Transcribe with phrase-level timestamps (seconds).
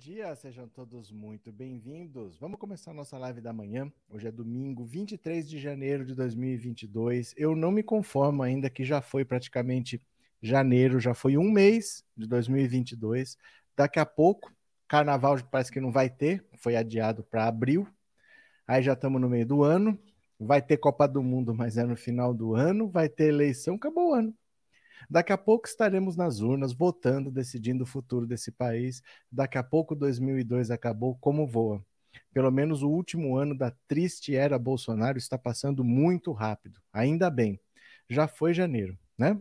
[0.00, 2.38] Dia, sejam todos muito bem-vindos.
[2.38, 3.92] Vamos começar a nossa live da manhã.
[4.08, 7.34] Hoje é domingo, 23 de janeiro de 2022.
[7.36, 10.00] Eu não me conformo ainda que já foi praticamente
[10.40, 13.36] janeiro, já foi um mês de 2022.
[13.76, 14.50] Daqui a pouco,
[14.88, 17.86] carnaval parece que não vai ter, foi adiado para abril.
[18.66, 19.98] Aí já estamos no meio do ano.
[20.38, 22.88] Vai ter Copa do Mundo, mas é no final do ano.
[22.88, 24.34] Vai ter eleição, acabou o ano.
[25.08, 29.02] Daqui a pouco estaremos nas urnas votando, decidindo o futuro desse país.
[29.30, 31.84] Daqui a pouco 2002 acabou como voa.
[32.32, 36.80] Pelo menos o último ano da triste era Bolsonaro está passando muito rápido.
[36.92, 37.60] Ainda bem.
[38.08, 39.40] Já foi janeiro, né?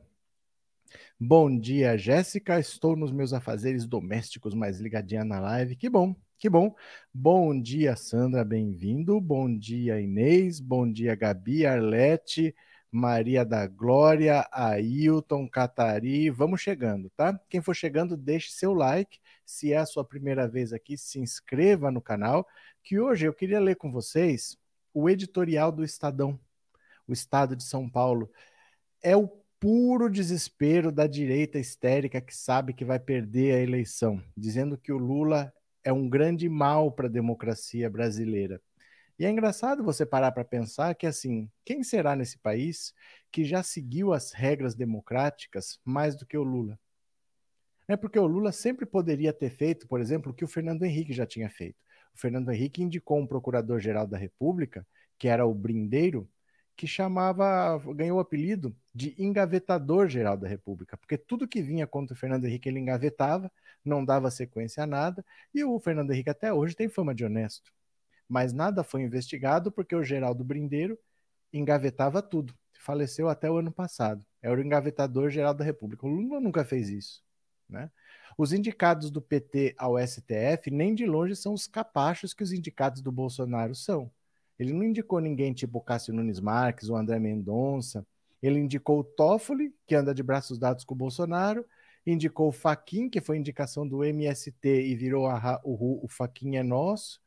[1.19, 2.59] Bom dia, Jéssica.
[2.59, 5.75] Estou nos meus afazeres domésticos, mais ligadinha na live.
[5.75, 6.75] Que bom, que bom.
[7.13, 9.19] Bom dia, Sandra, bem-vindo.
[9.19, 10.59] Bom dia, Inês.
[10.59, 12.55] Bom dia, Gabi, Arlete.
[12.91, 17.39] Maria da Glória, Ailton, Catari, vamos chegando, tá?
[17.47, 19.19] Quem for chegando, deixe seu like.
[19.45, 22.47] Se é a sua primeira vez aqui, se inscreva no canal,
[22.83, 24.57] que hoje eu queria ler com vocês
[24.93, 26.39] o editorial do Estadão,
[27.07, 28.31] o Estado de São Paulo.
[29.01, 29.27] É o
[29.59, 34.97] puro desespero da direita histérica que sabe que vai perder a eleição, dizendo que o
[34.97, 38.61] Lula é um grande mal para a democracia brasileira.
[39.19, 42.93] E é engraçado você parar para pensar que, assim, quem será nesse país
[43.29, 46.79] que já seguiu as regras democráticas mais do que o Lula?
[47.85, 51.11] É porque o Lula sempre poderia ter feito, por exemplo, o que o Fernando Henrique
[51.11, 51.75] já tinha feito.
[52.15, 54.87] O Fernando Henrique indicou um procurador-geral da República,
[55.17, 56.25] que era o Brindeiro,
[56.77, 62.17] que chamava, ganhou o apelido de engavetador-geral da República, porque tudo que vinha contra o
[62.17, 63.51] Fernando Henrique ele engavetava,
[63.83, 67.69] não dava sequência a nada, e o Fernando Henrique até hoje tem fama de honesto
[68.29, 70.97] mas nada foi investigado porque o Geraldo Brindeiro
[71.51, 72.53] engavetava tudo.
[72.79, 74.23] Faleceu até o ano passado.
[74.41, 76.05] Era o engavetador geral da República.
[76.05, 77.23] O Lula nunca fez isso.
[77.67, 77.89] Né?
[78.37, 83.01] Os indicados do PT ao STF nem de longe são os capachos que os indicados
[83.01, 84.11] do Bolsonaro são.
[84.57, 88.05] Ele não indicou ninguém tipo Cássio Nunes Marques ou André Mendonça.
[88.41, 91.65] Ele indicou o Toffoli, que anda de braços dados com o Bolsonaro,
[92.05, 96.63] indicou o Faquin, que foi indicação do MST e virou a, o, o Faquin é
[96.63, 97.19] nosso,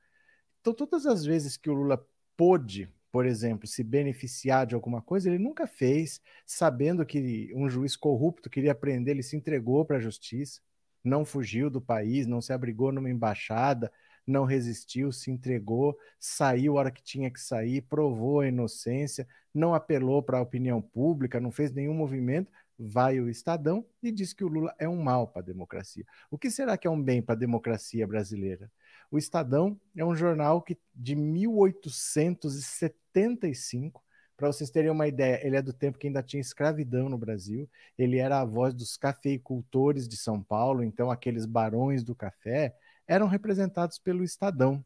[0.62, 2.06] então, todas as vezes que o Lula
[2.36, 7.96] pôde, por exemplo, se beneficiar de alguma coisa, ele nunca fez, sabendo que um juiz
[7.96, 10.60] corrupto queria prender, ele se entregou para a justiça,
[11.02, 13.92] não fugiu do país, não se abrigou numa embaixada,
[14.24, 19.74] não resistiu, se entregou, saiu a hora que tinha que sair, provou a inocência, não
[19.74, 22.52] apelou para a opinião pública, não fez nenhum movimento.
[22.78, 26.04] Vai o Estadão e diz que o Lula é um mal para a democracia.
[26.30, 28.70] O que será que é um bem para a democracia brasileira?
[29.12, 34.02] O Estadão é um jornal que de 1875,
[34.38, 37.68] para vocês terem uma ideia, ele é do tempo que ainda tinha escravidão no Brasil.
[37.98, 42.74] Ele era a voz dos cafeicultores de São Paulo, então aqueles barões do café
[43.06, 44.82] eram representados pelo Estadão.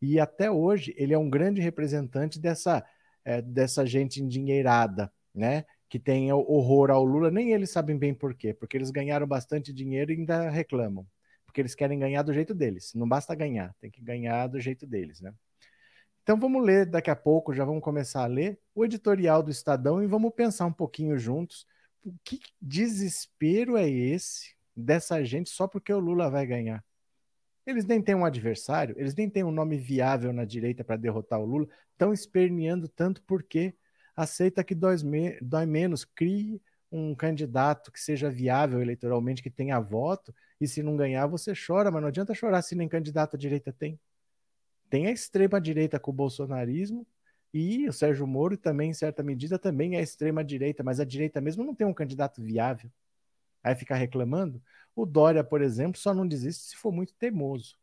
[0.00, 2.84] E até hoje ele é um grande representante dessa,
[3.24, 5.64] é, dessa gente endinheirada, né?
[5.88, 7.30] Que tem horror ao Lula.
[7.30, 11.06] Nem eles sabem bem por quê, porque eles ganharam bastante dinheiro e ainda reclamam
[11.50, 12.92] porque eles querem ganhar do jeito deles.
[12.94, 15.34] Não basta ganhar, tem que ganhar do jeito deles, né?
[16.22, 20.00] Então vamos ler daqui a pouco, já vamos começar a ler o editorial do Estadão
[20.00, 21.66] e vamos pensar um pouquinho juntos.
[22.04, 26.84] O que desespero é esse dessa gente só porque o Lula vai ganhar?
[27.66, 31.40] Eles nem têm um adversário, eles nem têm um nome viável na direita para derrotar
[31.40, 33.74] o Lula, estão esperneando tanto porque
[34.14, 36.62] aceita que dói, me dói menos, crie
[36.92, 41.90] um candidato que seja viável eleitoralmente, que tenha voto, e se não ganhar, você chora,
[41.90, 43.98] mas não adianta chorar se nem candidato à direita tem.
[44.90, 47.06] Tem a extrema-direita com o bolsonarismo,
[47.52, 51.64] e o Sérgio Moro também, em certa medida, também é extrema-direita, mas a direita mesmo
[51.64, 52.90] não tem um candidato viável.
[53.62, 54.62] Aí ficar reclamando.
[54.94, 57.76] O Dória, por exemplo, só não desiste se for muito teimoso.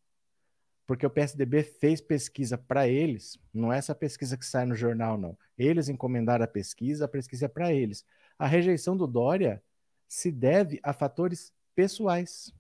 [0.86, 5.18] Porque o PSDB fez pesquisa para eles, não é essa pesquisa que sai no jornal,
[5.18, 5.38] não.
[5.58, 8.06] Eles encomendaram a pesquisa, a pesquisa é para eles.
[8.40, 9.62] A rejeição do Dória
[10.08, 12.54] se deve a fatores pessoais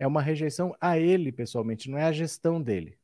[0.00, 2.98] é uma rejeição a ele pessoalmente, não é a gestão dele.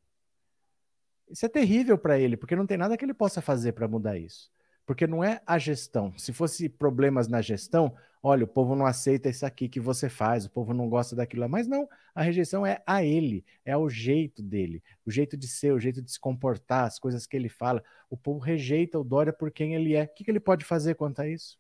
[1.29, 4.17] Isso é terrível para ele, porque não tem nada que ele possa fazer para mudar
[4.17, 4.51] isso.
[4.87, 6.17] Porque não é a gestão.
[6.17, 10.47] Se fosse problemas na gestão, olha, o povo não aceita isso aqui que você faz,
[10.47, 11.49] o povo não gosta daquilo lá.
[11.49, 15.73] Mas não, a rejeição é a ele, é o jeito dele, o jeito de ser,
[15.73, 17.85] o jeito de se comportar, as coisas que ele fala.
[18.09, 20.05] O povo rejeita o Dória por quem ele é.
[20.05, 21.59] O que, que ele pode fazer quanto a isso?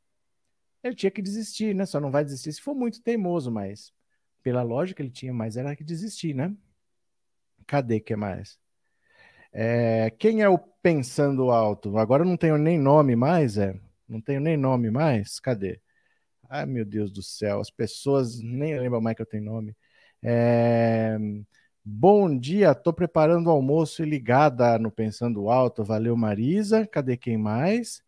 [0.82, 1.84] Ele tinha que desistir, né?
[1.84, 3.92] Só não vai desistir se for muito teimoso, mas
[4.46, 6.54] pela lógica, ele tinha mais era que desistir, né?
[7.66, 8.60] Cadê que mais?
[9.52, 11.98] É, quem é o Pensando Alto?
[11.98, 13.76] Agora eu não tenho nem nome mais, é?
[14.08, 15.40] Não tenho nem nome mais?
[15.40, 15.80] Cadê?
[16.48, 19.76] Ai, meu Deus do céu, as pessoas nem lembram mais que eu tenho nome.
[20.22, 21.18] É...
[21.84, 25.82] Bom dia, estou preparando o almoço e ligada no Pensando Alto.
[25.82, 26.86] Valeu, Marisa.
[26.86, 28.00] Cadê quem mais?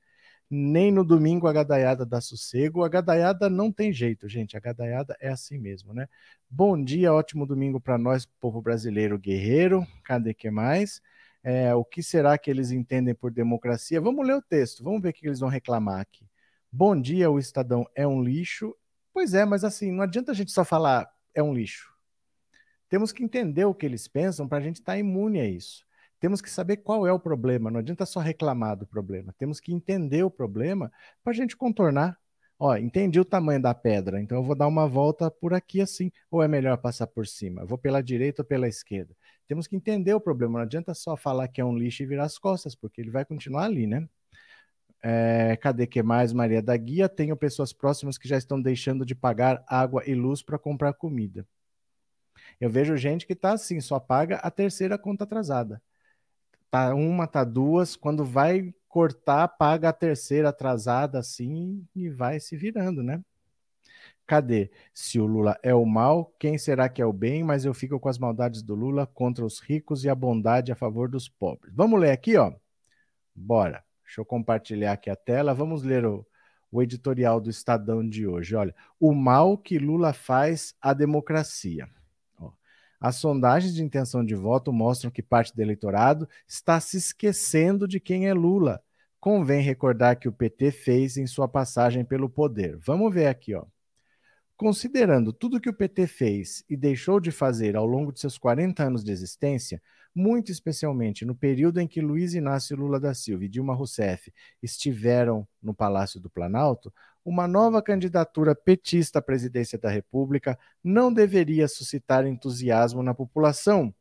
[0.50, 2.82] Nem no domingo a gadaiada dá sossego.
[2.82, 4.56] A gadaiada não tem jeito, gente.
[4.56, 6.08] A gadaiada é assim mesmo, né?
[6.48, 9.86] Bom dia, ótimo domingo para nós, povo brasileiro guerreiro.
[10.04, 11.02] Cadê que mais?
[11.42, 14.00] É, o que será que eles entendem por democracia?
[14.00, 16.26] Vamos ler o texto, vamos ver o que eles vão reclamar aqui.
[16.70, 18.74] Bom dia, o Estadão é um lixo.
[19.12, 21.92] Pois é, mas assim, não adianta a gente só falar é um lixo.
[22.88, 25.86] Temos que entender o que eles pensam para a gente estar tá imune a isso.
[26.20, 29.34] Temos que saber qual é o problema, não adianta só reclamar do problema.
[29.38, 30.90] Temos que entender o problema
[31.22, 32.18] para a gente contornar.
[32.58, 36.10] Ó, entendi o tamanho da pedra, então eu vou dar uma volta por aqui assim,
[36.28, 37.62] ou é melhor passar por cima?
[37.62, 39.14] Eu vou pela direita ou pela esquerda?
[39.46, 42.24] Temos que entender o problema, não adianta só falar que é um lixo e virar
[42.24, 44.08] as costas, porque ele vai continuar ali, né?
[45.00, 47.08] É, cadê que mais, Maria da Guia?
[47.08, 51.46] Tenho pessoas próximas que já estão deixando de pagar água e luz para comprar comida.
[52.60, 55.80] Eu vejo gente que está assim, só paga a terceira conta atrasada.
[56.70, 62.56] Tá uma, tá duas, quando vai cortar, paga a terceira atrasada assim e vai se
[62.56, 63.22] virando, né?
[64.26, 64.70] Cadê?
[64.92, 67.42] Se o Lula é o mal, quem será que é o bem?
[67.42, 70.76] Mas eu fico com as maldades do Lula contra os ricos e a bondade a
[70.76, 71.72] favor dos pobres.
[71.74, 72.52] Vamos ler aqui, ó.
[73.34, 73.82] Bora.
[74.04, 75.54] Deixa eu compartilhar aqui a tela.
[75.54, 76.26] Vamos ler o,
[76.70, 78.54] o editorial do Estadão de hoje.
[78.54, 81.88] Olha, o mal que Lula faz à democracia.
[83.00, 88.00] As sondagens de intenção de voto mostram que parte do eleitorado está se esquecendo de
[88.00, 88.82] quem é Lula.
[89.20, 92.76] Convém recordar que o PT fez em sua passagem pelo poder.
[92.78, 93.64] Vamos ver aqui, ó.
[94.56, 98.82] Considerando tudo que o PT fez e deixou de fazer ao longo de seus 40
[98.82, 99.80] anos de existência,
[100.18, 105.46] muito especialmente no período em que Luiz Inácio Lula da Silva e Dilma Rousseff estiveram
[105.62, 106.92] no Palácio do Planalto,
[107.24, 113.94] uma nova candidatura petista à presidência da República não deveria suscitar entusiasmo na população.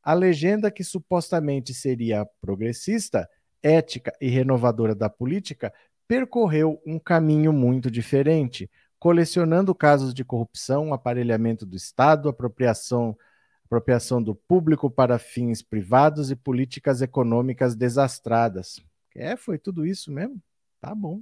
[0.00, 3.28] A legenda que supostamente seria progressista,
[3.60, 5.74] ética e renovadora da política
[6.06, 8.70] percorreu um caminho muito diferente,
[9.00, 13.18] colecionando casos de corrupção, aparelhamento do Estado, apropriação,
[13.66, 18.80] apropriação do público para fins privados e políticas econômicas desastradas.
[19.14, 20.40] É, foi tudo isso mesmo?
[20.80, 21.20] Tá bom.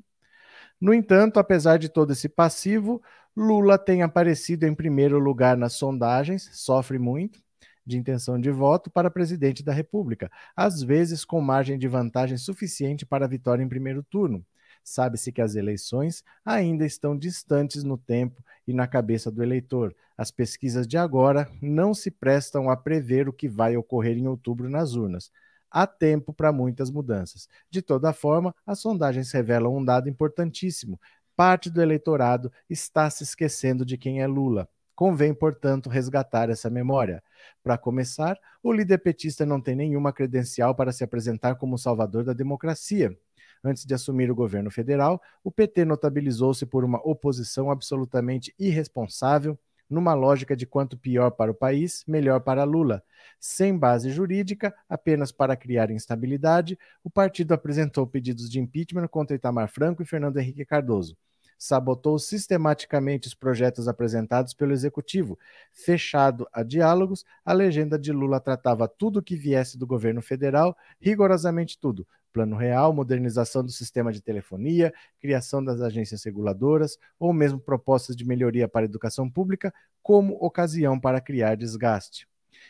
[0.81, 3.03] No entanto, apesar de todo esse passivo,
[3.37, 7.43] Lula tem aparecido em primeiro lugar nas sondagens, sofre muito
[7.87, 13.05] de intenção de voto para presidente da República, às vezes com margem de vantagem suficiente
[13.05, 14.45] para a vitória em primeiro turno.
[14.85, 19.97] Sabe-se que as eleições ainda estão distantes no tempo e na cabeça do eleitor.
[20.17, 24.69] As pesquisas de agora não se prestam a prever o que vai ocorrer em outubro
[24.69, 25.33] nas urnas
[25.75, 27.49] há tempo para muitas mudanças.
[27.69, 31.01] De toda forma, as sondagens revelam um dado importantíssimo:
[31.35, 34.69] parte do eleitorado está se esquecendo de quem é Lula.
[34.95, 37.21] Convém, portanto, resgatar essa memória.
[37.65, 42.33] Para começar, o líder petista não tem nenhuma credencial para se apresentar como salvador da
[42.33, 43.19] democracia.
[43.65, 50.13] Antes de assumir o governo federal, o PT notabilizou-se por uma oposição absolutamente irresponsável, numa
[50.13, 53.03] lógica de quanto pior para o país, melhor para Lula.
[53.41, 59.69] Sem base jurídica, apenas para criar instabilidade, o partido apresentou pedidos de impeachment contra Itamar
[59.69, 61.17] Franco e Fernando Henrique Cardoso.
[61.57, 65.39] Sabotou sistematicamente os projetos apresentados pelo executivo.
[65.73, 71.79] Fechado a diálogos, a legenda de Lula tratava tudo que viesse do governo federal, rigorosamente
[71.79, 78.17] tudo, Plano Real, modernização do sistema de telefonia, criação das agências reguladoras ou mesmo propostas
[78.17, 79.73] de melhoria para a educação pública
[80.03, 82.27] como ocasião para criar desgaste.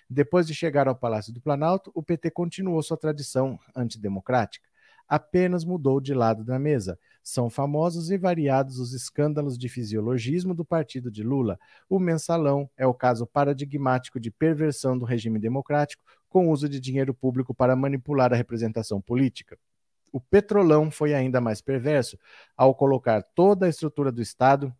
[0.09, 4.68] Depois de chegar ao Palácio do Planalto, o PT continuou sua tradição antidemocrática.
[5.09, 6.99] Apenas mudou de lado da mesa.
[7.23, 11.59] São famosos e variados os escândalos de fisiologismo do partido de Lula.
[11.88, 16.02] O mensalão é o caso paradigmático de perversão do regime democrático
[16.35, 19.57] com uso de dinheiro público para manipular a representação política.
[20.12, 22.19] O petrolão foi ainda mais perverso
[22.57, 24.75] ao colocar toda a estrutura do Estado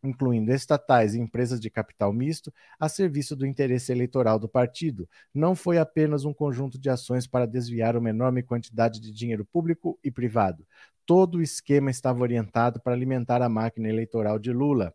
[0.00, 5.08] incluindo estatais e empresas de capital misto, a serviço do interesse eleitoral do partido.
[5.34, 9.98] Não foi apenas um conjunto de ações para desviar uma enorme quantidade de dinheiro público
[10.04, 10.64] e privado.
[11.08, 14.92] Todo o esquema estava orientado para alimentar a máquina eleitoral de Lula.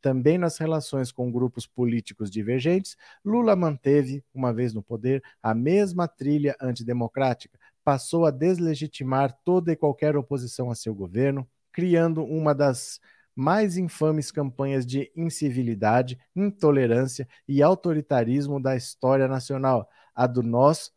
[0.00, 6.06] Também nas relações com grupos políticos divergentes, Lula manteve, uma vez no poder, a mesma
[6.06, 13.00] trilha antidemocrática, passou a deslegitimar toda e qualquer oposição a seu governo, criando uma das
[13.34, 20.92] mais infames campanhas de incivilidade, intolerância e autoritarismo da história nacional, a do nós,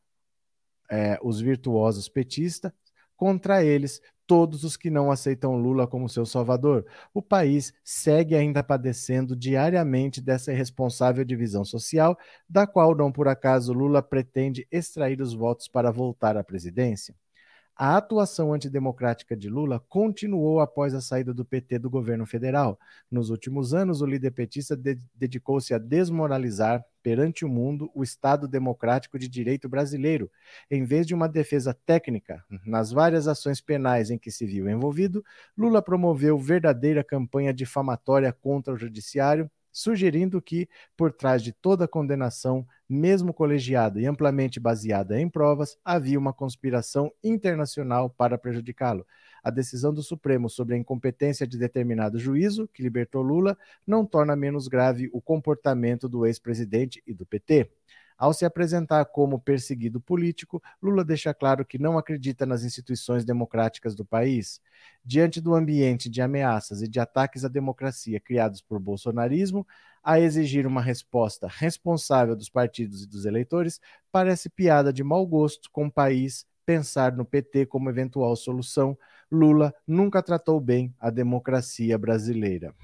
[0.91, 2.71] é, os virtuosos petistas,
[3.17, 3.99] contra eles,
[4.29, 6.85] todos os que não aceitam Lula como seu salvador.
[7.11, 12.15] O país segue ainda padecendo diariamente dessa irresponsável divisão social,
[12.47, 17.15] da qual não por acaso Lula pretende extrair os votos para voltar à presidência.
[17.81, 22.77] A atuação antidemocrática de Lula continuou após a saída do PT do governo federal.
[23.09, 28.49] Nos últimos anos, o líder petista de dedicou-se a desmoralizar perante o mundo o Estado
[28.49, 30.29] democrático de direito brasileiro.
[30.69, 35.23] Em vez de uma defesa técnica nas várias ações penais em que se viu envolvido,
[35.57, 42.65] Lula promoveu verdadeira campanha difamatória contra o judiciário sugerindo que, por trás de toda condenação,
[42.87, 49.05] mesmo colegiada e amplamente baseada em provas, havia uma conspiração internacional para prejudicá-lo.
[49.43, 54.35] A decisão do Supremo sobre a incompetência de determinado juízo, que libertou Lula, não torna
[54.35, 57.69] menos grave o comportamento do ex-presidente e do PT.
[58.19, 63.95] Ao se apresentar como perseguido político, Lula deixa claro que não acredita nas instituições democráticas
[63.95, 64.59] do país.
[65.05, 69.65] Diante do ambiente de ameaças e de ataques à democracia criados por bolsonarismo,
[70.03, 73.79] a exigir uma resposta responsável dos partidos e dos eleitores,
[74.11, 78.97] parece piada de mau gosto com o país pensar no PT como eventual solução.
[79.31, 82.75] Lula nunca tratou bem a democracia brasileira.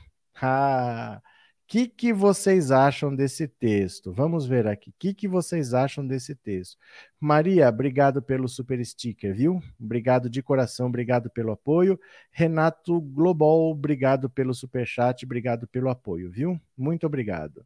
[0.41, 1.21] Ah!
[1.67, 4.13] Que, que vocês acham desse texto?
[4.13, 4.91] Vamos ver aqui.
[4.91, 6.77] O que, que vocês acham desse texto?
[7.19, 9.61] Maria, obrigado pelo super sticker, viu?
[9.79, 11.99] Obrigado de coração, obrigado pelo apoio.
[12.31, 16.59] Renato Global, obrigado pelo super chat, obrigado pelo apoio, viu?
[16.77, 17.65] Muito obrigado.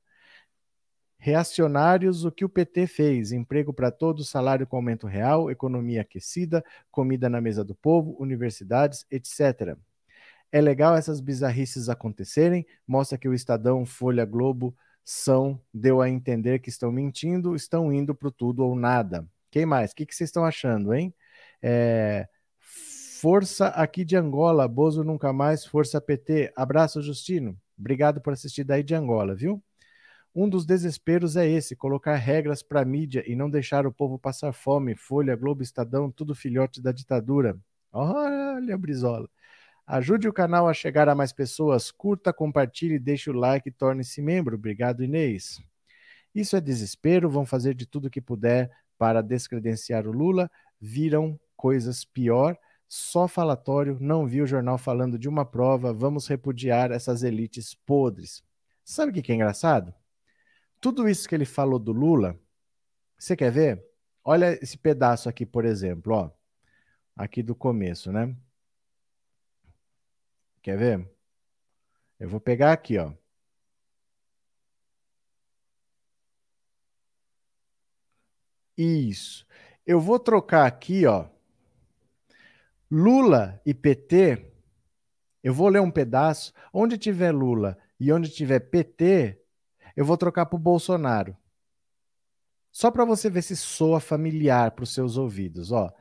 [1.17, 3.33] Reacionários, o que o PT fez?
[3.33, 9.05] Emprego para todos, salário com aumento real, economia aquecida, comida na mesa do povo, universidades,
[9.11, 9.77] etc.
[10.51, 14.75] É legal essas bizarrices acontecerem, mostra que o Estadão, Folha Globo
[15.05, 19.27] são, deu a entender que estão mentindo, estão indo para tudo ou nada.
[19.51, 19.91] Quem mais?
[19.91, 21.13] O que, vocês estão achando, hein?
[21.61, 22.27] É,
[23.19, 26.51] força aqui de Angola, Bozo nunca mais, força PT.
[26.55, 27.57] Abraço, Justino.
[27.77, 29.63] Obrigado por assistir daí de Angola, viu?
[30.33, 34.19] Um dos desesperos é esse, colocar regras para a mídia e não deixar o povo
[34.19, 34.95] passar fome.
[34.95, 37.57] Folha, Globo, Estadão, tudo filhote da ditadura.
[37.91, 39.27] Olha, Brizola.
[39.91, 41.89] Ajude o canal a chegar a mais pessoas.
[41.89, 44.55] Curta, compartilhe, deixe o like e torne-se membro.
[44.55, 45.59] Obrigado, Inês.
[46.33, 47.27] Isso é desespero.
[47.27, 48.69] Vão fazer de tudo que puder
[48.99, 50.47] para descredenciar o Lula.
[50.79, 52.55] Viram coisas pior.
[52.87, 53.97] Só falatório.
[53.99, 55.91] Não vi o jornal falando de uma prova.
[55.91, 58.43] Vamos repudiar essas elites podres.
[58.85, 59.91] Sabe o que é engraçado?
[60.79, 62.39] Tudo isso que ele falou do Lula.
[63.17, 63.83] Você quer ver?
[64.23, 66.29] Olha esse pedaço aqui, por exemplo, ó.
[67.17, 68.35] Aqui do começo, né?
[70.61, 71.09] Quer ver?
[72.19, 73.13] Eu vou pegar aqui, ó.
[78.77, 79.45] Isso.
[79.85, 81.27] Eu vou trocar aqui, ó.
[82.89, 84.51] Lula e PT.
[85.43, 86.53] Eu vou ler um pedaço.
[86.73, 89.41] Onde tiver Lula e onde tiver PT,
[89.95, 91.35] eu vou trocar para o Bolsonaro.
[92.71, 95.91] Só para você ver se soa familiar para os seus ouvidos, ó.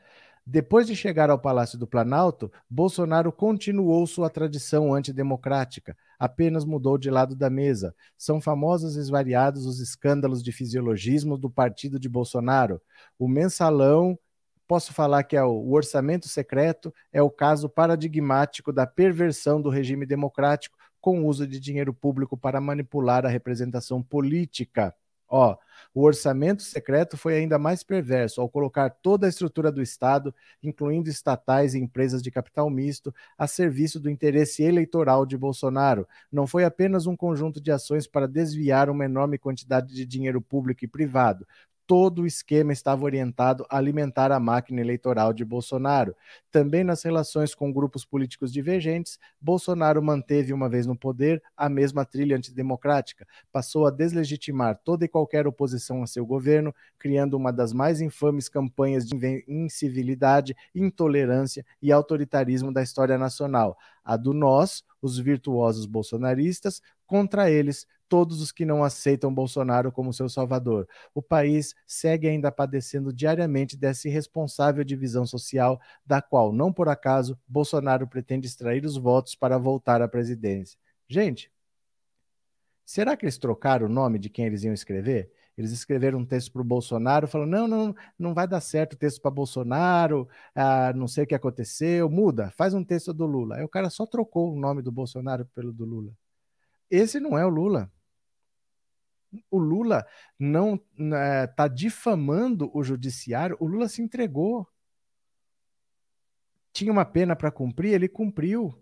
[0.50, 7.10] Depois de chegar ao Palácio do Planalto, Bolsonaro continuou sua tradição antidemocrática, apenas mudou de
[7.10, 7.94] lado da mesa.
[8.16, 12.80] São famosos e variados os escândalos de fisiologismo do partido de Bolsonaro.
[13.18, 14.18] O mensalão,
[14.66, 20.06] posso falar que é o orçamento secreto, é o caso paradigmático da perversão do regime
[20.06, 24.94] democrático com o uso de dinheiro público para manipular a representação política.
[25.28, 25.56] Ó,
[25.92, 31.08] o orçamento secreto foi ainda mais perverso ao colocar toda a estrutura do Estado, incluindo
[31.08, 36.06] estatais e empresas de capital misto, a serviço do interesse eleitoral de Bolsonaro.
[36.32, 40.84] Não foi apenas um conjunto de ações para desviar uma enorme quantidade de dinheiro público
[40.84, 41.46] e privado,
[41.88, 46.14] todo o esquema estava orientado a alimentar a máquina eleitoral de Bolsonaro.
[46.52, 52.04] Também nas relações com grupos políticos divergentes, Bolsonaro manteve, uma vez no poder, a mesma
[52.04, 53.26] trilha antidemocrática.
[53.50, 58.50] Passou a deslegitimar toda e qualquer oposição a seu governo, criando uma das mais infames
[58.50, 63.78] campanhas de incivilidade, intolerância e autoritarismo da história nacional.
[64.04, 70.12] A do nós, os virtuosos bolsonaristas, contra eles, todos os que não aceitam Bolsonaro como
[70.12, 70.88] seu salvador.
[71.14, 77.38] O país segue ainda padecendo diariamente dessa irresponsável divisão social, da qual, não por acaso,
[77.46, 80.78] Bolsonaro pretende extrair os votos para voltar à presidência.
[81.08, 81.52] Gente,
[82.84, 85.30] será que eles trocaram o nome de quem eles iam escrever?
[85.58, 88.96] Eles escreveram um texto para o Bolsonaro, falando: não, não, não vai dar certo o
[88.96, 93.56] texto para Bolsonaro, ah, não sei o que aconteceu, muda, faz um texto do Lula.
[93.56, 96.12] Aí o cara só trocou o nome do Bolsonaro pelo do Lula.
[96.88, 97.90] Esse não é o Lula
[99.50, 100.06] o Lula
[100.38, 104.66] não está né, difamando o judiciário, o Lula se entregou.
[106.72, 108.74] tinha uma pena para cumprir, ele cumpriu.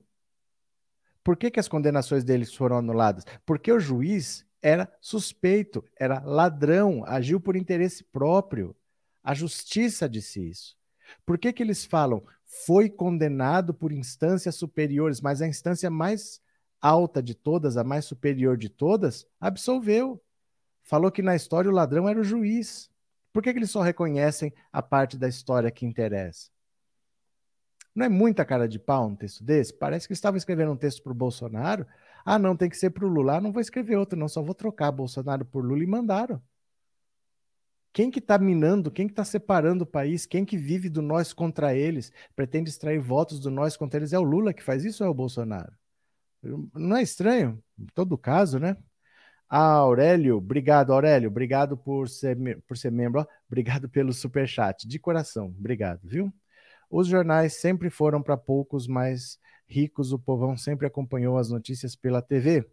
[1.24, 3.24] Por que, que as condenações deles foram anuladas?
[3.44, 8.76] Porque o juiz era suspeito, era ladrão, agiu por interesse próprio.
[9.22, 10.76] A justiça disse isso.
[11.24, 16.40] Por que, que eles falam foi condenado por instâncias superiores, mas a instância mais
[16.80, 20.22] alta de todas, a mais superior de todas, absolveu.
[20.86, 22.88] Falou que na história o ladrão era o juiz.
[23.32, 26.48] Por que, que eles só reconhecem a parte da história que interessa?
[27.92, 29.74] Não é muita cara de pau um texto desse?
[29.74, 31.84] Parece que estava escrevendo um texto para o Bolsonaro.
[32.24, 33.36] Ah, não, tem que ser para o Lula.
[33.36, 36.40] Ah, não vou escrever outro, não, só vou trocar Bolsonaro por Lula e mandaram.
[37.92, 41.32] Quem que está minando, quem que está separando o país, quem que vive do nós
[41.32, 45.02] contra eles, pretende extrair votos do nós contra eles, é o Lula que faz isso
[45.02, 45.72] ou é o Bolsonaro?
[46.74, 47.60] Não é estranho?
[47.76, 48.76] Em todo caso, né?
[49.48, 52.36] Ah, Aurélio, obrigado, Aurélio, obrigado por ser,
[52.66, 56.32] por ser membro, obrigado pelo superchat, de coração, obrigado, viu?
[56.90, 59.38] Os jornais sempre foram para poucos mais
[59.68, 62.64] ricos, o povão sempre acompanhou as notícias pela TV.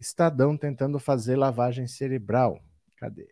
[0.00, 2.58] Estadão tentando fazer lavagem cerebral.
[2.96, 3.28] Cadê?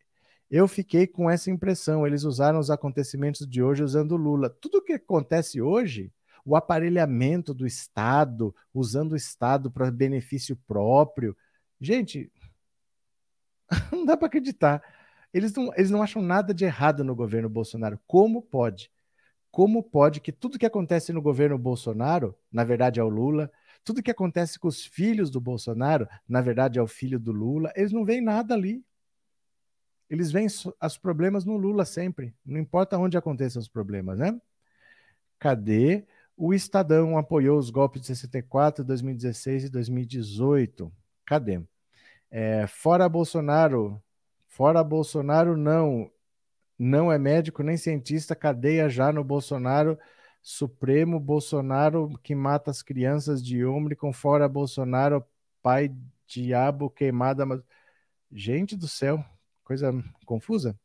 [0.50, 2.06] Eu fiquei com essa impressão.
[2.06, 4.50] Eles usaram os acontecimentos de hoje usando Lula.
[4.50, 6.12] Tudo que acontece hoje,
[6.44, 11.36] o aparelhamento do Estado, usando o Estado para benefício próprio.
[11.80, 12.30] Gente,
[13.92, 14.82] não dá para acreditar.
[15.32, 17.98] Eles não, eles não acham nada de errado no governo Bolsonaro.
[18.06, 18.90] Como pode?
[19.50, 23.50] como pode que tudo que acontece no governo Bolsonaro, na verdade é o Lula,
[23.84, 27.72] tudo que acontece com os filhos do Bolsonaro, na verdade é o filho do Lula,
[27.74, 28.84] eles não veem nada ali.
[30.08, 34.40] Eles veem os problemas no Lula sempre, não importa onde aconteçam os problemas, né?
[35.38, 36.04] Cadê?
[36.36, 40.92] O Estadão apoiou os golpes de 64, 2016 e 2018.
[41.24, 41.62] Cadê?
[42.30, 44.00] É, fora Bolsonaro,
[44.46, 46.10] fora Bolsonaro não,
[46.78, 49.98] não é médico nem cientista, cadeia já no Bolsonaro.
[50.42, 53.62] Supremo Bolsonaro que mata as crianças de
[53.98, 55.24] com fora Bolsonaro,
[55.62, 55.94] pai
[56.26, 57.44] diabo queimada.
[57.44, 57.60] Mas...
[58.32, 59.24] Gente do céu,
[59.64, 59.92] coisa
[60.24, 60.78] confusa.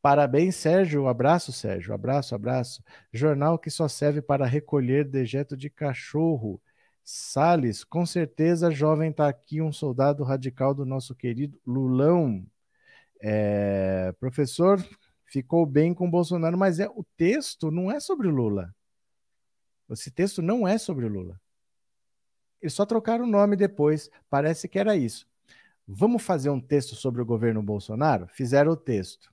[0.00, 1.06] Parabéns, Sérgio.
[1.08, 1.92] Abraço, Sérgio.
[1.92, 2.82] Abraço, abraço.
[3.12, 6.60] Jornal que só serve para recolher dejeto de cachorro.
[7.10, 12.46] Sales, com certeza, jovem, está aqui um soldado radical do nosso querido Lulão.
[13.22, 14.78] É, professor,
[15.24, 18.74] ficou bem com o Bolsonaro, mas é, o texto não é sobre Lula.
[19.88, 21.40] Esse texto não é sobre Lula.
[22.60, 25.26] Eles só trocaram o nome depois, parece que era isso.
[25.86, 28.28] Vamos fazer um texto sobre o governo Bolsonaro?
[28.28, 29.32] Fizeram o texto.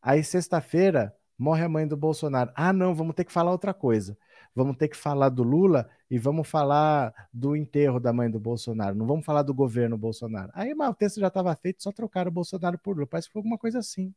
[0.00, 2.50] Aí, sexta-feira, morre a mãe do Bolsonaro.
[2.54, 4.16] Ah, não, vamos ter que falar outra coisa
[4.54, 8.94] vamos ter que falar do Lula e vamos falar do enterro da mãe do Bolsonaro,
[8.94, 10.50] não vamos falar do governo Bolsonaro.
[10.54, 13.06] Aí mas o texto já estava feito, só trocaram o Bolsonaro por Lula.
[13.06, 14.14] Parece que foi alguma coisa assim.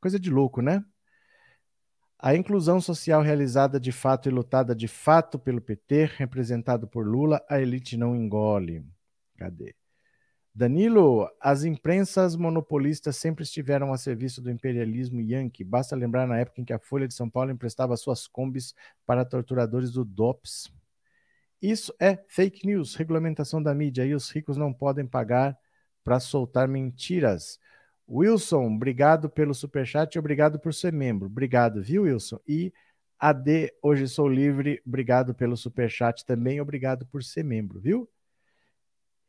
[0.00, 0.84] Coisa de louco, né?
[2.18, 7.44] A inclusão social realizada de fato e lutada de fato pelo PT, representado por Lula,
[7.48, 8.84] a elite não engole.
[9.36, 9.74] Cadê?
[10.58, 15.62] Danilo, as imprensas monopolistas sempre estiveram a serviço do imperialismo yankee.
[15.62, 19.22] Basta lembrar na época em que a Folha de São Paulo emprestava suas combis para
[19.22, 20.72] torturadores do DOPS.
[21.60, 25.58] Isso é fake news, regulamentação da mídia, e os ricos não podem pagar
[26.02, 27.60] para soltar mentiras.
[28.08, 31.26] Wilson, obrigado pelo superchat e obrigado por ser membro.
[31.26, 32.40] Obrigado, viu, Wilson?
[32.48, 32.72] E
[33.18, 38.08] AD, hoje sou livre, obrigado pelo superchat também, obrigado por ser membro, viu?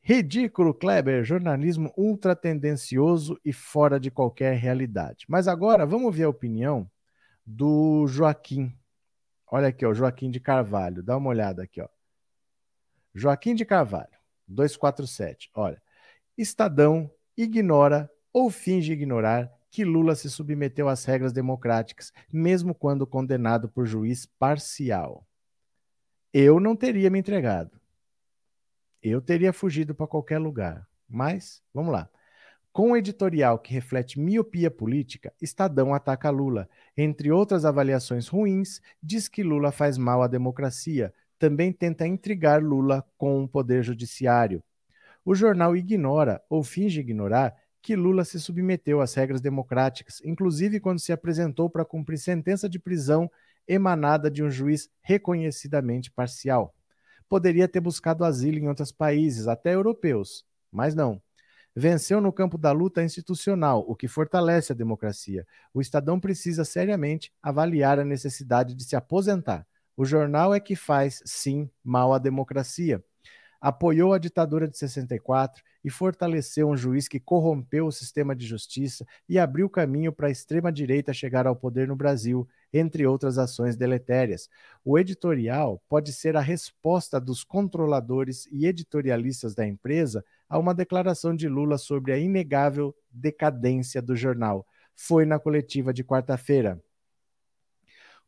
[0.10, 5.26] Ridículo, Kleber, jornalismo ultratendencioso e fora de qualquer realidade.
[5.28, 6.90] Mas agora vamos ver a opinião
[7.46, 8.74] do Joaquim.
[9.52, 11.04] Olha aqui, ó, Joaquim de Carvalho.
[11.04, 11.90] Dá uma olhada aqui, ó.
[13.14, 14.18] Joaquim de Carvalho,
[14.48, 15.52] 247.
[15.54, 15.82] Olha,
[16.38, 23.68] Estadão ignora ou finge ignorar que Lula se submeteu às regras democráticas, mesmo quando condenado
[23.68, 25.28] por juiz parcial.
[26.34, 27.78] Eu não teria me entregado.
[29.02, 30.88] Eu teria fugido para qualquer lugar.
[31.08, 32.10] Mas, vamos lá.
[32.74, 36.70] Com um editorial que reflete miopia política, Estadão ataca Lula.
[36.96, 41.14] Entre outras avaliações ruins, diz que Lula faz mal à democracia.
[41.40, 44.64] Também tenta intrigar Lula com o poder judiciário.
[45.26, 51.00] O jornal ignora, ou finge ignorar, que Lula se submeteu às regras democráticas, inclusive quando
[51.00, 53.30] se apresentou para cumprir sentença de prisão
[53.68, 56.74] emanada de um juiz reconhecidamente parcial
[57.30, 61.22] poderia ter buscado asilo em outros países, até europeus, mas não.
[61.76, 65.46] Venceu no campo da luta institucional, o que fortalece a democracia.
[65.74, 69.66] O Estadão precisa seriamente avaliar a necessidade de se aposentar.
[69.96, 73.04] O jornal é que faz, sim, mal à democracia.
[73.60, 79.06] Apoiou a ditadura de 64 e fortaleceu um juiz que corrompeu o sistema de justiça
[79.28, 84.50] e abriu caminho para a extrema-direita chegar ao poder no Brasil, entre outras ações deletérias.
[84.84, 91.36] O editorial pode ser a resposta dos controladores e editorialistas da empresa a uma declaração
[91.36, 94.66] de Lula sobre a inegável decadência do jornal.
[94.96, 96.82] Foi na coletiva de quarta-feira.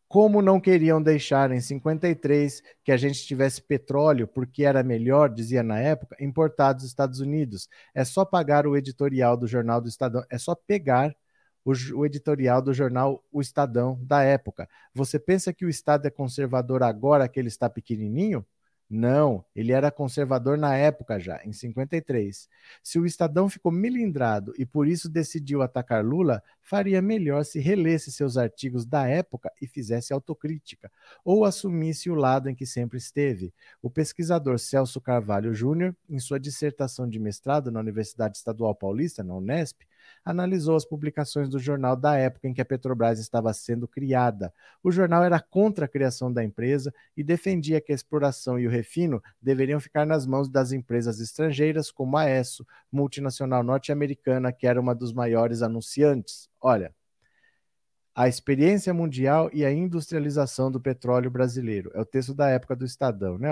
[0.09, 5.61] Como não queriam deixar em 53 que a gente tivesse petróleo porque era melhor, dizia
[5.61, 7.69] na época, importar dos Estados Unidos.
[7.93, 11.15] É só pagar o editorial do jornal do Estadão, é só pegar
[11.63, 14.67] o, o, editorial do jornal O Estadão da época.
[14.95, 18.43] Você pensa que o Estado é conservador agora que ele está pequenininho?
[18.91, 22.49] Não, ele era conservador na época já, em 53.
[22.81, 28.11] Se o Estadão ficou melindrado e por isso decidiu atacar Lula, faria melhor se relesse
[28.11, 30.91] seus artigos da época e fizesse autocrítica,
[31.23, 33.53] ou assumisse o lado em que sempre esteve.
[33.79, 39.35] O pesquisador Celso Carvalho Júnior, em sua dissertação de mestrado na Universidade Estadual Paulista, na
[39.35, 39.83] Unesp,
[40.23, 44.53] analisou as publicações do jornal da época em que a Petrobras estava sendo criada.
[44.83, 48.69] O jornal era contra a criação da empresa e defendia que a exploração e o
[48.69, 54.79] refino deveriam ficar nas mãos das empresas estrangeiras, como a ESSO, multinacional norte-americana, que era
[54.79, 56.49] uma dos maiores anunciantes.
[56.61, 56.93] Olha,
[58.15, 61.89] a experiência mundial e a industrialização do petróleo brasileiro.
[61.93, 63.49] É o texto da época do Estadão, né?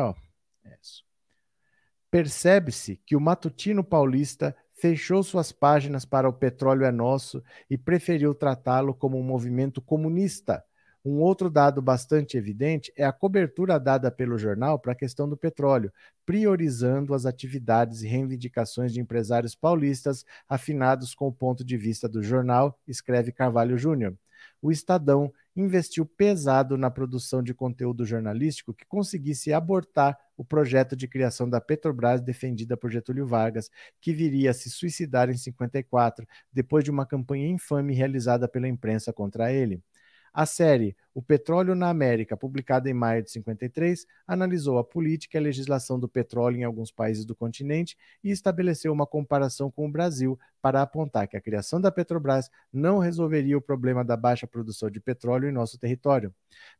[2.10, 8.34] Percebe-se que o matutino paulista fechou suas páginas para o petróleo é nosso e preferiu
[8.34, 10.63] tratá-lo como um movimento comunista.
[11.04, 15.38] Um outro dado bastante evidente é a cobertura dada pelo jornal para a questão do
[15.38, 15.92] petróleo,
[16.26, 22.22] priorizando as atividades e reivindicações de empresários paulistas afinados com o ponto de vista do
[22.22, 24.16] jornal, escreve Carvalho Júnior.
[24.62, 31.08] O Estadão investiu pesado na produção de conteúdo jornalístico que conseguisse abortar o projeto de
[31.08, 33.69] criação da Petrobras defendida por Getúlio Vargas,
[34.00, 39.12] que viria a se suicidar em 54, depois de uma campanha infame realizada pela imprensa
[39.12, 39.82] contra ele.
[40.38, 45.39] A série O Petróleo na América, publicada em maio de 53, analisou a política e
[45.39, 49.91] a legislação do petróleo em alguns países do continente e estabeleceu uma comparação com o
[49.91, 54.91] Brasil para apontar que a criação da Petrobras não resolveria o problema da baixa produção
[54.91, 56.32] de petróleo em nosso território.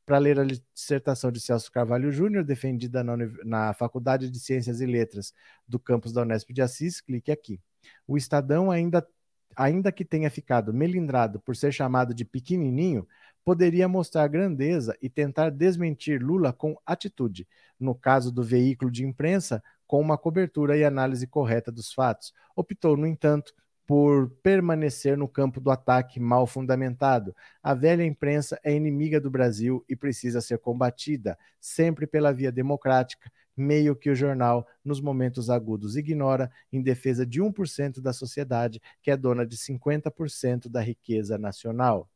[0.06, 4.86] Para ler a dissertação de Celso Carvalho Júnior, defendida na, na Faculdade de Ciências e
[4.86, 5.34] Letras
[5.68, 7.60] do campus da Unesp de Assis, clique aqui.
[8.08, 9.04] O Estadão ainda
[9.58, 13.08] ainda que tenha ficado melindrado por ser chamado de pequenininho,
[13.48, 17.48] poderia mostrar grandeza e tentar desmentir Lula com atitude.
[17.80, 22.34] No caso do veículo de imprensa, com uma cobertura e análise correta dos fatos.
[22.54, 23.54] Optou, no entanto,
[23.86, 27.34] por permanecer no campo do ataque mal fundamentado.
[27.64, 33.32] A velha imprensa é inimiga do Brasil e precisa ser combatida, sempre pela via democrática,
[33.56, 39.10] meio que o jornal, nos momentos agudos, ignora em defesa de 1% da sociedade, que
[39.10, 42.10] é dona de 50% da riqueza nacional.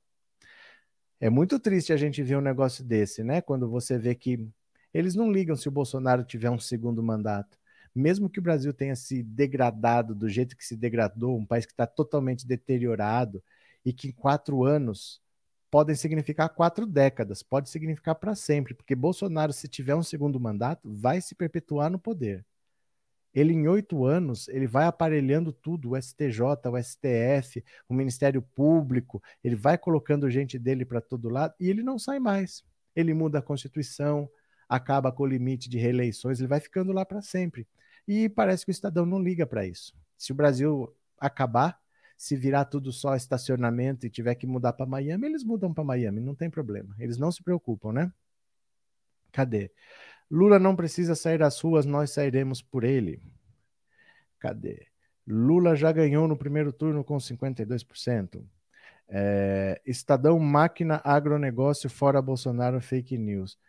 [1.24, 3.42] É muito triste a gente ver um negócio desse, né?
[3.42, 4.50] Quando você vê que
[4.92, 7.60] eles não ligam se o Bolsonaro tiver um segundo mandato.
[7.94, 11.74] Mesmo que o Brasil tenha se degradado do jeito que se degradou, um país que
[11.74, 13.44] está totalmente deteriorado
[13.86, 15.22] e que em quatro anos
[15.70, 20.92] podem significar quatro décadas, pode significar para sempre, porque Bolsonaro, se tiver um segundo mandato,
[20.92, 22.44] vai se perpetuar no poder
[23.34, 29.22] ele em oito anos, ele vai aparelhando tudo, o STJ, o STF, o Ministério Público,
[29.44, 32.64] ele vai colocando gente dele para todo lado e ele não sai mais.
[32.96, 34.30] Ele muda a Constituição,
[34.68, 37.68] acaba com o limite de reeleições, ele vai ficando lá para sempre.
[38.08, 39.94] E parece que o Estadão não liga para isso.
[40.18, 41.80] Se o Brasil acabar,
[42.18, 46.20] se virar tudo só estacionamento e tiver que mudar para Miami, eles mudam para Miami,
[46.20, 46.96] não tem problema.
[47.00, 48.12] Eles não se preocupam, né?
[49.32, 49.72] Cadê?
[50.32, 53.22] Lula não precisa sair às ruas, nós sairemos por ele.
[54.40, 54.88] Cadê?
[55.28, 58.42] Lula já ganhou no primeiro turno com 52%.
[59.10, 63.60] É, Estadão máquina agronegócio fora Bolsonaro fake news.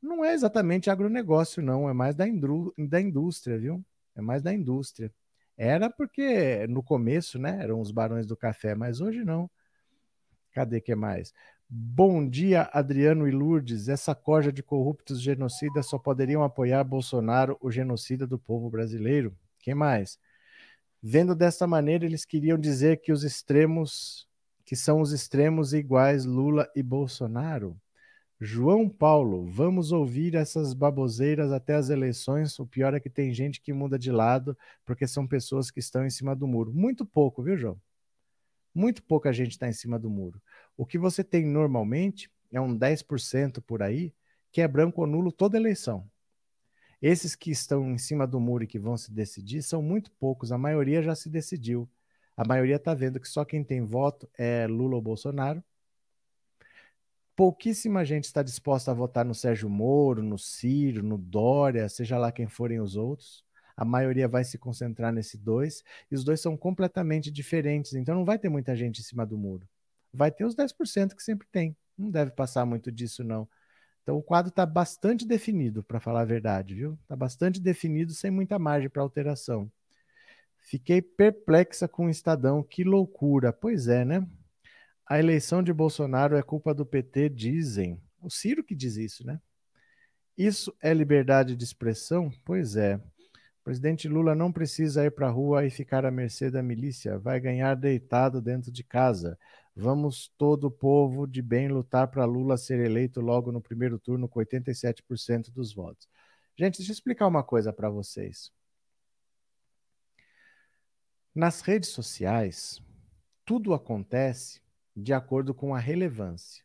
[0.00, 3.82] Não é exatamente agronegócio, não, é mais da, indú da indústria, viu?
[4.14, 5.10] É mais da indústria.
[5.56, 9.50] Era porque no começo, né, eram os barões do café, mas hoje não.
[10.52, 11.32] Cadê que mais?
[11.72, 13.88] Bom dia, Adriano e Lourdes.
[13.88, 19.32] Essa corja de corruptos genocidas só poderiam apoiar Bolsonaro, o genocida do povo brasileiro.
[19.60, 20.18] Quem mais?
[21.00, 24.26] Vendo desta maneira, eles queriam dizer que os extremos,
[24.64, 27.80] que são os extremos iguais Lula e Bolsonaro.
[28.40, 32.58] João Paulo, vamos ouvir essas baboseiras até as eleições.
[32.58, 36.04] O pior é que tem gente que muda de lado porque são pessoas que estão
[36.04, 36.72] em cima do muro.
[36.74, 37.80] Muito pouco, viu, João?
[38.74, 40.40] Muito pouca gente está em cima do muro.
[40.76, 44.12] O que você tem normalmente é um 10% por aí
[44.52, 46.08] que é branco ou nulo toda eleição.
[47.00, 50.52] Esses que estão em cima do muro e que vão se decidir são muito poucos,
[50.52, 51.88] a maioria já se decidiu.
[52.36, 55.62] A maioria está vendo que só quem tem voto é Lula ou Bolsonaro.
[57.34, 62.30] Pouquíssima gente está disposta a votar no Sérgio Moro, no Ciro, no Dória, seja lá
[62.30, 63.42] quem forem os outros.
[63.74, 68.26] A maioria vai se concentrar nesse dois, e os dois são completamente diferentes, então não
[68.26, 69.66] vai ter muita gente em cima do muro.
[70.12, 71.76] Vai ter os 10% que sempre tem.
[71.96, 73.48] Não deve passar muito disso, não.
[74.02, 76.98] Então o quadro está bastante definido, para falar a verdade, viu?
[77.02, 79.70] Está bastante definido, sem muita margem para alteração.
[80.62, 83.52] Fiquei perplexa com o Estadão, que loucura.
[83.52, 84.26] Pois é, né?
[85.06, 88.00] A eleição de Bolsonaro é culpa do PT, dizem.
[88.22, 89.40] O Ciro que diz isso, né?
[90.36, 92.32] Isso é liberdade de expressão?
[92.44, 92.96] Pois é.
[92.96, 97.18] O presidente Lula não precisa ir para a rua e ficar à mercê da milícia.
[97.18, 99.38] Vai ganhar deitado dentro de casa.
[99.80, 104.28] Vamos todo o povo de bem lutar para Lula ser eleito logo no primeiro turno
[104.28, 106.06] com 87% dos votos.
[106.54, 108.52] Gente, deixa eu explicar uma coisa para vocês.
[111.34, 112.82] Nas redes sociais,
[113.42, 114.60] tudo acontece
[114.94, 116.62] de acordo com a relevância.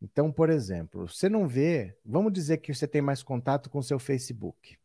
[0.00, 3.98] Então, por exemplo, você não vê, vamos dizer que você tem mais contato com seu
[3.98, 4.78] Facebook.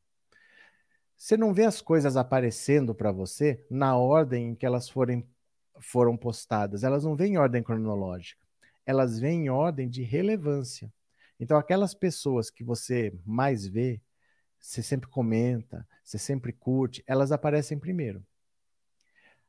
[1.15, 5.26] Você não vê as coisas aparecendo para você na ordem em que elas forem
[5.80, 8.42] foram postadas, elas não vêm em ordem cronológica,
[8.86, 10.92] elas vêm em ordem de relevância.
[11.40, 14.02] Então, aquelas pessoas que você mais vê,
[14.60, 18.26] você sempre comenta, você sempre curte, elas aparecem primeiro.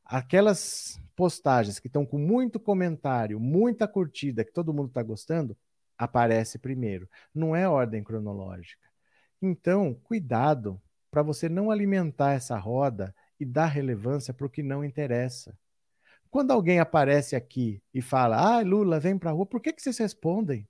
[0.05, 5.55] Aquelas postagens que estão com muito comentário, muita curtida, que todo mundo está gostando,
[5.97, 7.07] aparece primeiro.
[7.33, 8.87] Não é ordem cronológica.
[9.41, 14.83] Então, cuidado para você não alimentar essa roda e dar relevância para o que não
[14.83, 15.57] interessa.
[16.29, 19.81] Quando alguém aparece aqui e fala, ah, Lula, vem para a rua, por que, que
[19.81, 20.67] vocês respondem?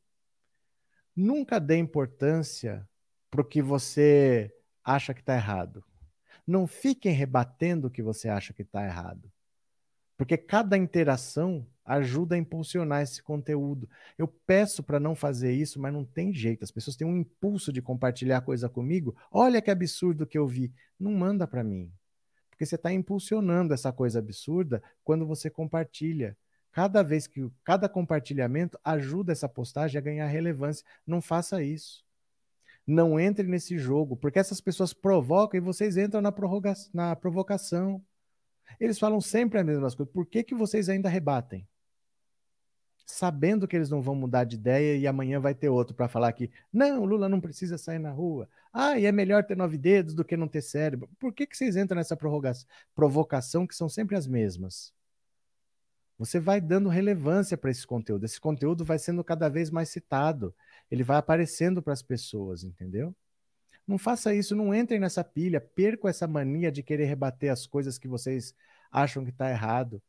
[1.15, 2.87] Nunca dê importância
[3.29, 5.83] para o que você acha que está errado.
[6.47, 9.31] Não fiquem rebatendo o que você acha que está errado.
[10.17, 13.89] Porque cada interação ajuda a impulsionar esse conteúdo.
[14.17, 16.63] Eu peço para não fazer isso, mas não tem jeito.
[16.63, 19.15] As pessoas têm um impulso de compartilhar coisa comigo.
[19.31, 20.73] Olha que absurdo que eu vi.
[20.99, 21.91] Não manda para mim.
[22.59, 26.35] Porque você está impulsionando essa coisa absurda quando você compartilha.
[26.73, 30.85] Cada vez que cada compartilhamento ajuda essa postagem a ganhar relevância.
[31.07, 32.03] Não faça isso.
[32.85, 36.33] Não entre nesse jogo, porque essas pessoas provocam e vocês entram na,
[36.93, 38.03] na provocação.
[38.77, 40.13] Eles falam sempre as mesmas coisas.
[40.13, 41.65] Por que, que vocês ainda rebatem?
[43.09, 46.31] Sabendo que eles não vão mudar de ideia e amanhã vai ter outro para falar
[46.31, 48.47] que não, Lula não precisa sair na rua.
[48.71, 51.09] Ah, e é melhor ter nove dedos do que não ter cérebro.
[51.19, 52.15] Por que, que vocês entram nessa
[52.95, 54.93] provocação que são sempre as mesmas?
[56.19, 58.25] Você vai dando relevância para esse conteúdo.
[58.25, 60.53] Esse conteúdo vai sendo cada vez mais citado.
[60.91, 63.15] Ele vai aparecendo para as pessoas, entendeu?
[63.87, 67.97] Não faça isso, não entrem nessa pilha, percam essa mania de querer rebater as coisas
[67.97, 68.53] que vocês
[68.91, 69.99] acham que está errado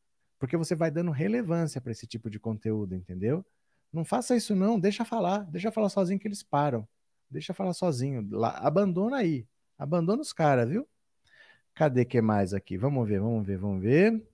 [0.41, 3.45] porque você vai dando relevância para esse tipo de conteúdo, entendeu?
[3.93, 6.89] Não faça isso não, deixa falar, deixa falar sozinho que eles param.
[7.31, 9.47] Deixa falar sozinho, lá, abandona aí.
[9.79, 10.89] Abandona os caras, viu?
[11.75, 12.79] Cadê que mais aqui?
[12.79, 14.27] Vamos ver, vamos ver, vamos ver.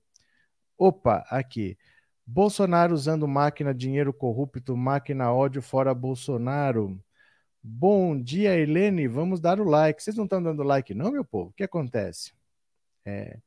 [0.78, 1.76] Opa, aqui.
[2.24, 7.00] Bolsonaro usando máquina, dinheiro corrupto, máquina ódio fora Bolsonaro.
[7.62, 9.08] Bom dia, Helene.
[9.08, 10.02] Vamos dar o like.
[10.02, 11.50] Vocês não estão dando like, não, meu povo?
[11.50, 12.32] O que acontece?
[13.04, 13.38] É,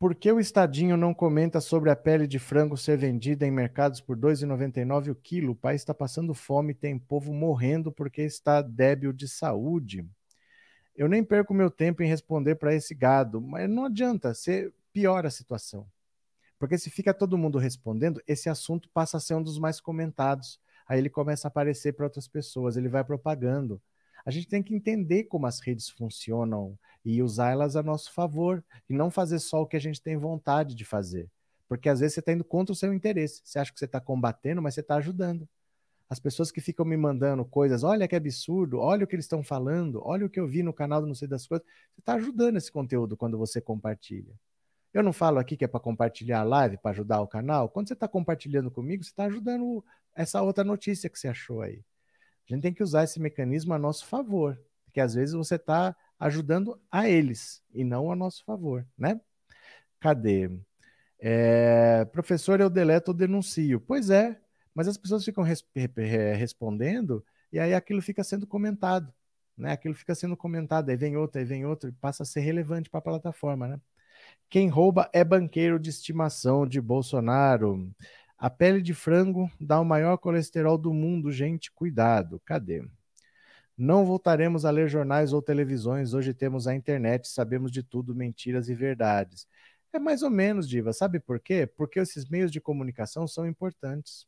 [0.00, 4.00] por que o Estadinho não comenta sobre a pele de frango ser vendida em mercados
[4.00, 5.52] por R$ 2,99 o quilo?
[5.52, 10.08] O país está passando fome, tem povo morrendo porque está débil de saúde.
[10.96, 15.28] Eu nem perco meu tempo em responder para esse gado, mas não adianta, você piora
[15.28, 15.86] a situação.
[16.58, 20.58] Porque se fica todo mundo respondendo, esse assunto passa a ser um dos mais comentados.
[20.88, 23.78] Aí ele começa a aparecer para outras pessoas, ele vai propagando.
[24.24, 28.94] A gente tem que entender como as redes funcionam, e usá-las a nosso favor e
[28.94, 31.28] não fazer só o que a gente tem vontade de fazer.
[31.68, 33.40] Porque às vezes você está indo contra o seu interesse.
[33.44, 35.48] Você acha que você está combatendo, mas você está ajudando.
[36.08, 39.44] As pessoas que ficam me mandando coisas, olha que absurdo, olha o que eles estão
[39.44, 41.64] falando, olha o que eu vi no canal do Não Sei das Coisas.
[41.94, 44.34] Você está ajudando esse conteúdo quando você compartilha.
[44.92, 47.68] Eu não falo aqui que é para compartilhar a live, para ajudar o canal.
[47.68, 51.84] Quando você está compartilhando comigo, você está ajudando essa outra notícia que você achou aí.
[52.48, 55.94] A gente tem que usar esse mecanismo a nosso favor, porque às vezes você está
[56.18, 59.20] ajudando a eles e não a nosso favor, né?
[60.00, 60.50] Cadê?
[61.18, 63.80] É, professor, eu deleto ou denuncio.
[63.80, 64.40] Pois é,
[64.74, 65.64] mas as pessoas ficam res
[66.36, 69.12] respondendo e aí aquilo fica sendo comentado,
[69.56, 69.72] né?
[69.72, 72.88] Aquilo fica sendo comentado, aí vem outro, aí vem outro e passa a ser relevante
[72.90, 73.80] para a plataforma, né?
[74.48, 77.90] Quem rouba é banqueiro de estimação de Bolsonaro.
[78.40, 82.40] A pele de frango dá o maior colesterol do mundo, gente, cuidado.
[82.46, 82.82] Cadê?
[83.76, 86.14] Não voltaremos a ler jornais ou televisões.
[86.14, 89.46] Hoje temos a internet, sabemos de tudo, mentiras e verdades.
[89.92, 90.90] É mais ou menos, Diva.
[90.94, 91.66] Sabe por quê?
[91.66, 94.26] Porque esses meios de comunicação são importantes.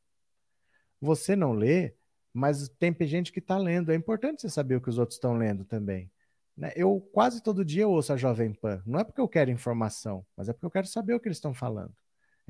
[1.01, 1.95] Você não lê,
[2.35, 3.93] mas tem gente que está lendo.
[3.93, 6.13] É importante você saber o que os outros estão lendo também.
[6.55, 6.71] Né?
[6.77, 8.83] Eu quase todo dia ouço a Jovem Pan.
[8.85, 11.39] Não é porque eu quero informação, mas é porque eu quero saber o que eles
[11.39, 11.95] estão falando.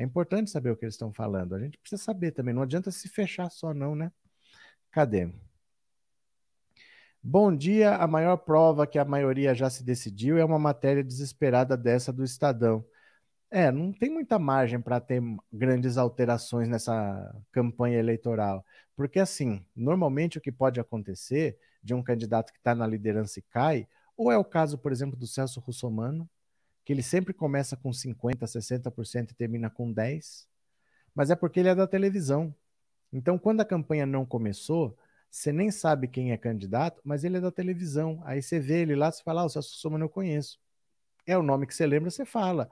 [0.03, 1.55] É importante saber o que eles estão falando.
[1.55, 2.53] A gente precisa saber também.
[2.53, 4.11] Não adianta se fechar só, não, né?
[4.91, 5.33] Cadê?
[7.23, 7.95] Bom dia.
[7.95, 12.25] A maior prova que a maioria já se decidiu é uma matéria desesperada dessa do
[12.25, 12.85] Estadão.
[13.49, 18.67] É, não tem muita margem para ter grandes alterações nessa campanha eleitoral.
[18.97, 23.43] Porque, assim, normalmente o que pode acontecer de um candidato que está na liderança e
[23.43, 23.87] cai,
[24.17, 26.29] ou é o caso, por exemplo, do Celso Russomano,
[26.85, 30.47] que ele sempre começa com 50%, 60% e termina com 10%,
[31.15, 32.55] mas é porque ele é da televisão.
[33.13, 34.97] Então, quando a campanha não começou,
[35.31, 38.23] você nem sabe quem é candidato, mas ele é da televisão.
[38.25, 40.59] Aí você vê ele lá, você fala, ah, o Celso Russomano eu conheço.
[41.27, 42.71] É o nome que você lembra, você fala.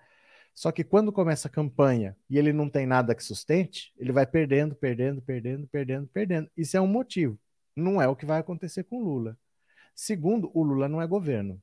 [0.54, 4.26] Só que quando começa a campanha e ele não tem nada que sustente, ele vai
[4.26, 6.50] perdendo, perdendo, perdendo, perdendo, perdendo.
[6.56, 7.38] Isso é um motivo.
[7.74, 9.38] Não é o que vai acontecer com Lula.
[9.94, 11.62] Segundo, o Lula não é governo.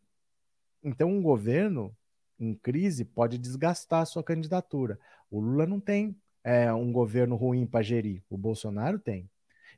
[0.84, 1.96] Então, um governo
[2.40, 5.00] em crise pode desgastar a sua candidatura.
[5.30, 9.30] O Lula não tem é, um governo ruim para gerir, o Bolsonaro tem.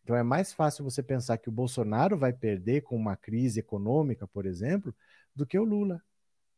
[0.03, 4.27] Então é mais fácil você pensar que o Bolsonaro vai perder com uma crise econômica,
[4.27, 4.93] por exemplo,
[5.35, 6.01] do que o Lula.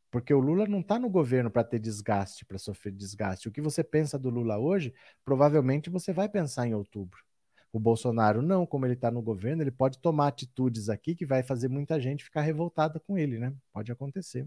[0.10, 3.48] Porque o Lula não está no governo para ter desgaste, para sofrer desgaste.
[3.48, 7.20] O que você pensa do Lula hoje, provavelmente você vai pensar em outubro.
[7.72, 11.42] O Bolsonaro não, como ele está no governo, ele pode tomar atitudes aqui que vai
[11.42, 13.54] fazer muita gente ficar revoltada com ele, né?
[13.72, 14.46] Pode acontecer.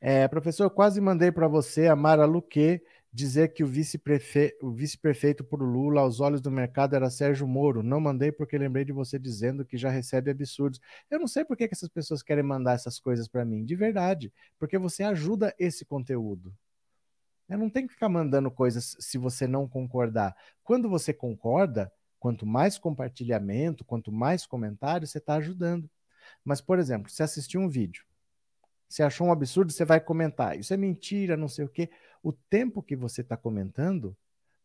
[0.00, 2.82] É, professor, quase mandei para você, a Mara Luque,
[3.12, 4.96] dizer que o vice-prefeito vice
[5.44, 7.82] por Lula, aos olhos do mercado, era Sérgio Moro.
[7.82, 10.80] Não mandei porque lembrei de você dizendo que já recebe absurdos.
[11.10, 14.32] Eu não sei por que, essas pessoas querem mandar essas coisas para mim, de verdade,
[14.58, 16.54] porque você ajuda esse conteúdo.
[17.48, 20.34] Eu não tem que ficar mandando coisas se você não concordar.
[20.62, 25.90] Quando você concorda, quanto mais compartilhamento, quanto mais comentários, você está ajudando.
[26.44, 28.04] Mas, por exemplo, se assistir um vídeo
[28.90, 30.58] você achou um absurdo, você vai comentar.
[30.58, 31.88] Isso é mentira, não sei o quê.
[32.24, 34.16] O tempo que você está comentando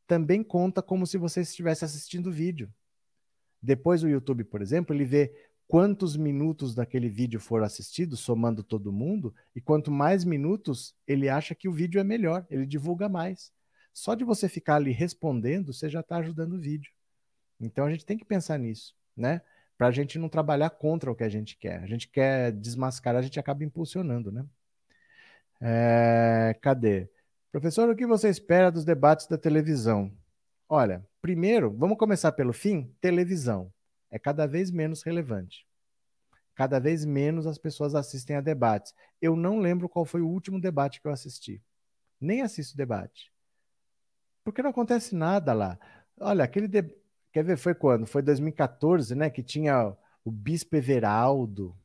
[0.07, 2.73] também conta como se você estivesse assistindo o vídeo.
[3.61, 5.31] Depois o YouTube, por exemplo, ele vê
[5.67, 11.53] quantos minutos daquele vídeo foram assistidos, somando todo mundo, e quanto mais minutos, ele acha
[11.53, 13.51] que o vídeo é melhor, ele divulga mais.
[13.93, 16.91] Só de você ficar ali respondendo, você já está ajudando o vídeo.
[17.59, 19.41] Então a gente tem que pensar nisso, né?
[19.77, 21.81] Para a gente não trabalhar contra o que a gente quer.
[21.83, 24.45] A gente quer desmascarar, a gente acaba impulsionando, né?
[25.61, 27.09] É, cadê?
[27.51, 30.11] Professor, o que você espera dos debates da televisão?
[30.67, 32.93] Olha, primeiro, vamos começar pelo fim?
[32.99, 33.71] Televisão
[34.09, 35.65] é cada vez menos relevante.
[36.53, 38.93] Cada vez menos as pessoas assistem a debates.
[39.21, 41.61] Eu não lembro qual foi o último debate que eu assisti.
[42.19, 43.31] Nem assisto debate.
[44.43, 45.77] Porque não acontece nada lá.
[46.19, 47.04] Olha, aquele debate
[47.35, 48.05] Quer ver, foi quando?
[48.05, 49.29] Foi 2014, né?
[49.29, 49.93] Que tinha
[50.23, 51.75] o Bispo Everaldo,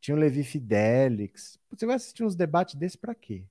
[0.00, 1.56] tinha o Levi Fidelix.
[1.70, 3.44] Você vai assistir uns debates desse para quê?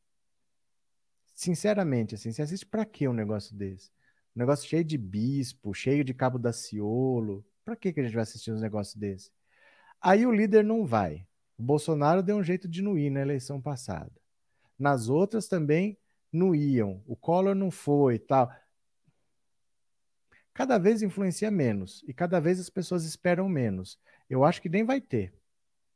[1.34, 3.91] Sinceramente, assim, você assiste para quê um negócio desse?
[4.36, 7.45] Um negócio cheio de bispo, cheio de cabo da ciolo.
[7.63, 9.32] Para que a gente vai assistir uns negócios desse?
[10.01, 11.26] Aí o líder não vai.
[11.57, 14.11] O Bolsonaro deu um jeito de não ir na eleição passada.
[14.78, 15.97] Nas outras também
[16.30, 17.01] não iam.
[17.07, 18.51] O Collor não foi e tal
[20.56, 23.99] cada vez influencia menos e cada vez as pessoas esperam menos.
[24.30, 25.34] Eu acho que nem vai ter.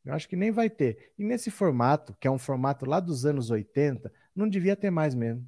[0.04, 1.14] Eu acho que nem vai ter.
[1.18, 5.16] E nesse formato, que é um formato lá dos anos 80, não devia ter mais
[5.16, 5.48] mesmo.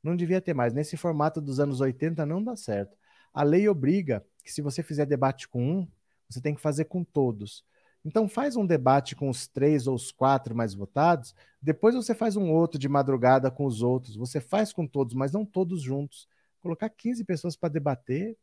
[0.00, 0.72] Não devia ter mais.
[0.72, 2.96] Nesse formato dos anos 80 não dá certo.
[3.32, 5.88] A lei obriga que se você fizer debate com um,
[6.28, 7.64] você tem que fazer com todos.
[8.04, 12.36] Então faz um debate com os três ou os quatro mais votados, depois você faz
[12.36, 14.14] um outro de madrugada com os outros.
[14.14, 16.28] Você faz com todos, mas não todos juntos.
[16.60, 18.36] Colocar 15 pessoas para debater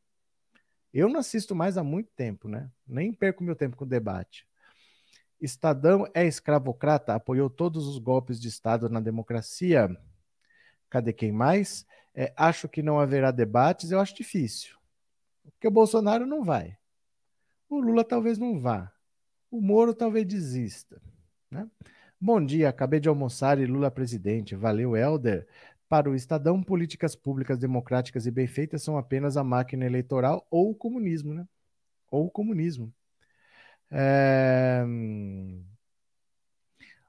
[0.93, 2.69] eu não assisto mais há muito tempo, né?
[2.87, 4.45] Nem perco meu tempo com debate.
[5.39, 9.89] Estadão é escravocrata, apoiou todos os golpes de Estado na democracia.
[10.89, 11.85] Cadê quem mais?
[12.13, 14.75] É, acho que não haverá debates, eu acho difícil.
[15.43, 16.77] Porque o Bolsonaro não vai.
[17.69, 18.91] O Lula talvez não vá.
[19.49, 21.01] O Moro talvez desista.
[21.49, 21.67] Né?
[22.19, 24.55] Bom dia, acabei de almoçar e Lula presidente.
[24.55, 25.47] Valeu, Helder.
[25.91, 30.71] Para o Estadão, políticas públicas democráticas e bem feitas são apenas a máquina eleitoral ou
[30.71, 31.45] o comunismo, né?
[32.09, 32.93] Ou o comunismo.
[33.91, 34.85] É...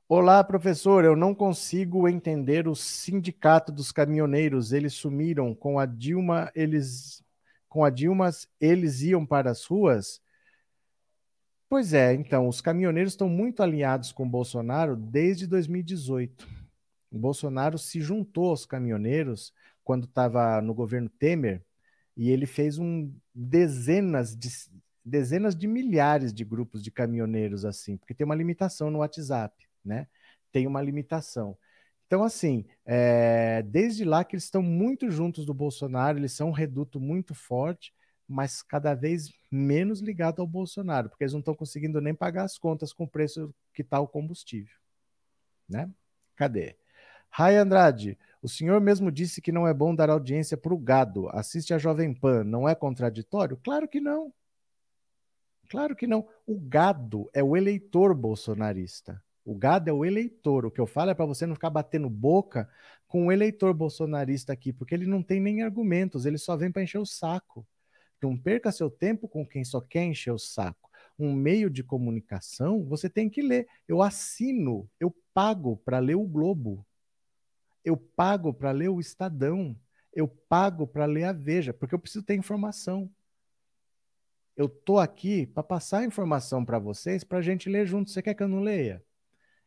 [0.09, 1.05] Olá, professor.
[1.05, 4.73] Eu não consigo entender o sindicato dos caminhoneiros.
[4.73, 6.51] Eles sumiram com a Dilma.
[6.53, 7.23] Eles
[7.69, 8.31] com a Dilma,
[8.61, 10.21] eles iam para as ruas.
[11.69, 16.62] Pois é, então, os caminhoneiros estão muito alinhados com Bolsonaro desde 2018.
[17.13, 19.53] O Bolsonaro se juntou aos caminhoneiros
[19.85, 21.63] quando estava no governo Temer
[22.17, 24.49] e ele fez um dezenas de
[25.05, 30.07] dezenas de milhares de grupos de caminhoneiros assim, porque tem uma limitação no WhatsApp, né?
[30.53, 31.59] Tem uma limitação.
[32.07, 36.53] Então, assim, é, desde lá que eles estão muito juntos do Bolsonaro, eles são um
[36.53, 37.93] reduto muito forte,
[38.29, 42.57] mas cada vez menos ligado ao Bolsonaro, porque eles não estão conseguindo nem pagar as
[42.59, 44.77] contas com o preço que está o combustível.
[45.69, 45.91] Né?
[46.37, 46.77] Cadê?
[47.35, 51.31] Rai Andrade, o senhor mesmo disse que não é bom dar audiência para o gado.
[51.31, 53.59] Assiste a Jovem Pan, não é contraditório?
[53.65, 54.31] Claro que não.
[55.71, 56.29] Claro que não.
[56.47, 59.23] O gado é o eleitor bolsonarista.
[59.47, 60.67] O gado é o eleitor.
[60.67, 62.69] O que eu falo é para você não ficar batendo boca
[63.09, 66.83] com o eleitor bolsonarista aqui, porque ele não tem nem argumentos, ele só vem para
[66.83, 67.67] encher o saco.
[68.23, 70.91] Não perca seu tempo com quem só quer encher o saco.
[71.19, 73.67] Um meio de comunicação, você tem que ler.
[73.89, 76.87] Eu assino, eu pago para ler o Globo.
[77.85, 79.77] Eu pago para ler o Estadão.
[80.13, 83.11] Eu pago para ler a Veja, porque eu preciso ter informação.
[84.57, 88.11] Eu tô aqui para passar informação para vocês, para a gente ler junto.
[88.11, 89.03] Você quer que eu não leia?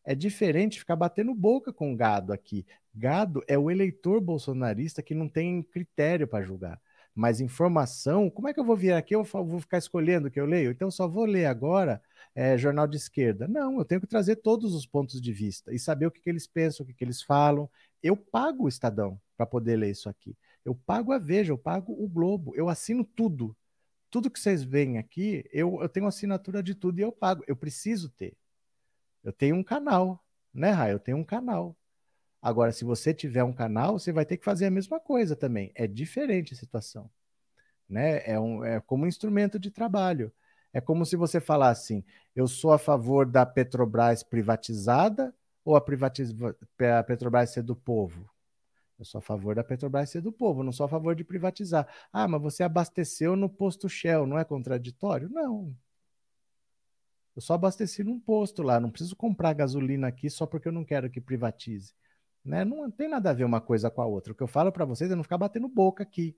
[0.03, 2.66] É diferente ficar batendo boca com gado aqui.
[2.93, 6.80] Gado é o eleitor bolsonarista que não tem critério para julgar.
[7.16, 9.16] Mas informação, como é que eu vou vir aqui?
[9.16, 10.72] Eu vou ficar escolhendo o que eu leio?
[10.72, 12.01] Então só vou ler agora
[12.36, 13.47] é, jornal de esquerda.
[13.47, 16.30] Não, eu tenho que trazer todos os pontos de vista e saber o que, que
[16.30, 17.70] eles pensam, o que, que eles falam.
[18.03, 20.36] Eu pago o Estadão para poder ler isso aqui.
[20.66, 23.55] Eu pago a Veja, eu pago o Globo, eu assino tudo.
[24.09, 27.43] Tudo que vocês veem aqui, eu, eu tenho assinatura de tudo e eu pago.
[27.47, 28.36] Eu preciso ter.
[29.24, 30.93] Eu tenho um canal, né, Rai?
[30.93, 31.76] Eu tenho um canal.
[32.45, 35.71] Agora, se você tiver um canal, você vai ter que fazer a mesma coisa também.
[35.73, 37.09] É diferente a situação.
[37.89, 38.21] Né?
[38.23, 40.31] É, um, é como um instrumento de trabalho.
[40.71, 42.03] É como se você falasse assim:
[42.35, 45.33] eu sou a favor da Petrobras privatizada
[45.63, 48.29] ou a, a Petrobras ser do povo?
[48.99, 51.87] Eu sou a favor da Petrobras ser do povo, não sou a favor de privatizar.
[52.13, 55.29] Ah, mas você abasteceu no posto Shell, não é contraditório?
[55.29, 55.75] Não.
[57.35, 60.85] Eu só abasteci num posto lá, não preciso comprar gasolina aqui só porque eu não
[60.85, 61.91] quero que privatize.
[62.45, 62.63] Né?
[62.63, 64.31] Não tem nada a ver uma coisa com a outra.
[64.31, 66.37] O que eu falo para vocês é não ficar batendo boca aqui.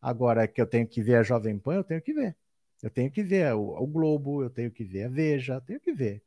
[0.00, 2.36] Agora que eu tenho que ver a Jovem Pan, eu tenho que ver.
[2.82, 5.80] Eu tenho que ver o, o Globo, eu tenho que ver a Veja, eu tenho
[5.80, 6.22] que ver.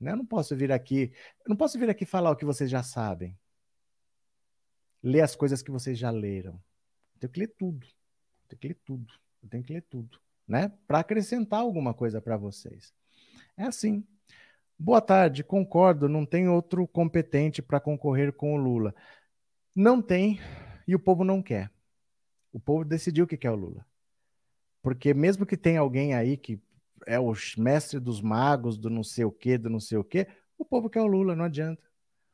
[0.00, 0.10] Né?
[0.10, 1.12] Eu não posso vir aqui,
[1.46, 3.38] não posso vir aqui falar o que vocês já sabem.
[5.00, 6.54] Ler as coisas que vocês já leram.
[7.14, 7.86] Eu tenho que ler tudo.
[7.86, 9.14] Eu tenho que ler tudo.
[9.42, 10.72] Eu tenho que ler tudo, né?
[10.86, 12.92] Para acrescentar alguma coisa para vocês.
[13.56, 14.04] É assim.
[14.84, 18.92] Boa tarde, concordo, não tem outro competente para concorrer com o Lula.
[19.76, 20.40] Não tem
[20.88, 21.70] e o povo não quer.
[22.52, 23.86] O povo decidiu que quer o Lula.
[24.82, 26.60] Porque mesmo que tenha alguém aí que
[27.06, 30.26] é o mestre dos magos, do não sei o quê, do não sei o quê,
[30.58, 31.80] o povo quer o Lula, não adianta.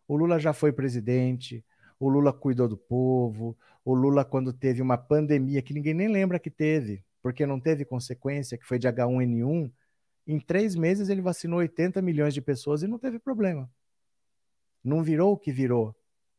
[0.09, 1.63] O Lula já foi presidente,
[2.01, 6.39] o Lula cuidou do povo, o Lula, quando teve uma pandemia que ninguém nem lembra
[6.39, 9.71] que teve, porque não teve consequência, que foi de H1N1,
[10.29, 13.69] em três meses ele vacinou 80 milhões de pessoas e não teve problema.
[14.85, 15.97] Não virou o que virou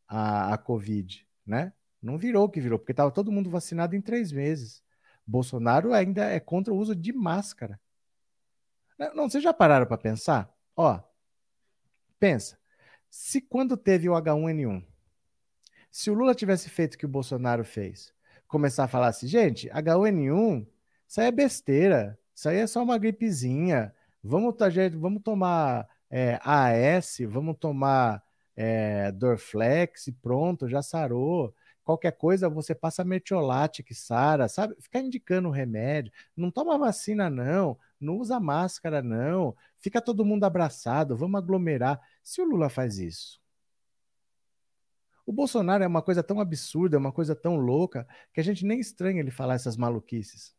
[0.07, 1.73] a, a Covid, né?
[1.99, 4.83] Não virou o que virou, porque estava todo mundo vacinado em três meses.
[5.25, 7.79] Bolsonaro ainda é contra o uso de máscara.
[9.15, 10.53] Não, vocês já pararam para pensar?
[10.75, 10.99] Ó,
[12.19, 12.59] pensa.
[13.09, 14.85] Se quando teve o H1N1,
[15.91, 18.13] se o Lula tivesse feito o que o Bolsonaro fez,
[18.47, 20.67] começar a falar assim, gente, H1N1,
[21.07, 22.19] isso aí é besteira.
[22.39, 23.93] Isso aí é só uma gripezinha.
[24.23, 24.55] Vamos,
[24.97, 28.23] vamos tomar é, AS, vamos tomar
[28.55, 31.53] é, Dorflex pronto, já sarou.
[31.83, 34.73] Qualquer coisa você passa mertiolate que sara, sabe?
[34.79, 36.13] Ficar indicando remédio.
[36.33, 37.77] Não toma vacina, não.
[37.99, 39.53] Não usa máscara, não.
[39.77, 41.99] Fica todo mundo abraçado, vamos aglomerar.
[42.23, 43.41] Se o Lula faz isso,
[45.25, 48.65] o Bolsonaro é uma coisa tão absurda, é uma coisa tão louca, que a gente
[48.65, 50.57] nem estranha ele falar essas maluquices.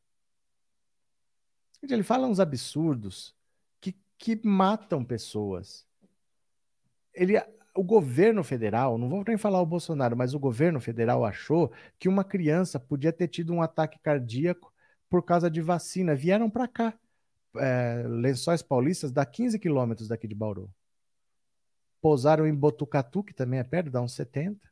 [1.83, 3.35] Ele fala uns absurdos
[3.81, 5.87] que, que matam pessoas.
[7.15, 7.41] Ele,
[7.75, 12.09] o governo federal, não vou nem falar o Bolsonaro, mas o governo federal achou que
[12.09, 14.73] uma criança podia ter tido um ataque cardíaco
[15.09, 16.15] por causa de vacina.
[16.15, 16.99] Vieram para cá,
[17.57, 20.71] é, Lençóis Paulistas, dá 15 quilômetros daqui de Bauru.
[22.01, 24.71] Pousaram em Botucatu, que também é perto, dá uns 70.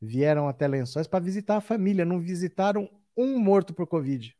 [0.00, 4.36] Vieram até Lençóis para visitar a família, não visitaram um morto por Covid.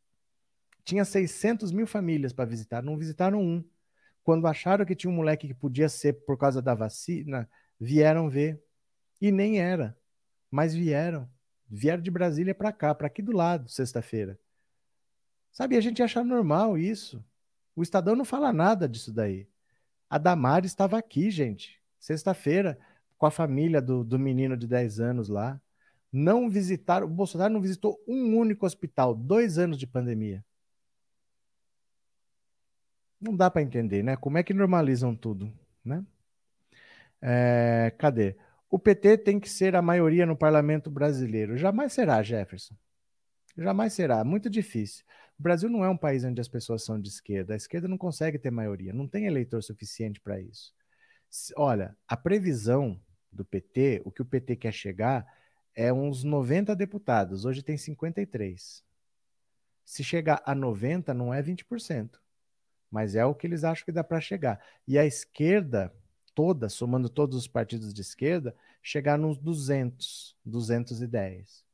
[0.87, 3.62] Tinha 600 mil famílias para visitar, não visitaram um.
[4.22, 8.62] Quando acharam que tinha um moleque que podia ser por causa da vacina, vieram ver.
[9.20, 9.99] E nem era,
[10.49, 11.28] mas vieram.
[11.68, 14.39] Vieram de Brasília para cá, para aqui do lado, sexta-feira.
[15.51, 17.24] Sabe, a gente acha normal isso.
[17.74, 19.49] O Estadão não fala nada disso daí.
[20.09, 22.78] A Damares estava aqui, gente, sexta-feira,
[23.18, 25.61] com a família do, do menino de 10 anos lá.
[26.12, 30.45] Não visitaram, o Bolsonaro não visitou um único hospital, dois anos de pandemia.
[33.27, 34.16] Não dá para entender, né?
[34.16, 35.53] Como é que normalizam tudo,
[35.85, 36.05] né?
[37.20, 38.37] É, cadê?
[38.70, 41.57] O PT tem que ser a maioria no parlamento brasileiro.
[41.57, 42.77] Jamais será, Jefferson.
[43.57, 44.22] Jamais será.
[44.22, 45.05] Muito difícil.
[45.39, 47.55] O Brasil não é um país onde as pessoas são de esquerda.
[47.55, 50.72] A esquerda não consegue ter maioria, não tem eleitor suficiente para isso.
[51.57, 53.01] Olha, a previsão
[53.33, 55.27] do PT, o que o PT quer chegar
[55.74, 57.45] é uns 90 deputados.
[57.45, 58.85] Hoje tem 53.
[59.85, 62.18] Se chegar a 90, não é 20%,
[62.91, 64.61] mas é o que eles acham que dá para chegar.
[64.87, 65.93] E a esquerda
[66.34, 71.64] toda, somando todos os partidos de esquerda, chegar nos 200, 210.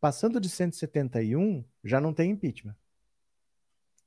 [0.00, 2.76] Passando de 171, já não tem impeachment.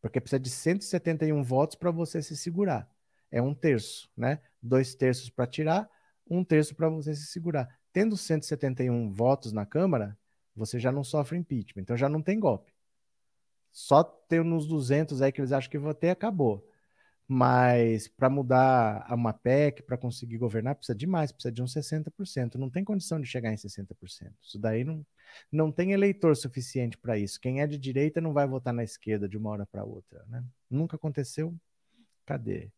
[0.02, 2.90] Porque precisa de 171 votos para você se segurar.
[3.30, 4.40] É um terço, né?
[4.62, 5.90] Dois terços para tirar,
[6.30, 7.68] um terço para você se segurar.
[7.92, 10.18] Tendo 171 votos na Câmara,
[10.56, 11.82] você já não sofre impeachment.
[11.82, 12.77] Então já não tem golpe.
[13.78, 16.68] Só ter uns 200 aí que eles acham que vão ter, acabou.
[17.28, 22.56] Mas para mudar uma PEC, para conseguir governar, precisa de mais, precisa de uns 60%.
[22.56, 24.34] Não tem condição de chegar em 60%.
[24.42, 25.06] Isso daí não,
[25.52, 27.40] não tem eleitor suficiente para isso.
[27.40, 30.26] Quem é de direita não vai votar na esquerda de uma hora para outra.
[30.28, 30.44] Né?
[30.68, 31.54] Nunca aconteceu.
[32.26, 32.72] Cadê?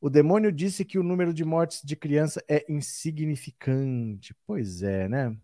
[0.00, 4.32] O demônio disse que o número de mortes de criança é insignificante.
[4.46, 5.36] Pois é, né?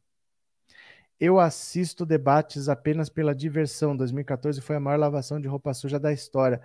[1.24, 3.96] Eu assisto debates apenas pela diversão.
[3.96, 6.60] 2014 foi a maior lavação de roupa suja da história.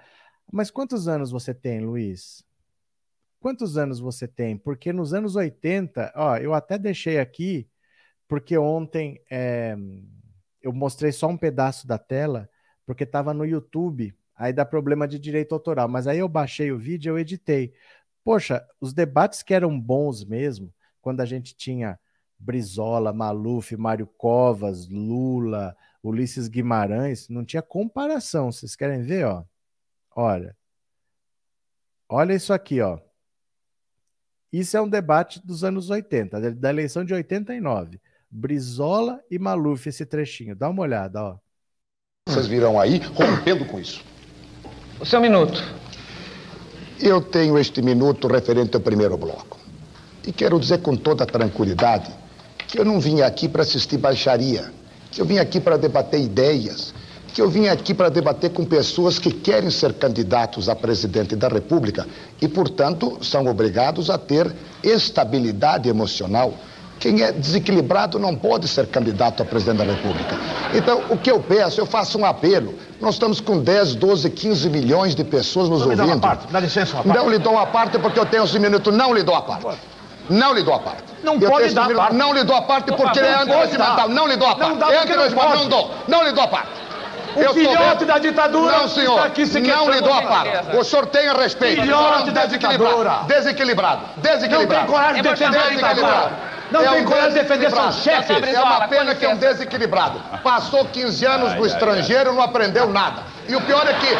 [0.51, 2.43] Mas quantos anos você tem, Luiz?
[3.39, 4.57] Quantos anos você tem?
[4.57, 7.69] Porque nos anos 80, ó, eu até deixei aqui
[8.27, 9.77] porque ontem é,
[10.59, 12.49] eu mostrei só um pedaço da tela,
[12.83, 16.79] porque estava no YouTube, aí dá problema de direito autoral, mas aí eu baixei o
[16.79, 17.75] vídeo e eu editei.
[18.23, 21.99] Poxa, os debates que eram bons mesmo, quando a gente tinha
[22.39, 28.51] Brizola, Maluf, Mário Covas, Lula, Ulisses Guimarães, não tinha comparação.
[28.51, 29.43] Vocês querem ver, ó?
[30.15, 30.55] Olha.
[32.09, 32.99] Olha isso aqui, ó.
[34.51, 37.99] Isso é um debate dos anos 80, da eleição de 89.
[38.29, 40.55] Brizola e Maluf, esse trechinho.
[40.55, 41.37] Dá uma olhada, ó.
[42.27, 44.03] Vocês virão aí rompendo com isso.
[44.99, 45.61] O seu minuto.
[46.99, 49.59] Eu tenho este minuto referente ao primeiro bloco.
[50.25, 52.11] E quero dizer com toda tranquilidade
[52.67, 54.71] que eu não vim aqui para assistir baixaria,
[55.11, 56.93] que eu vim aqui para debater ideias,
[57.33, 61.47] que eu vim aqui para debater com pessoas que querem ser candidatos a presidente da
[61.47, 62.05] República
[62.41, 64.53] e, portanto, são obrigados a ter
[64.83, 66.53] estabilidade emocional
[66.99, 70.37] quem é desequilibrado não pode ser candidato a presidente da República.
[70.73, 72.73] Então, o que eu peço, eu faço um apelo.
[72.99, 76.01] Nós estamos com 10, 12, 15 milhões de pessoas nos não ouvindo.
[76.01, 77.17] Me dá, uma parte, dá licença, uma parte.
[77.17, 78.95] Não lhe dou uma parte porque eu tenho os minutos.
[78.95, 79.77] Não lhe dou a parte.
[80.29, 81.03] Não lhe dou a parte.
[81.23, 82.15] Não eu pode dar parte.
[82.15, 84.09] Não lhe dou a parte porque ele é antirregimental.
[84.09, 84.69] Não lhe dou a parte.
[84.69, 85.55] Não dá é antirregimental.
[85.55, 85.95] Não dou.
[86.07, 86.87] Não lhe dou a parte.
[87.35, 90.75] O eu filhote da ditadura não, senhor, aqui se Não lhe dou a parte.
[90.75, 91.81] O senhor tenha respeito.
[91.81, 93.23] Filhote da ditadura.
[93.27, 94.01] Desequilibrado.
[94.17, 94.73] Desequilibrado.
[94.73, 96.31] Não tem coragem de defender a ditadura.
[96.71, 98.53] Não é tem um coragem de defender seus chefes.
[98.53, 100.19] É uma pena que é um desequilibrado.
[100.43, 102.35] Passou 15 anos ai, no ai, estrangeiro, ai.
[102.35, 103.21] não aprendeu nada.
[103.47, 104.17] E o pior é que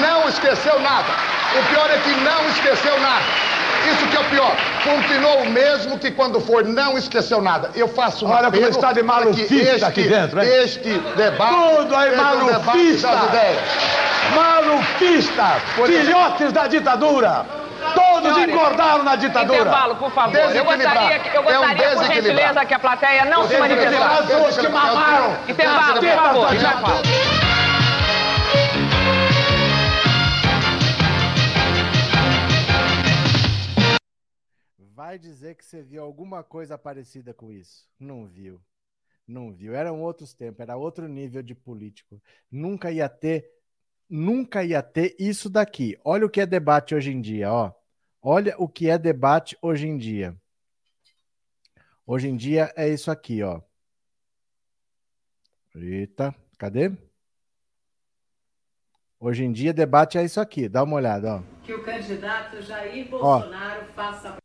[0.00, 1.08] não esqueceu nada.
[1.58, 3.24] O pior é que não esqueceu nada.
[3.86, 4.56] Isso que é o pior.
[4.84, 7.70] Continuou o mesmo que quando foi, não esqueceu nada.
[7.74, 10.48] Eu faço uma Olha como está de malufista este, aqui dentro, hein?
[10.62, 11.76] Este debate...
[11.76, 13.08] Tudo aí malufista!
[14.30, 15.60] Um malufista!
[15.86, 17.46] Filhotes da ditadura!
[17.94, 19.60] Todos Senhores, engordaram na ditadura.
[19.60, 20.36] Intervalo, por favor.
[20.36, 24.26] Eu gostaria, eu gostaria é um por gentileza, que a plateia não se manifestasse.
[24.26, 25.36] Pessoas que mamaram.
[25.48, 26.54] Intervalo, por favor.
[26.54, 27.67] Intervalo.
[34.98, 37.88] Vai dizer que você viu alguma coisa parecida com isso.
[38.00, 38.60] Não viu.
[39.28, 39.72] Não viu.
[39.72, 42.20] Eram outros tempos, era outro nível de político.
[42.50, 43.48] Nunca ia ter,
[44.10, 45.96] nunca ia ter isso daqui.
[46.04, 47.72] Olha o que é debate hoje em dia, ó.
[48.20, 50.36] Olha o que é debate hoje em dia.
[52.04, 53.62] Hoje em dia é isso aqui, ó.
[55.76, 56.90] Eita, cadê?
[59.20, 61.42] Hoje em dia debate é isso aqui, dá uma olhada, ó.
[61.62, 64.37] Que o candidato Jair Bolsonaro ó, faça.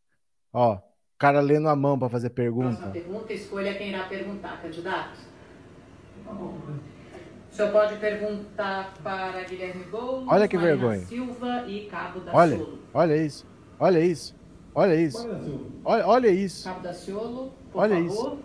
[0.53, 0.81] Ó, o
[1.17, 2.77] cara lendo a mão para fazer pergunta.
[2.77, 5.19] Faça pergunta, escolha quem irá perguntar, candidato.
[6.27, 11.05] O senhor pode perguntar para Guilherme Boulos, Olha que Marina vergonha.
[11.05, 12.79] Silva e Cabo da olha, Solo.
[12.93, 13.45] Olha isso.
[13.79, 14.35] Olha isso.
[14.73, 15.27] Olha isso.
[15.85, 16.63] Olha, olha isso.
[16.63, 18.07] Cabo da Ciolo, por olha favor.
[18.07, 18.39] isso.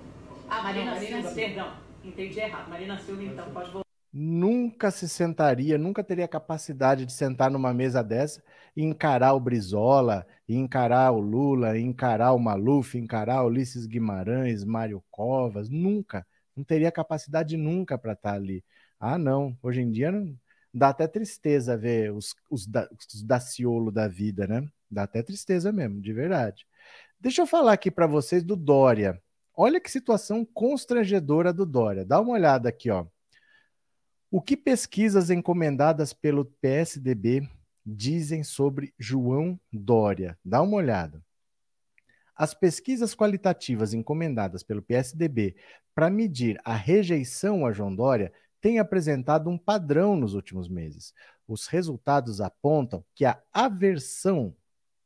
[0.51, 1.73] Ah, Marina, Marina Silva, perdão.
[2.05, 2.69] Entendi errado.
[2.69, 3.89] Marina Silva, então, pode voltar.
[4.13, 8.43] nunca se sentaria, nunca teria capacidade de sentar numa mesa dessa
[8.83, 16.25] encarar o Brizola, encarar o Lula, encarar o Maluf, encarar Ulisses Guimarães, Mário Covas, nunca.
[16.55, 18.65] Não teria capacidade nunca para estar tá ali.
[19.01, 19.57] Ah, não.
[19.63, 20.33] Hoje em dia não,
[20.73, 24.65] dá até tristeza ver os, os, da, os Daciolo da vida, né?
[24.89, 26.65] Dá até tristeza mesmo, de verdade.
[27.19, 29.21] Deixa eu falar aqui para vocês do Dória.
[29.57, 32.05] Olha que situação constrangedora do Dória.
[32.05, 33.07] Dá uma olhada aqui, ó.
[34.31, 37.49] O que pesquisas encomendadas pelo PSDB
[37.95, 40.39] dizem sobre João Dória?
[40.45, 41.23] Dá uma olhada.
[42.37, 45.57] As pesquisas qualitativas encomendadas pelo PSDB
[45.95, 51.15] para medir a rejeição a João Dória têm apresentado um padrão nos últimos meses.
[51.47, 54.55] Os resultados apontam que a aversão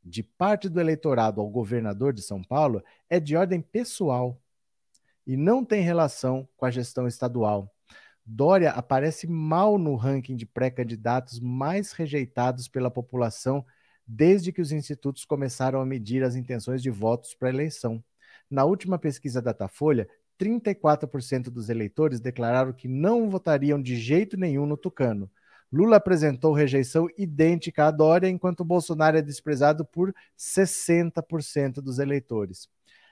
[0.04, 4.40] de parte do eleitorado ao governador de São Paulo é de ordem pessoal
[5.26, 7.72] e não tem relação com a gestão estadual.
[8.24, 13.64] Dória aparece mal no ranking de pré-candidatos mais rejeitados pela população
[14.06, 18.02] desde que os institutos começaram a medir as intenções de votos para a eleição.
[18.50, 20.08] Na última pesquisa Datafolha,
[20.38, 25.30] 34% dos eleitores declararam que não votariam de jeito nenhum no Tucano.
[25.72, 32.68] Lula apresentou rejeição idêntica a Dória, enquanto Bolsonaro é desprezado por 60% dos eleitores.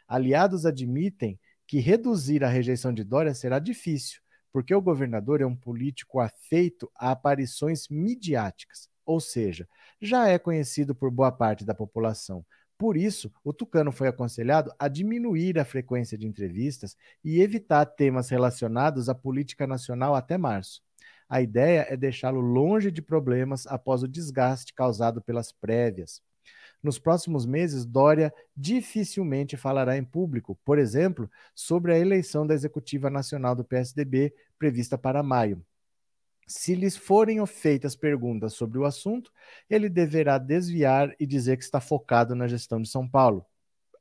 [0.07, 4.21] Aliados admitem que reduzir a rejeição de Dória será difícil,
[4.53, 9.69] porque o governador é um político afeito a aparições midiáticas, ou seja,
[10.01, 12.45] já é conhecido por boa parte da população.
[12.79, 18.31] Por isso, o Tucano foi aconselhado a diminuir a frequência de entrevistas e evitar temas
[18.31, 20.81] relacionados à política nacional até março.
[21.29, 26.23] A ideia é deixá-lo longe de problemas após o desgaste causado pelas prévias.
[26.83, 33.11] Nos próximos meses, Dória dificilmente falará em público, por exemplo, sobre a eleição da executiva
[33.11, 35.65] nacional do PSDB, prevista para maio.
[36.47, 39.31] Se lhes forem feitas perguntas sobre o assunto,
[39.69, 43.45] ele deverá desviar e dizer que está focado na gestão de São Paulo.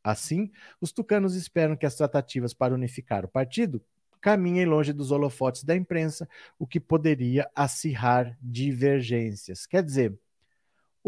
[0.04, 0.50] Assim,
[0.80, 3.84] os tucanos esperam que as tratativas para unificar o partido
[4.22, 6.28] caminhem longe dos holofotes da imprensa,
[6.58, 9.66] o que poderia acirrar divergências.
[9.66, 10.18] Quer dizer,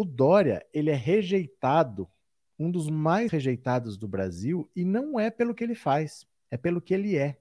[0.02, 2.08] o Dória, ele é rejeitado,
[2.58, 6.82] um dos mais rejeitados do Brasil, e não é pelo que ele faz, é pelo
[6.82, 7.38] que ele é.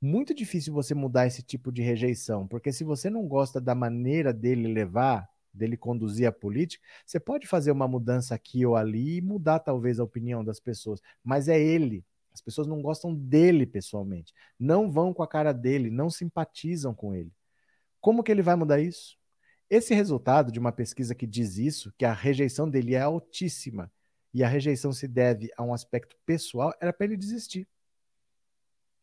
[0.00, 4.32] Muito difícil você mudar esse tipo de rejeição, porque se você não gosta da maneira
[4.32, 9.22] dele levar, dele conduzir a política, você pode fazer uma mudança aqui ou ali e
[9.22, 12.04] mudar talvez a opinião das pessoas, mas é ele.
[12.32, 17.14] As pessoas não gostam dele pessoalmente, não vão com a cara dele, não simpatizam com
[17.14, 17.32] ele.
[18.00, 19.16] Como que ele vai mudar isso?
[19.70, 23.90] Esse resultado de uma pesquisa que diz isso, que a rejeição dele é altíssima,
[24.32, 27.68] e a rejeição se deve a um aspecto pessoal, era para ele desistir.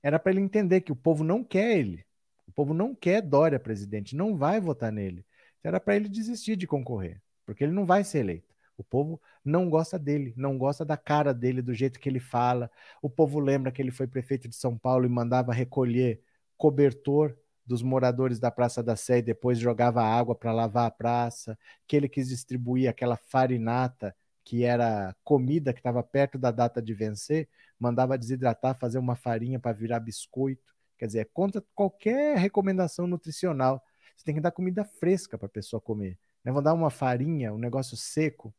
[0.04, 2.06] Era para ele entender que o povo não quer ele.
[2.46, 5.26] O povo não quer Dória presidente, não vai votar nele.
[5.64, 8.54] Era para ele desistir de concorrer, porque ele não vai ser eleito.
[8.78, 12.70] O povo não gosta dele, não gosta da cara dele, do jeito que ele fala.
[13.02, 16.22] O povo lembra que ele foi prefeito de São Paulo e mandava recolher
[16.58, 21.58] cobertor dos moradores da Praça da Sé e depois jogava água para lavar a praça,
[21.88, 26.94] que ele quis distribuir aquela farinata que era comida que estava perto da data de
[26.94, 27.48] vencer,
[27.80, 30.74] mandava desidratar, fazer uma farinha para virar biscoito.
[30.98, 33.82] Quer dizer, é contra qualquer recomendação nutricional.
[34.16, 36.18] Você tem que dar comida fresca para a pessoa comer.
[36.44, 36.52] Né?
[36.52, 38.54] Vão dar uma farinha, um negócio seco.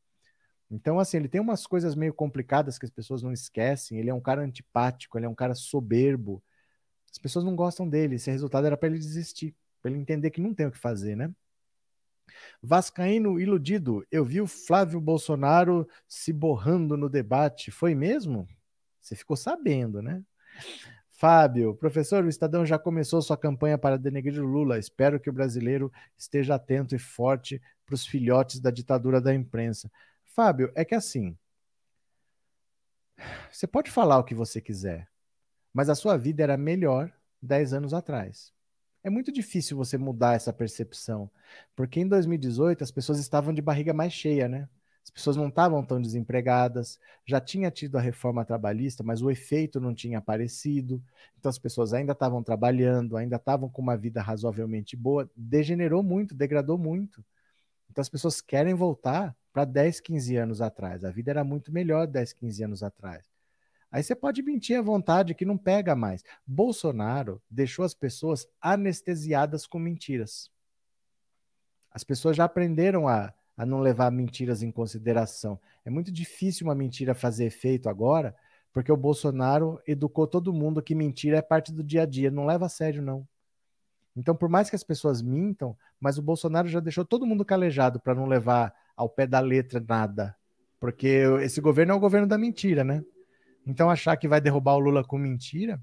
[0.70, 3.98] Então, assim, ele tem umas coisas meio complicadas que as pessoas não esquecem.
[3.98, 6.42] Ele é um cara antipático, ele é um cara soberbo,
[7.12, 8.16] as pessoas não gostam dele.
[8.16, 11.14] Esse resultado era para ele desistir, para ele entender que não tem o que fazer,
[11.14, 11.30] né?
[12.62, 17.70] Vascaíno iludido, eu vi o Flávio Bolsonaro se borrando no debate.
[17.70, 18.48] Foi mesmo?
[19.00, 20.22] Você ficou sabendo, né?
[21.10, 24.78] Fábio, professor, o Estadão já começou sua campanha para denegrir Lula.
[24.78, 29.90] Espero que o brasileiro esteja atento e forte para os filhotes da ditadura da imprensa.
[30.24, 31.36] Fábio, é que assim,
[33.50, 35.08] você pode falar o que você quiser,
[35.72, 38.52] mas a sua vida era melhor 10 anos atrás.
[39.04, 41.30] É muito difícil você mudar essa percepção,
[41.74, 44.68] porque em 2018 as pessoas estavam de barriga mais cheia, né?
[45.04, 49.80] As pessoas não estavam tão desempregadas, já tinha tido a reforma trabalhista, mas o efeito
[49.80, 51.02] não tinha aparecido.
[51.36, 56.34] Então as pessoas ainda estavam trabalhando, ainda estavam com uma vida razoavelmente boa, degenerou muito,
[56.34, 57.24] degradou muito.
[57.90, 61.04] Então as pessoas querem voltar para 10, 15 anos atrás.
[61.04, 63.31] A vida era muito melhor 10, 15 anos atrás.
[63.92, 66.24] Aí você pode mentir à vontade que não pega mais.
[66.46, 70.50] Bolsonaro deixou as pessoas anestesiadas com mentiras.
[71.90, 75.60] As pessoas já aprenderam a, a não levar mentiras em consideração.
[75.84, 78.34] É muito difícil uma mentira fazer efeito agora,
[78.72, 82.46] porque o Bolsonaro educou todo mundo que mentira é parte do dia a dia, não
[82.46, 83.28] leva a sério, não.
[84.16, 88.00] Então, por mais que as pessoas mintam, mas o Bolsonaro já deixou todo mundo calejado
[88.00, 90.34] para não levar ao pé da letra nada.
[90.80, 93.04] Porque esse governo é o governo da mentira, né?
[93.66, 95.80] Então, achar que vai derrubar o Lula com mentira,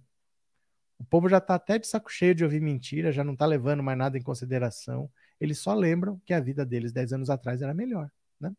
[0.99, 3.81] o povo já está até de saco cheio de ouvir mentira, já não está levando
[3.81, 5.09] mais nada em consideração.
[5.39, 8.51] Eles só lembram que a vida deles 10 anos atrás era melhor, né?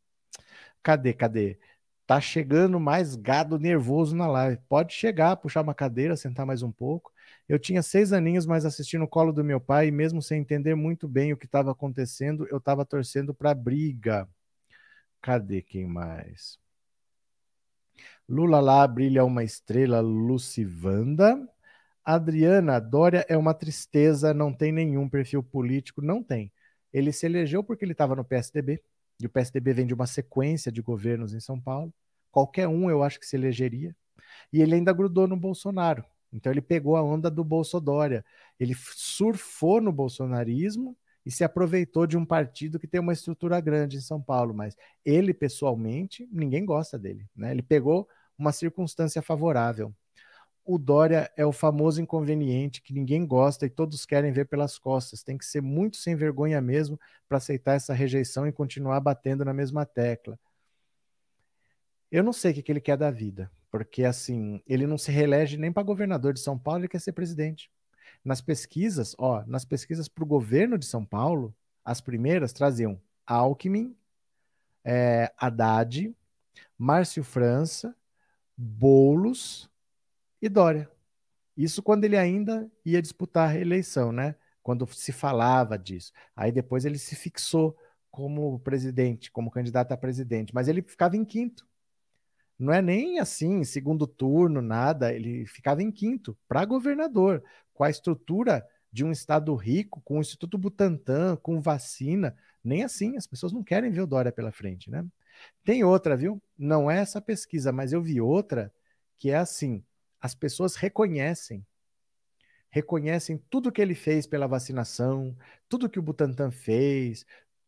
[0.82, 1.58] Cadê, cadê?
[2.06, 4.60] Tá chegando mais gado nervoso na live.
[4.68, 7.12] Pode chegar, puxar uma cadeira, sentar mais um pouco.
[7.48, 10.74] Eu tinha seis aninhos, mas assisti no colo do meu pai, e mesmo sem entender
[10.74, 14.26] muito bem o que estava acontecendo, eu estava torcendo para briga.
[15.22, 16.58] Cadê quem mais?
[18.30, 21.36] Lula lá brilha uma estrela, Lucivanda.
[22.04, 26.52] Adriana, Dória é uma tristeza, não tem nenhum perfil político, não tem.
[26.92, 28.80] Ele se elegeu porque ele estava no PSDB,
[29.20, 31.92] e o PSDB vem de uma sequência de governos em São Paulo.
[32.30, 33.96] Qualquer um eu acho que se elegeria.
[34.52, 36.04] E ele ainda grudou no Bolsonaro.
[36.32, 38.24] Então ele pegou a onda do Bolsodória.
[38.60, 43.96] Ele surfou no bolsonarismo e se aproveitou de um partido que tem uma estrutura grande
[43.96, 47.50] em São Paulo, mas ele pessoalmente, ninguém gosta dele, né?
[47.50, 48.08] Ele pegou
[48.40, 49.94] uma circunstância favorável.
[50.64, 55.22] O Dória é o famoso inconveniente que ninguém gosta e todos querem ver pelas costas.
[55.22, 59.52] Tem que ser muito sem vergonha mesmo para aceitar essa rejeição e continuar batendo na
[59.52, 60.38] mesma tecla.
[62.10, 65.56] Eu não sei o que, ele quer da vida, porque assim, ele não se reelege
[65.56, 67.70] nem para governador de São Paulo, ele quer ser presidente.
[68.24, 73.96] Nas pesquisas, ó, nas pesquisas para o governo de São Paulo, as primeiras traziam Alckmin,
[74.84, 76.14] é, Haddad,
[76.76, 77.94] Márcio França,
[78.62, 79.70] Bolos
[80.42, 80.90] e Dória.
[81.56, 84.34] Isso quando ele ainda ia disputar a reeleição, né?
[84.62, 86.12] Quando se falava disso.
[86.36, 87.74] Aí depois ele se fixou
[88.10, 91.66] como presidente, como candidato a presidente, mas ele ficava em quinto.
[92.58, 97.42] Não é nem assim, segundo turno, nada, ele ficava em quinto para governador,
[97.72, 103.16] com a estrutura de um estado rico, com o Instituto Butantan, com vacina, nem assim,
[103.16, 105.06] as pessoas não querem ver o Dória pela frente, né?
[105.64, 106.42] Tem outra, viu?
[106.58, 108.72] Não é essa pesquisa, mas eu vi outra
[109.18, 109.84] que é assim:
[110.20, 111.64] as pessoas reconhecem,
[112.70, 115.36] reconhecem tudo que ele fez pela vacinação,
[115.68, 117.24] tudo que o Butantan fez,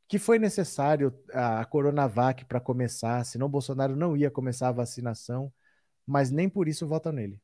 [0.08, 5.52] que foi necessário a Coronavac para começar, senão o Bolsonaro não ia começar a vacinação,
[6.06, 7.40] mas nem por isso votam nele.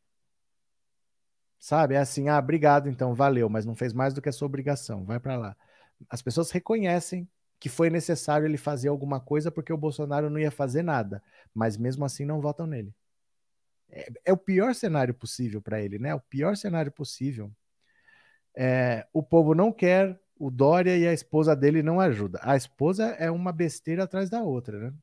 [1.58, 1.94] Sabe?
[1.94, 5.04] É assim, ah, obrigado então, valeu, mas não fez mais do que a sua obrigação,
[5.04, 5.56] vai para lá.
[6.08, 7.28] As pessoas reconhecem
[7.60, 11.22] que foi necessário ele fazer alguma coisa porque o Bolsonaro não ia fazer nada,
[11.54, 12.94] mas mesmo assim não votam nele.
[13.90, 16.14] É, é o pior cenário possível para ele, né?
[16.14, 17.50] O pior cenário possível.
[18.56, 22.40] É, o povo não quer, o Dória e a esposa dele não ajudam.
[22.44, 24.94] A esposa é uma besteira atrás da outra, né?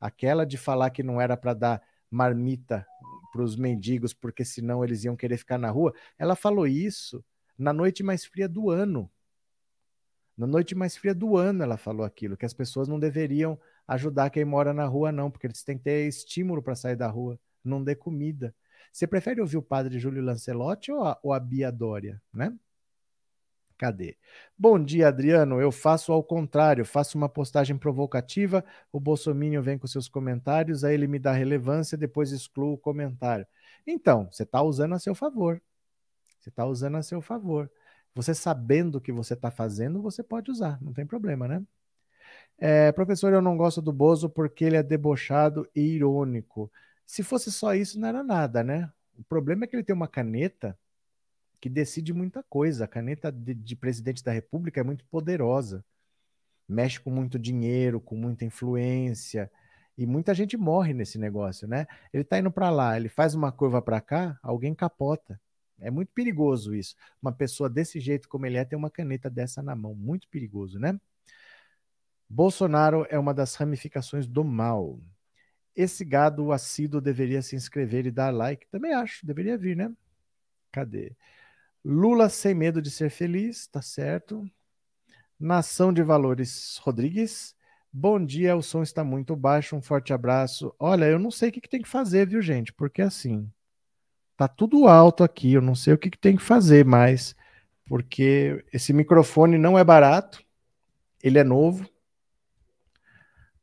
[0.00, 2.86] Aquela de falar que não era para dar marmita
[3.32, 5.94] para os mendigos porque senão eles iam querer ficar na rua.
[6.18, 7.24] Ela falou isso
[7.58, 9.10] na noite mais fria do ano.
[10.36, 14.30] Na noite mais fria do ano, ela falou aquilo, que as pessoas não deveriam ajudar
[14.30, 17.38] quem mora na rua, não, porque eles têm que ter estímulo para sair da rua,
[17.62, 18.54] não dê comida.
[18.92, 22.52] Você prefere ouvir o padre Júlio Lancelotti ou a, ou a Bia Dória, né?
[23.76, 24.16] Cadê?
[24.56, 25.60] Bom dia, Adriano.
[25.60, 30.94] Eu faço ao contrário, faço uma postagem provocativa, o Bolsonaro vem com seus comentários, aí
[30.94, 33.46] ele me dá relevância, depois excluo o comentário.
[33.86, 35.60] Então, você está usando a seu favor.
[36.38, 37.70] Você está usando a seu favor.
[38.14, 41.62] Você sabendo o que você está fazendo, você pode usar, não tem problema, né?
[42.58, 46.70] É, professor, eu não gosto do Bozo porque ele é debochado e irônico.
[47.04, 48.90] Se fosse só isso, não era nada, né?
[49.18, 50.78] O problema é que ele tem uma caneta
[51.60, 52.84] que decide muita coisa.
[52.84, 55.84] A caneta de, de presidente da República é muito poderosa,
[56.68, 59.50] mexe com muito dinheiro, com muita influência.
[59.96, 61.86] E muita gente morre nesse negócio, né?
[62.12, 65.40] Ele tá indo para lá, ele faz uma curva para cá, alguém capota.
[65.80, 66.94] É muito perigoso isso.
[67.20, 69.94] Uma pessoa desse jeito como ele é tem uma caneta dessa na mão.
[69.94, 70.98] Muito perigoso, né?
[72.28, 75.00] Bolsonaro é uma das ramificações do mal.
[75.76, 78.66] Esse gado assíduo deveria se inscrever e dar like.
[78.68, 79.92] Também acho, deveria vir, né?
[80.72, 81.16] Cadê?
[81.84, 84.48] Lula sem medo de ser feliz, tá certo.
[85.38, 87.54] Nação de Valores Rodrigues.
[87.92, 89.76] Bom dia, o som está muito baixo.
[89.76, 90.74] Um forte abraço.
[90.78, 92.72] Olha, eu não sei o que, que tem que fazer, viu, gente?
[92.72, 93.48] Porque assim,
[94.36, 97.36] Tá tudo alto aqui, eu não sei o que, que tem que fazer mais,
[97.86, 100.44] porque esse microfone não é barato,
[101.22, 101.88] ele é novo,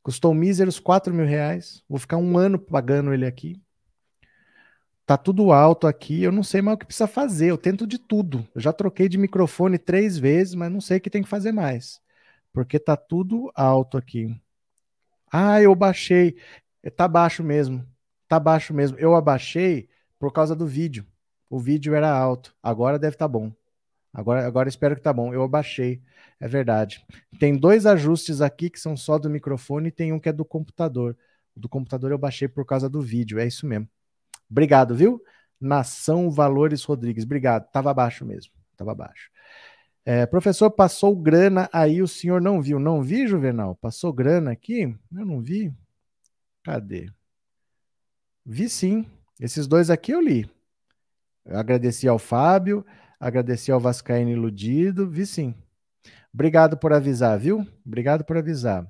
[0.01, 3.61] custou míseros 4 mil reais, vou ficar um ano pagando ele aqui.
[5.05, 7.99] Tá tudo alto aqui, eu não sei mais o que precisa fazer, eu tento de
[7.99, 8.47] tudo.
[8.55, 11.51] Eu já troquei de microfone três vezes, mas não sei o que tem que fazer
[11.51, 11.99] mais,
[12.53, 14.33] porque tá tudo alto aqui.
[15.29, 16.37] Ah, eu baixei,
[16.95, 17.85] tá baixo mesmo,
[18.27, 18.97] tá baixo mesmo.
[18.97, 19.89] Eu abaixei
[20.21, 21.03] por causa do vídeo.
[21.49, 23.51] O vídeo era alto, agora deve estar tá bom.
[24.13, 25.33] Agora, agora espero que tá bom.
[25.33, 25.99] Eu abaixei,
[26.39, 27.03] é verdade.
[27.39, 30.45] Tem dois ajustes aqui que são só do microfone e tem um que é do
[30.45, 31.17] computador.
[31.55, 33.89] Do computador eu baixei por causa do vídeo, é isso mesmo.
[34.49, 35.19] Obrigado, viu?
[35.59, 37.67] Nação Valores Rodrigues, obrigado.
[37.71, 39.31] Tava abaixo mesmo, tava abaixo.
[40.05, 42.79] É, professor, passou grana aí, o senhor não viu.
[42.79, 43.75] Não vi, Juvenal?
[43.75, 44.95] Passou grana aqui?
[45.11, 45.73] Eu não vi.
[46.63, 47.09] Cadê?
[48.45, 49.05] Vi sim.
[49.41, 50.47] Esses dois aqui eu li.
[51.43, 52.85] Eu agradeci ao Fábio,
[53.19, 55.55] agradeci ao Vascaíno Iludido, vi sim.
[56.31, 57.65] Obrigado por avisar, viu?
[57.83, 58.87] Obrigado por avisar.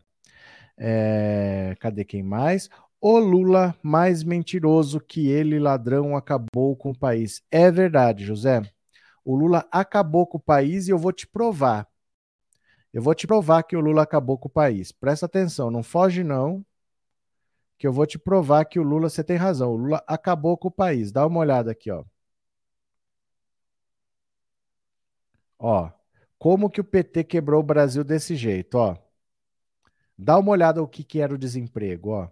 [0.78, 2.70] É, cadê quem mais?
[3.00, 7.42] O Lula mais mentiroso que ele, ladrão, acabou com o país.
[7.50, 8.62] É verdade, José.
[9.24, 11.88] O Lula acabou com o país e eu vou te provar.
[12.92, 14.92] Eu vou te provar que o Lula acabou com o país.
[14.92, 16.62] Presta atenção, não foge não,
[17.82, 20.68] que eu vou te provar que o Lula, você tem razão, o Lula acabou com
[20.68, 21.12] o país.
[21.12, 22.06] Dá uma olhada aqui, ó.
[25.58, 25.90] Ó,
[26.38, 28.96] como que o PT quebrou o Brasil desse jeito, ó.
[30.16, 32.30] Dá uma olhada o que, que era o desemprego, ó.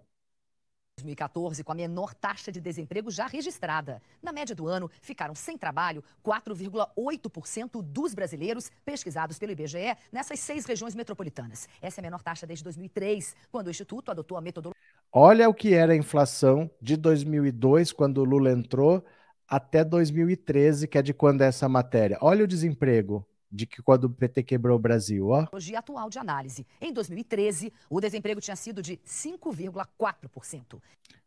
[1.00, 4.00] 2014, com a menor taxa de desemprego já registrada.
[4.22, 10.64] Na média do ano, ficaram sem trabalho 4,8% dos brasileiros pesquisados pelo IBGE nessas seis
[10.64, 11.68] regiões metropolitanas.
[11.82, 14.80] Essa é a menor taxa desde 2003, quando o Instituto adotou a metodologia.
[15.12, 19.04] Olha o que era a inflação de 2002, quando o Lula entrou,
[19.48, 22.16] até 2013, que é de quando é essa matéria.
[22.20, 25.48] Olha o desemprego de que quando o PT quebrou o Brasil, ó.
[25.50, 26.64] Hoje atual de análise.
[26.80, 30.80] Em 2013, o desemprego tinha sido de 5,4%.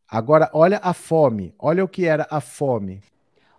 [0.08, 1.54] Agora, olha a fome.
[1.60, 3.04] Olha o que era a fome.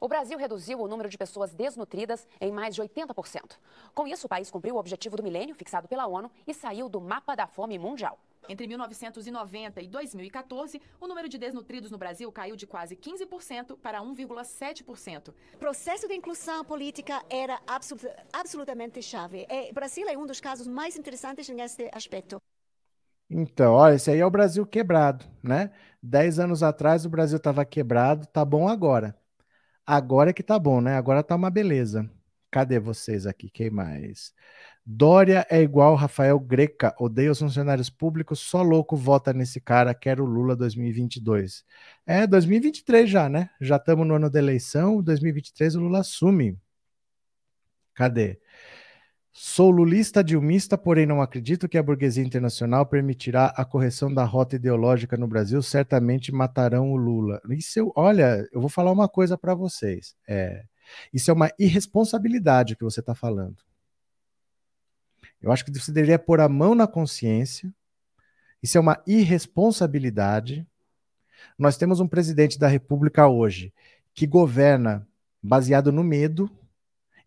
[0.01, 3.59] O Brasil reduziu o número de pessoas desnutridas em mais de 80%.
[3.95, 6.99] Com isso, o país cumpriu o objetivo do milênio fixado pela ONU e saiu do
[6.99, 8.19] mapa da fome mundial.
[8.49, 14.03] Entre 1990 e 2014, o número de desnutridos no Brasil caiu de quase 15% para
[14.03, 15.35] 1,7%.
[15.55, 19.47] O processo de inclusão política era absolut absolutamente chave.
[19.71, 22.37] O Brasil é um dos casos mais interessantes nesse aspecto.
[23.31, 25.71] Então, olha, esse aí é o Brasil quebrado, né?
[26.03, 29.17] Dez anos atrás o Brasil estava quebrado, tá bom agora.
[29.87, 30.97] Agora é que tá bom, né?
[30.97, 32.09] Agora tá uma beleza.
[32.51, 33.49] Cadê vocês aqui?
[33.51, 34.33] Quem mais?
[34.87, 40.27] Dória é igual Rafael Greca, odeia os funcionários públicos, só louco vota nesse cara, quero
[40.27, 41.65] Lula 2022.
[42.07, 43.49] É, 2023 já, né?
[43.61, 46.59] Já estamos no ano da eleição, 2023 o Lula assume.
[47.95, 48.39] Cadê?
[49.33, 54.55] Sou lulista dilmista, porém não acredito que a burguesia internacional permitirá a correção da rota
[54.57, 55.61] ideológica no Brasil.
[55.61, 57.41] Certamente matarão o Lula.
[57.51, 60.15] Isso eu, olha, eu vou falar uma coisa para vocês.
[60.29, 60.65] É,
[61.13, 63.57] isso é uma irresponsabilidade que você está falando.
[65.45, 67.71] Eu acho que você deveria pôr a mão na consciência.
[68.63, 70.67] Isso é uma irresponsabilidade.
[71.59, 73.71] Nós temos um presidente da República hoje
[74.15, 75.07] que governa
[75.43, 76.51] baseado no medo.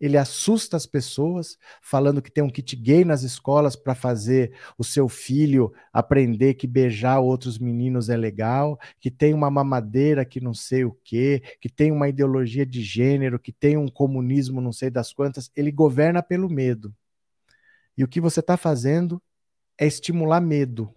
[0.00, 4.82] Ele assusta as pessoas, falando que tem um kit gay nas escolas para fazer o
[4.82, 10.54] seu filho aprender que beijar outros meninos é legal, que tem uma mamadeira que não
[10.54, 14.90] sei o quê, que tem uma ideologia de gênero, que tem um comunismo não sei
[14.90, 15.52] das quantas.
[15.54, 16.92] Ele governa pelo medo.
[17.98, 19.20] E o que você está fazendo
[19.76, 20.94] é estimular medo.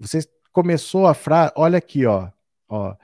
[0.00, 2.32] Você começou a frase, olha aqui, ó,
[2.68, 2.96] ó,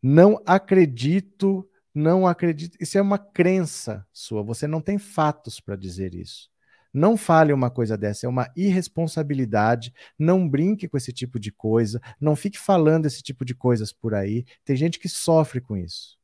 [0.00, 2.76] não acredito, não acredito.
[2.80, 4.44] Isso é uma crença sua.
[4.44, 6.48] Você não tem fatos para dizer isso.
[6.94, 9.92] Não fale uma coisa dessa, é uma irresponsabilidade.
[10.16, 14.14] Não brinque com esse tipo de coisa, não fique falando esse tipo de coisas por
[14.14, 14.44] aí.
[14.64, 16.16] Tem gente que sofre com isso.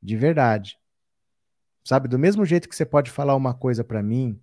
[0.00, 0.78] De verdade.
[1.82, 4.40] Sabe, do mesmo jeito que você pode falar uma coisa para mim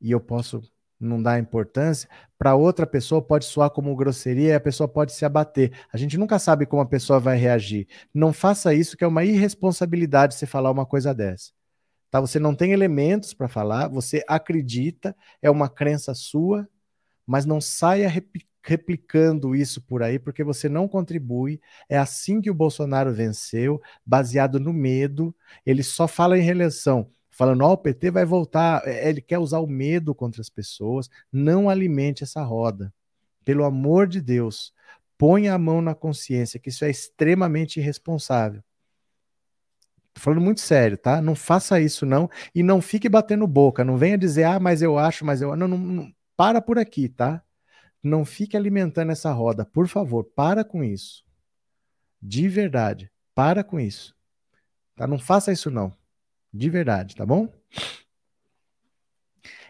[0.00, 0.62] e eu posso
[1.00, 5.24] não dar importância, para outra pessoa pode soar como grosseria e a pessoa pode se
[5.24, 5.72] abater.
[5.92, 7.86] A gente nunca sabe como a pessoa vai reagir.
[8.12, 11.52] Não faça isso, que é uma irresponsabilidade você falar uma coisa dessa.
[12.10, 12.20] Tá?
[12.20, 16.68] Você não tem elementos para falar, você acredita, é uma crença sua,
[17.26, 18.10] mas não saia
[18.62, 21.60] replicando isso por aí, porque você não contribui.
[21.88, 25.34] É assim que o Bolsonaro venceu, baseado no medo.
[25.64, 29.38] Ele só fala em reeleição falando, ó, oh, o PT vai voltar, é, ele quer
[29.38, 32.92] usar o medo contra as pessoas, não alimente essa roda.
[33.44, 34.74] Pelo amor de Deus,
[35.16, 38.60] ponha a mão na consciência, que isso é extremamente irresponsável.
[40.12, 41.22] Tô falando muito sério, tá?
[41.22, 44.98] Não faça isso não e não fique batendo boca, não venha dizer, ah, mas eu
[44.98, 45.54] acho, mas eu...
[45.54, 46.12] Não, não, não.
[46.36, 47.40] para por aqui, tá?
[48.02, 51.24] Não fique alimentando essa roda, por favor, para com isso.
[52.20, 54.12] De verdade, para com isso.
[54.96, 55.06] Tá?
[55.06, 55.96] Não faça isso não.
[56.52, 57.48] De verdade, tá bom?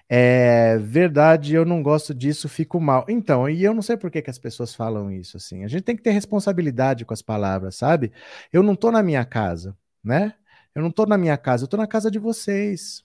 [0.08, 3.04] É verdade, eu não gosto disso, fico mal.
[3.08, 5.64] Então, e eu não sei por que, que as pessoas falam isso assim.
[5.64, 8.10] A gente tem que ter responsabilidade com as palavras, sabe?
[8.52, 10.34] Eu não tô na minha casa, né?
[10.74, 13.04] Eu não tô na minha casa, eu tô na casa de vocês.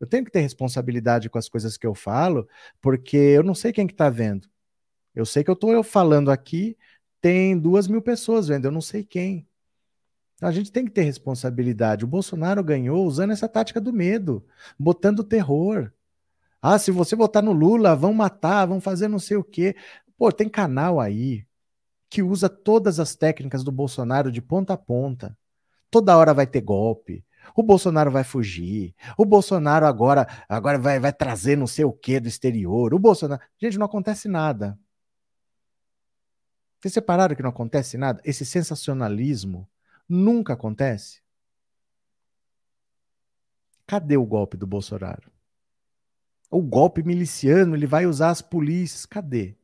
[0.00, 2.48] Eu tenho que ter responsabilidade com as coisas que eu falo,
[2.80, 4.48] porque eu não sei quem que tá vendo.
[5.14, 6.76] Eu sei que eu tô eu falando aqui,
[7.20, 9.48] tem duas mil pessoas vendo, eu não sei quem.
[10.40, 12.04] A gente tem que ter responsabilidade.
[12.04, 14.44] O Bolsonaro ganhou usando essa tática do medo,
[14.78, 15.90] botando terror.
[16.60, 19.74] Ah, se você votar no Lula, vão matar, vão fazer não sei o quê.
[20.18, 21.46] Pô, tem canal aí
[22.08, 25.36] que usa todas as técnicas do Bolsonaro de ponta a ponta.
[25.90, 27.24] Toda hora vai ter golpe.
[27.54, 28.94] O Bolsonaro vai fugir.
[29.16, 32.92] O Bolsonaro agora, agora vai, vai trazer não sei o que do exterior.
[32.92, 33.40] O Bolsonaro.
[33.58, 34.78] Gente, não acontece nada.
[36.78, 38.20] Vocês separaram que não acontece nada?
[38.24, 39.66] Esse sensacionalismo
[40.08, 41.20] nunca acontece?
[43.86, 45.30] Cadê o golpe do Bolsonaro?
[46.50, 49.06] O golpe miliciano, ele vai usar as polícias.
[49.06, 49.56] Cadê?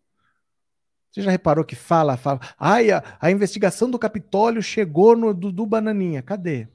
[1.11, 2.41] Você já reparou que fala, fala.
[2.59, 6.23] Ai, a, a investigação do Capitólio chegou no Dudu Bananinha.
[6.23, 6.69] Cadê?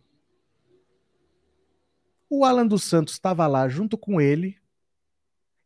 [2.30, 4.58] O Alan dos Santos estava lá junto com ele,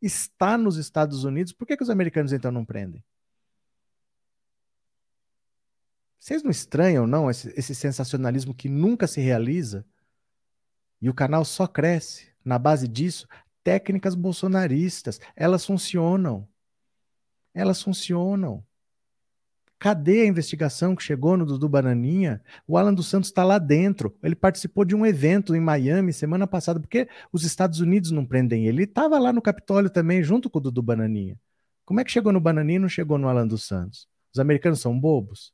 [0.02, 1.52] está nos Estados Unidos.
[1.52, 3.04] Por que, que os americanos então não prendem?
[6.22, 9.84] Vocês não estranham, não, esse, esse sensacionalismo que nunca se realiza?
[11.01, 13.28] E o canal só cresce na base disso.
[13.63, 16.47] Técnicas bolsonaristas, elas funcionam.
[17.55, 18.63] Elas funcionam.
[19.80, 22.39] Cadê a investigação que chegou no Dudu Bananinha?
[22.67, 24.15] O Alan dos Santos está lá dentro.
[24.22, 26.80] Ele participou de um evento em Miami semana passada.
[26.80, 28.78] Por que os Estados Unidos não prendem ele?
[28.78, 31.36] Ele estava lá no Capitólio também, junto com o Dudu Bananinha.
[31.84, 34.07] Como é que chegou no Bananinha e não chegou no Alan dos Santos?
[34.32, 35.51] Os americanos são bobos?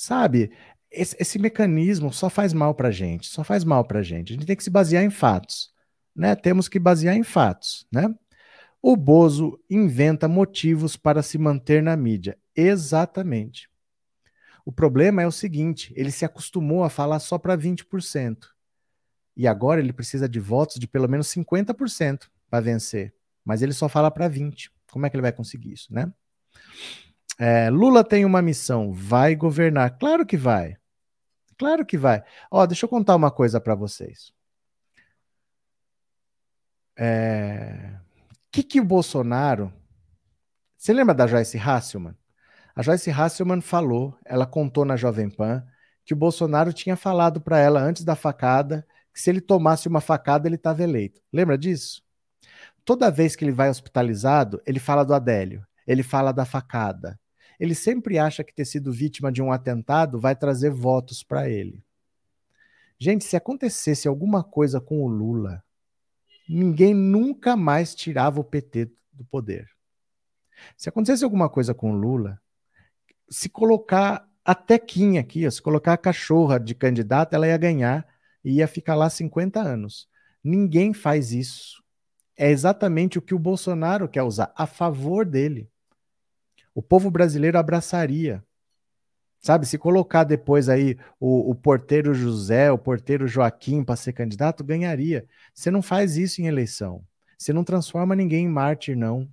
[0.00, 0.50] Sabe?
[0.90, 4.32] Esse, esse mecanismo só faz mal para gente, só faz mal para gente.
[4.32, 5.74] A gente tem que se basear em fatos,
[6.16, 6.34] né?
[6.34, 8.08] Temos que basear em fatos, né?
[8.80, 12.38] O Bozo inventa motivos para se manter na mídia.
[12.56, 13.68] Exatamente.
[14.64, 18.46] O problema é o seguinte: ele se acostumou a falar só para 20%.
[19.36, 23.14] E agora ele precisa de votos de pelo menos 50% para vencer.
[23.44, 24.70] Mas ele só fala para 20%.
[24.90, 26.10] Como é que ele vai conseguir isso, né?
[27.40, 29.98] É, Lula tem uma missão, vai governar.
[29.98, 30.76] Claro que vai.
[31.58, 32.22] Claro que vai.
[32.50, 34.32] Ó, deixa eu contar uma coisa para vocês.
[36.96, 37.98] É
[38.50, 39.72] que, que o Bolsonaro.
[40.76, 42.16] Você lembra da Joyce Hasselman?
[42.74, 45.64] A Joyce Hasselman falou, ela contou na Jovem Pan,
[46.04, 50.00] que o Bolsonaro tinha falado para ela antes da facada que se ele tomasse uma
[50.00, 51.20] facada ele estava eleito.
[51.32, 52.02] Lembra disso?
[52.84, 57.19] Toda vez que ele vai hospitalizado, ele fala do Adélio, ele fala da facada.
[57.60, 61.84] Ele sempre acha que ter sido vítima de um atentado vai trazer votos para ele.
[62.98, 65.62] Gente, se acontecesse alguma coisa com o Lula,
[66.48, 69.68] ninguém nunca mais tirava o PT do poder.
[70.74, 72.40] Se acontecesse alguma coisa com o Lula,
[73.28, 78.06] se colocar a Tequinha aqui, se colocar a cachorra de candidata, ela ia ganhar
[78.42, 80.08] e ia ficar lá 50 anos.
[80.42, 81.82] Ninguém faz isso.
[82.34, 85.70] É exatamente o que o Bolsonaro quer usar a favor dele.
[86.80, 88.42] O povo brasileiro abraçaria.
[89.38, 94.64] Sabe, se colocar depois aí o, o porteiro José, o porteiro Joaquim para ser candidato,
[94.64, 95.26] ganharia.
[95.52, 97.04] Você não faz isso em eleição.
[97.36, 99.28] Você não transforma ninguém em mártir, não.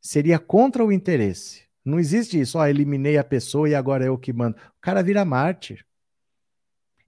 [0.00, 1.64] Seria contra o interesse.
[1.84, 4.56] Não existe isso, ó, eliminei a pessoa e agora é eu que mando.
[4.78, 5.84] O cara vira mártir.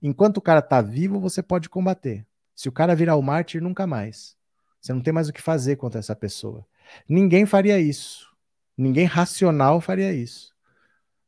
[0.03, 2.27] Enquanto o cara tá vivo, você pode combater.
[2.53, 4.35] Se o cara virar o mártir, nunca mais.
[4.81, 6.67] Você não tem mais o que fazer contra essa pessoa.
[7.07, 8.26] Ninguém faria isso.
[8.77, 10.53] Ninguém racional faria isso.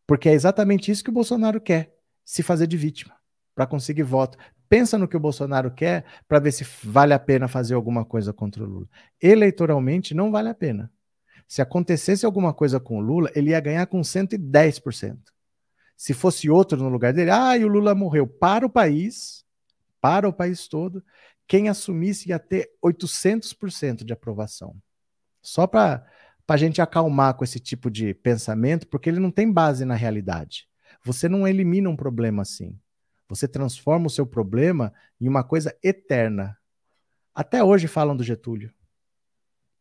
[0.06, 3.16] Porque é exatamente isso que o Bolsonaro quer: se fazer de vítima,
[3.56, 4.38] para conseguir voto.
[4.68, 8.32] Pensa no que o Bolsonaro quer para ver se vale a pena fazer alguma coisa
[8.32, 8.88] contra o Lula.
[9.20, 10.92] Eleitoralmente, não vale a pena.
[11.48, 15.18] Se acontecesse alguma coisa com o Lula, ele ia ganhar com 110%.
[15.98, 18.28] Se fosse outro no lugar dele, ah, e o Lula morreu.
[18.28, 19.44] Para o país,
[20.00, 21.04] para o país todo,
[21.48, 24.76] quem assumisse ia ter 800% de aprovação.
[25.42, 26.06] Só para
[26.50, 29.94] para a gente acalmar com esse tipo de pensamento, porque ele não tem base na
[29.94, 30.68] realidade.
[31.06, 32.76] Você não elimina um problema assim.
[33.28, 34.92] Você transforma o seu problema
[35.22, 36.58] em uma coisa eterna.
[37.36, 38.74] Até hoje falam do Getúlio.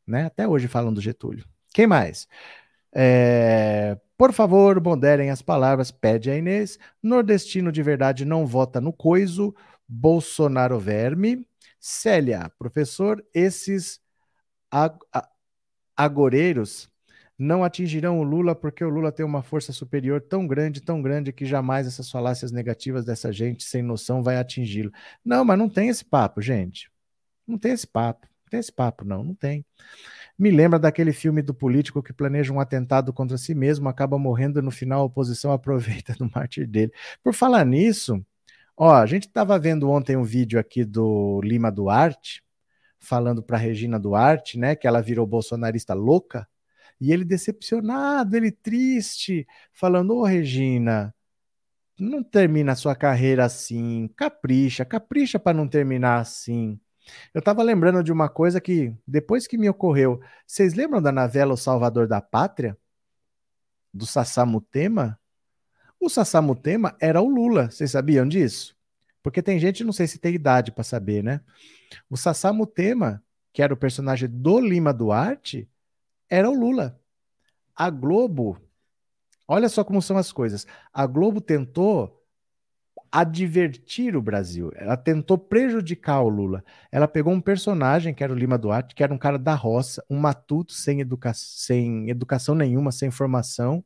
[0.06, 0.26] Né?
[0.26, 1.46] Até hoje falam do Getúlio.
[1.72, 2.28] Quem mais?
[2.94, 6.78] É, por favor, moderem as palavras, pede a Inês.
[7.02, 9.54] Nordestino de verdade não vota no coiso.
[9.88, 11.48] Bolsonaro verme.
[11.80, 14.02] Célia, professor, esses
[15.98, 16.88] agoreiros
[17.38, 21.32] não atingirão o Lula porque o Lula tem uma força superior tão grande, tão grande
[21.32, 24.92] que jamais essas falácias negativas dessa gente sem noção vai atingi-lo.
[25.24, 26.90] Não, mas não tem esse papo, gente.
[27.46, 28.26] Não tem esse papo.
[28.26, 29.22] Não tem esse papo, não.
[29.22, 29.64] Não tem.
[30.38, 34.62] Me lembra daquele filme do político que planeja um atentado contra si mesmo, acaba morrendo
[34.62, 36.92] no final a oposição aproveita do mártir dele.
[37.22, 38.24] Por falar nisso,
[38.80, 42.44] Ó, a gente estava vendo ontem um vídeo aqui do Lima Duarte,
[42.98, 46.48] falando para Regina Duarte, né, que ela virou bolsonarista louca,
[47.00, 51.14] e ele decepcionado, ele triste, falando: Ô Regina,
[51.98, 56.80] não termina a sua carreira assim, capricha, capricha para não terminar assim.
[57.32, 61.54] Eu estava lembrando de uma coisa que, depois que me ocorreu, vocês lembram da novela
[61.54, 62.76] O Salvador da Pátria?
[63.92, 65.18] Do Sassamutema?
[65.98, 68.77] O Sassamutema era o Lula, vocês sabiam disso?
[69.28, 71.42] Porque tem gente, não sei se tem idade para saber, né?
[72.08, 73.22] O Sassamutema,
[73.52, 75.68] que era o personagem do Lima Duarte,
[76.30, 76.98] era o Lula.
[77.76, 78.58] A Globo,
[79.46, 80.66] olha só como são as coisas.
[80.90, 82.24] A Globo tentou
[83.12, 84.72] advertir o Brasil.
[84.74, 86.64] Ela tentou prejudicar o Lula.
[86.90, 90.02] Ela pegou um personagem, que era o Lima Duarte, que era um cara da roça,
[90.08, 93.84] um matuto sem, educa sem educação nenhuma, sem formação.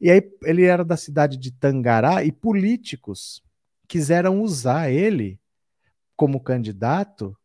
[0.00, 3.42] E aí ele era da cidade de Tangará e políticos
[3.90, 5.40] quiseram usar ele
[6.14, 7.36] como candidato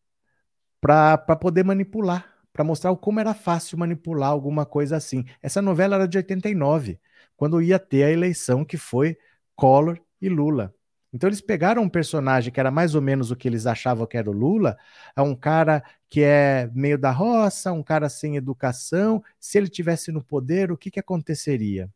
[0.80, 5.26] para poder manipular para mostrar como era fácil manipular alguma coisa assim.
[5.42, 6.98] Essa novela era de 89,
[7.36, 9.18] quando ia ter a eleição que foi
[9.58, 10.74] Collor e Lula.
[11.12, 14.16] Então eles pegaram um personagem que era mais ou menos o que eles achavam que
[14.16, 14.78] era o Lula,
[15.18, 19.22] é um cara que é meio da roça, um cara sem educação.
[19.38, 21.90] Se ele tivesse no poder, o que, que aconteceria?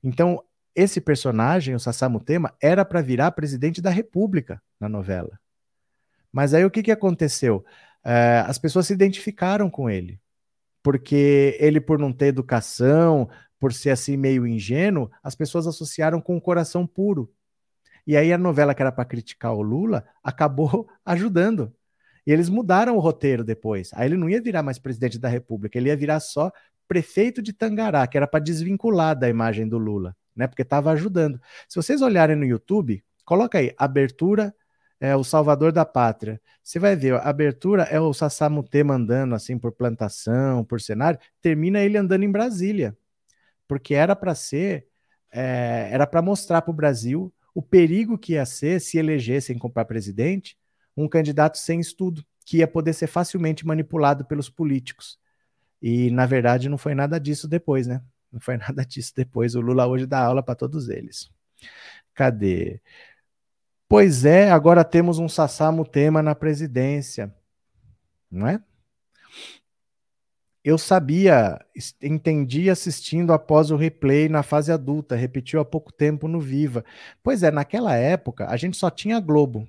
[0.00, 0.40] Então
[0.74, 5.38] esse personagem, o Sassamutema, era para virar presidente da República na novela.
[6.32, 7.64] Mas aí o que, que aconteceu?
[8.04, 10.20] é, as pessoas se identificaram com ele.
[10.82, 16.36] Porque ele, por não ter educação, por ser assim meio ingênuo, as pessoas associaram com
[16.36, 17.32] o coração puro.
[18.06, 21.72] E aí a novela que era para criticar o Lula acabou ajudando.
[22.26, 23.90] E eles mudaram o roteiro depois.
[23.94, 26.52] Aí ele não ia virar mais presidente da República, ele ia virar só
[26.86, 30.46] prefeito de Tangará, que era para desvincular da imagem do Lula, né?
[30.46, 31.40] Porque estava ajudando.
[31.68, 34.54] Se vocês olharem no YouTube, coloca aí abertura
[35.00, 36.40] é o Salvador da Pátria.
[36.62, 41.80] Você vai ver, a abertura é o Sassamutê mandando assim por plantação, por cenário, termina
[41.80, 42.96] ele andando em Brasília,
[43.68, 44.86] porque era para ser,
[45.30, 49.84] é, era para mostrar para o Brasil o perigo que ia ser se elegessem para
[49.84, 50.56] presidente
[50.96, 55.18] um candidato sem estudo, que ia poder ser facilmente manipulado pelos políticos.
[55.82, 58.00] E na verdade não foi nada disso depois, né?
[58.34, 59.54] Não foi nada disso depois.
[59.54, 61.30] O Lula hoje dá aula para todos eles.
[62.12, 62.80] Cadê?
[63.88, 67.32] Pois é, agora temos um Sassamo tema na presidência,
[68.30, 68.60] não é?
[70.64, 71.60] Eu sabia,
[72.02, 76.84] entendi assistindo após o replay na fase adulta, repetiu há pouco tempo no Viva.
[77.22, 79.68] Pois é, naquela época a gente só tinha Globo,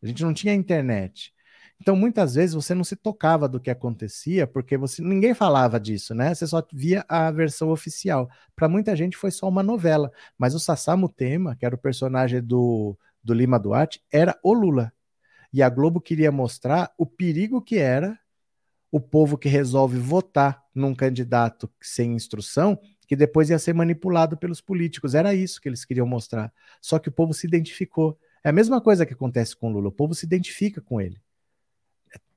[0.00, 1.33] a gente não tinha internet.
[1.84, 6.14] Então, muitas vezes você não se tocava do que acontecia, porque você ninguém falava disso,
[6.14, 6.34] né?
[6.34, 8.26] Você só via a versão oficial.
[8.56, 12.42] Para muita gente foi só uma novela, mas o Sassamo Tema, que era o personagem
[12.42, 14.94] do do Lima Duarte era o Lula.
[15.52, 18.18] E a Globo queria mostrar o perigo que era
[18.90, 24.62] o povo que resolve votar num candidato sem instrução, que depois ia ser manipulado pelos
[24.62, 25.14] políticos.
[25.14, 26.50] Era isso que eles queriam mostrar.
[26.80, 28.18] Só que o povo se identificou.
[28.42, 29.88] É a mesma coisa que acontece com o Lula.
[29.88, 31.20] O povo se identifica com ele.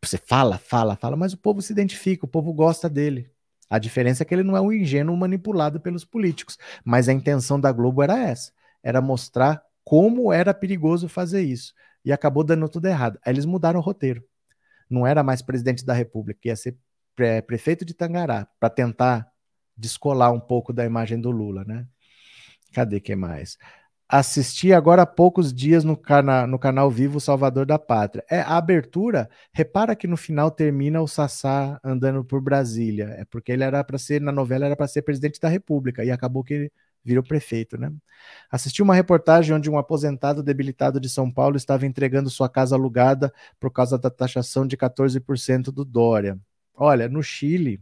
[0.07, 3.29] Você fala, fala, fala, mas o povo se identifica, o povo gosta dele.
[3.69, 6.57] A diferença é que ele não é um ingênuo manipulado pelos políticos.
[6.85, 11.73] Mas a intenção da Globo era essa: era mostrar como era perigoso fazer isso.
[12.05, 13.19] E acabou dando tudo errado.
[13.25, 14.23] Aí eles mudaram o roteiro.
[14.89, 16.77] Não era mais presidente da República, ia ser
[17.13, 19.29] pre prefeito de Tangará, para tentar
[19.75, 21.85] descolar um pouco da imagem do Lula, né?
[22.73, 23.57] Cadê que mais?
[24.09, 28.23] Assisti agora há poucos dias no, cana no canal Vivo Salvador da Pátria.
[28.29, 33.15] É a abertura, repara que no final termina o Sassá andando por Brasília.
[33.17, 36.11] É porque ele era para ser, na novela, era para ser presidente da República, e
[36.11, 36.71] acabou que
[37.03, 37.91] virou prefeito, né?
[38.49, 43.33] Assisti uma reportagem onde um aposentado debilitado de São Paulo estava entregando sua casa alugada
[43.59, 46.39] por causa da taxação de 14% do Dória.
[46.73, 47.81] Olha, no Chile,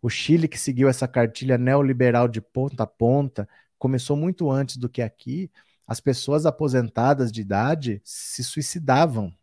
[0.00, 3.48] o Chile que seguiu essa cartilha neoliberal de ponta a ponta,
[3.82, 5.50] começou muito antes do que aqui,
[5.88, 9.34] as pessoas aposentadas de idade se suicidavam.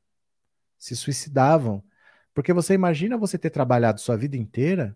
[0.78, 1.84] Se suicidavam.
[2.34, 4.96] Porque você imagina você ter trabalhado sua vida inteira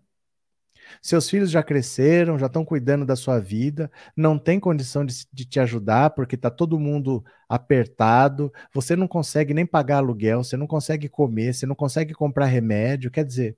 [1.02, 5.44] seus filhos já cresceram, já estão cuidando da sua vida, não tem condição de, de
[5.44, 10.66] te ajudar porque está todo mundo apertado, você não consegue nem pagar aluguel, você não
[10.66, 13.10] consegue comer, você não consegue comprar remédio.
[13.10, 13.56] Quer dizer,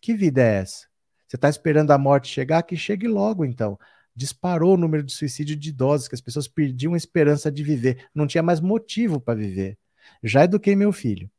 [0.00, 0.86] que vida é essa?
[1.26, 2.62] Você está esperando a morte chegar?
[2.62, 3.78] Que chegue logo, então.
[4.16, 8.08] Disparou o número de suicídio de idosos, que as pessoas perdiam a esperança de viver,
[8.14, 9.78] não tinha mais motivo para viver.
[10.22, 11.30] Já eduquei meu filho.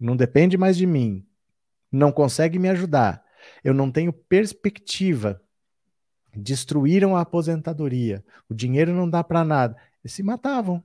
[0.00, 1.26] Não depende mais de mim.
[1.92, 3.24] Não consegue me ajudar
[3.62, 5.40] eu não tenho perspectiva.
[6.34, 9.76] Destruíram a aposentadoria, o dinheiro não dá para nada.
[10.02, 10.82] Eles se matavam.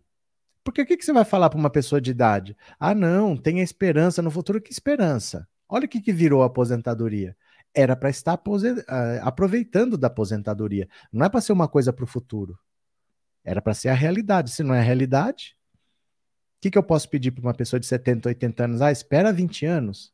[0.63, 2.55] Porque o que, que você vai falar para uma pessoa de idade?
[2.79, 4.61] Ah, não, tenha esperança no futuro.
[4.61, 5.47] Que esperança?
[5.67, 7.35] Olha o que, que virou a aposentadoria.
[7.73, 8.83] Era para estar uh,
[9.21, 10.87] aproveitando da aposentadoria.
[11.11, 12.57] Não é para ser uma coisa para o futuro.
[13.43, 14.51] Era para ser a realidade.
[14.51, 15.55] Se não é a realidade,
[16.57, 18.81] o que, que eu posso pedir para uma pessoa de 70, 80 anos?
[18.81, 20.13] Ah, espera 20 anos.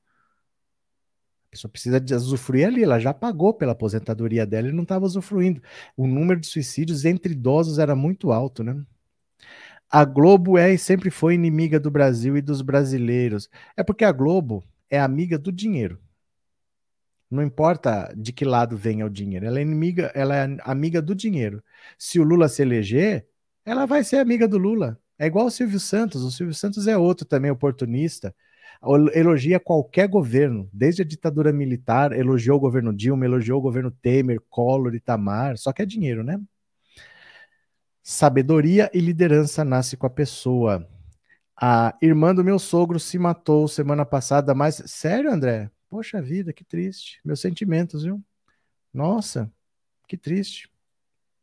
[1.48, 5.06] A pessoa precisa de usufruir ali, ela já pagou pela aposentadoria dela e não estava
[5.06, 5.62] usufruindo.
[5.96, 8.86] O número de suicídios entre idosos era muito alto, né?
[9.90, 13.50] A Globo é e sempre foi inimiga do Brasil e dos brasileiros.
[13.78, 16.00] É porque a Globo é amiga do dinheiro.
[17.36, 21.14] Não importa de que lado venha o dinheiro, ela é inimiga, ela é amiga do
[21.14, 21.64] dinheiro.
[21.98, 23.28] Se o Lula se eleger,
[23.66, 25.00] ela vai ser amiga do Lula.
[25.20, 26.24] É igual o Silvio Santos.
[26.24, 28.36] O Silvio Santos é outro também oportunista.
[29.14, 34.40] Elogia qualquer governo, desde a ditadura militar, elogiou o governo Dilma, elogiou o governo Temer,
[34.50, 36.40] Collor, Itamar, só que é dinheiro, né?
[38.04, 40.88] Sabedoria e liderança nasce com a pessoa.
[41.60, 45.72] A irmã do meu sogro se matou semana passada, mas sério, André?
[45.96, 47.22] Poxa vida, que triste.
[47.24, 48.22] Meus sentimentos, viu?
[48.94, 49.50] Nossa,
[50.10, 50.70] que triste.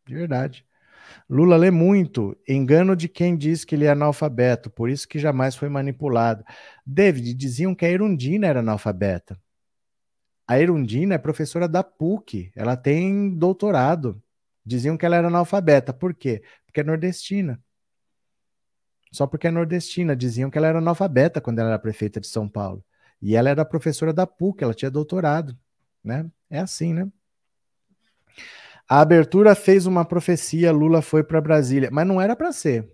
[0.06, 0.66] De verdade.
[1.26, 2.36] Lula lê muito.
[2.46, 6.44] Engano de quem diz que ele é analfabeto, por isso que jamais foi manipulado.
[6.84, 9.40] David, diziam que a Erundina era analfabeta.
[10.46, 14.22] A Erundina é professora da PUC, ela tem doutorado.
[14.62, 15.94] Diziam que ela era analfabeta.
[15.94, 16.42] Por quê?
[16.66, 17.58] Porque é nordestina.
[19.10, 20.14] Só porque é nordestina.
[20.14, 22.84] Diziam que ela era analfabeta quando ela era prefeita de São Paulo.
[23.22, 25.56] E ela era professora da PUC, ela tinha doutorado.
[26.02, 26.28] Né?
[26.50, 27.08] É assim, né?
[28.88, 32.90] A abertura fez uma profecia, Lula foi para Brasília, mas não era para ser.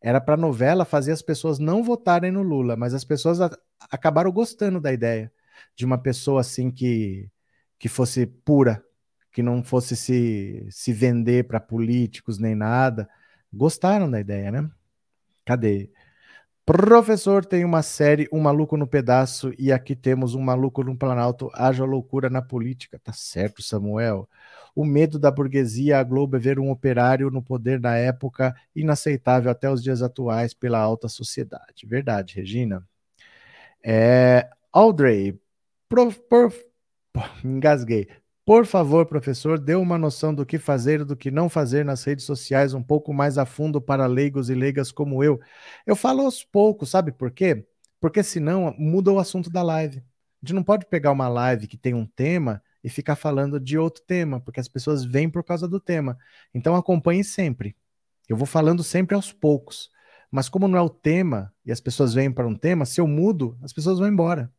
[0.00, 3.38] Era para novela fazer as pessoas não votarem no Lula, mas as pessoas
[3.90, 5.32] acabaram gostando da ideia
[5.74, 7.28] de uma pessoa assim que,
[7.78, 8.84] que fosse pura,
[9.32, 13.08] que não fosse se, se vender para políticos nem nada.
[13.52, 14.70] Gostaram da ideia, né?
[15.44, 15.90] Cadê?
[16.68, 21.50] Professor, tem uma série Um Maluco no Pedaço e aqui temos Um Maluco no Planalto.
[21.54, 23.00] Haja loucura na política.
[23.02, 24.28] Tá certo, Samuel.
[24.76, 29.50] O medo da burguesia, a Globo é ver um operário no poder na época, inaceitável
[29.50, 31.86] até os dias atuais pela alta sociedade.
[31.86, 32.86] Verdade, Regina.
[33.82, 35.40] É, Audrey,
[35.88, 36.62] prof, prof,
[37.42, 38.08] engasguei.
[38.48, 42.02] Por favor, professor, dê uma noção do que fazer e do que não fazer nas
[42.02, 45.38] redes sociais um pouco mais a fundo para leigos e leigas como eu.
[45.86, 47.66] Eu falo aos poucos, sabe por quê?
[48.00, 49.98] Porque senão muda o assunto da live.
[49.98, 50.02] A
[50.40, 54.02] gente não pode pegar uma live que tem um tema e ficar falando de outro
[54.06, 56.16] tema, porque as pessoas vêm por causa do tema.
[56.54, 57.76] Então acompanhe sempre.
[58.26, 59.90] Eu vou falando sempre aos poucos.
[60.30, 63.06] Mas como não é o tema e as pessoas vêm para um tema, se eu
[63.06, 64.50] mudo, as pessoas vão embora.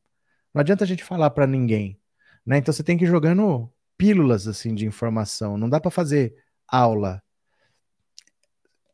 [0.53, 1.99] Não adianta a gente falar para ninguém.
[2.45, 2.59] Né?
[2.59, 5.57] Então você tem que ir jogando pílulas assim de informação.
[5.57, 6.33] Não dá para fazer
[6.65, 7.21] aula.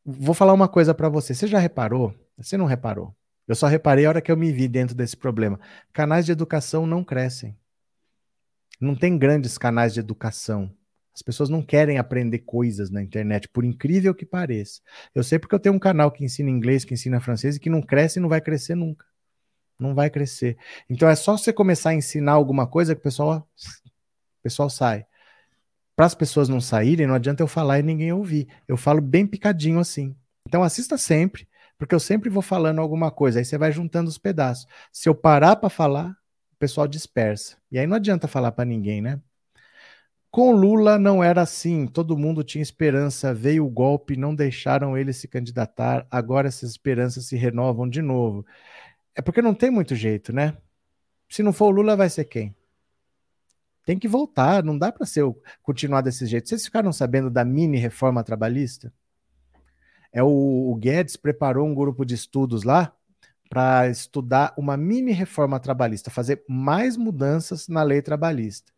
[0.03, 1.36] Vou falar uma coisa para você.
[1.36, 2.14] Você já reparou?
[2.36, 3.15] Você não reparou?
[3.48, 5.60] Eu só reparei a hora que eu me vi dentro desse problema.
[5.94, 7.56] Canais de educação não crescem.
[8.82, 10.73] Não tem grandes canais de educação.
[11.14, 14.82] As pessoas não querem aprender coisas na internet, por incrível que pareça.
[15.14, 17.69] Eu sei porque eu tenho um canal que ensina inglês, que ensina francês e que
[17.69, 19.06] não cresce e não vai crescer nunca.
[19.80, 20.57] Não vai crescer.
[20.90, 23.48] Então é só você começar a ensinar alguma coisa que o pessoal
[24.46, 25.08] pessoal sai.
[25.96, 28.48] Para as pessoas não saírem, não adianta eu falar e ninguém ouvir.
[28.68, 30.16] Eu falo bem picadinho assim.
[30.48, 31.48] Então assista sempre,
[31.80, 33.40] porque eu sempre vou falando alguma coisa.
[33.40, 34.68] Aí você vai juntando os pedaços.
[34.92, 36.12] Se eu parar para falar,
[36.54, 37.58] o pessoal dispersa.
[37.72, 39.20] E aí não adianta falar para ninguém, né?
[40.30, 45.14] Com Lula não era assim, todo mundo tinha esperança, veio o golpe, não deixaram ele
[45.14, 48.46] se candidatar, agora essas esperanças se renovam de novo.
[49.16, 50.58] É porque não tem muito jeito, né?
[51.30, 52.54] Se não for o Lula, vai ser quem?
[53.86, 55.24] Tem que voltar, não dá para ser
[55.62, 56.49] continuar desse jeito.
[56.49, 58.91] Vocês ficaram sabendo da mini reforma trabalhista?
[60.12, 62.91] É o, o Guedes preparou um grupo de estudos lá
[63.48, 68.74] para estudar uma mini reforma trabalhista, fazer mais mudanças na lei trabalhista.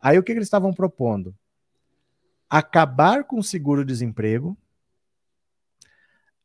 [0.00, 1.34] Aí o que, que eles estavam propondo?
[2.50, 4.56] Acabar com o seguro-desemprego,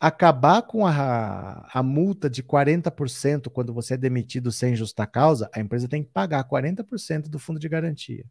[0.03, 5.61] acabar com a, a multa de 40% quando você é demitido sem justa causa, a
[5.61, 8.25] empresa tem que pagar 40% do fundo de garantia.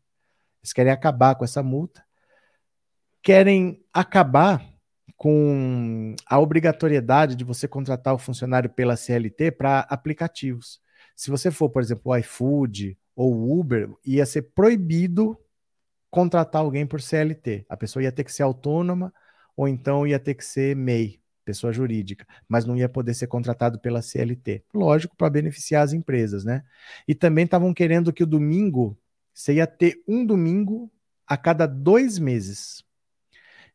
[0.63, 2.05] Eles querem acabar com essa multa,
[3.23, 4.63] querem acabar
[5.17, 10.79] com a obrigatoriedade de você contratar o funcionário pela CLT para aplicativos.
[11.17, 15.39] Se você for, por exemplo, o iFood ou o Uber, ia ser proibido
[16.11, 17.65] contratar alguém por CLT.
[17.67, 19.11] A pessoa ia ter que ser autônoma
[19.57, 23.79] ou então ia ter que ser MEI, pessoa jurídica, mas não ia poder ser contratado
[23.79, 24.65] pela CLT.
[24.73, 26.63] Lógico, para beneficiar as empresas, né?
[27.07, 28.99] E também estavam querendo que o domingo,
[29.33, 30.91] você ia ter um domingo
[31.27, 32.85] a cada dois meses.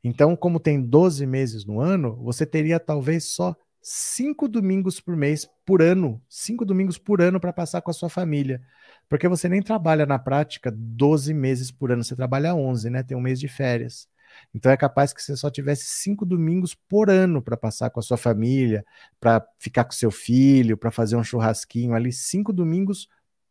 [0.03, 5.47] Então, como tem 12 meses no ano, você teria talvez só cinco domingos por mês,
[5.65, 8.61] por ano, cinco domingos por ano para passar com a sua família.
[9.09, 13.03] Porque você nem trabalha na prática 12 meses por ano, você trabalha 11, né?
[13.03, 14.07] Tem um mês de férias.
[14.53, 18.03] Então é capaz que você só tivesse cinco domingos por ano para passar com a
[18.03, 18.85] sua família,
[19.19, 23.07] para ficar com seu filho, para fazer um churrasquinho ali, cinco domingos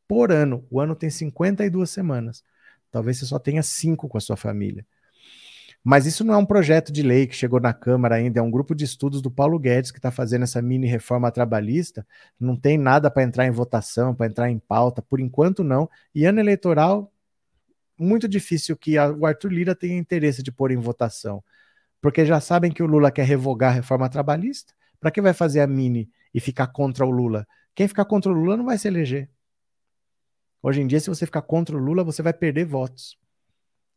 [0.08, 0.66] por ano.
[0.70, 2.42] O ano tem 52 semanas.
[2.90, 4.86] Talvez você só tenha cinco com a sua família.
[5.88, 8.50] Mas isso não é um projeto de lei que chegou na Câmara ainda, é um
[8.50, 12.04] grupo de estudos do Paulo Guedes que está fazendo essa mini reforma trabalhista.
[12.40, 15.88] Não tem nada para entrar em votação, para entrar em pauta, por enquanto não.
[16.12, 17.12] E ano eleitoral,
[17.98, 21.42] muito difícil que a, o Arthur Lira tenha interesse de pôr em votação,
[22.00, 24.74] porque já sabem que o Lula quer revogar a reforma trabalhista.
[24.98, 27.46] Para que vai fazer a mini e ficar contra o Lula?
[27.74, 29.30] Quem ficar contra o Lula não vai se eleger.
[30.62, 33.18] Hoje em dia, se você ficar contra o Lula, você vai perder votos.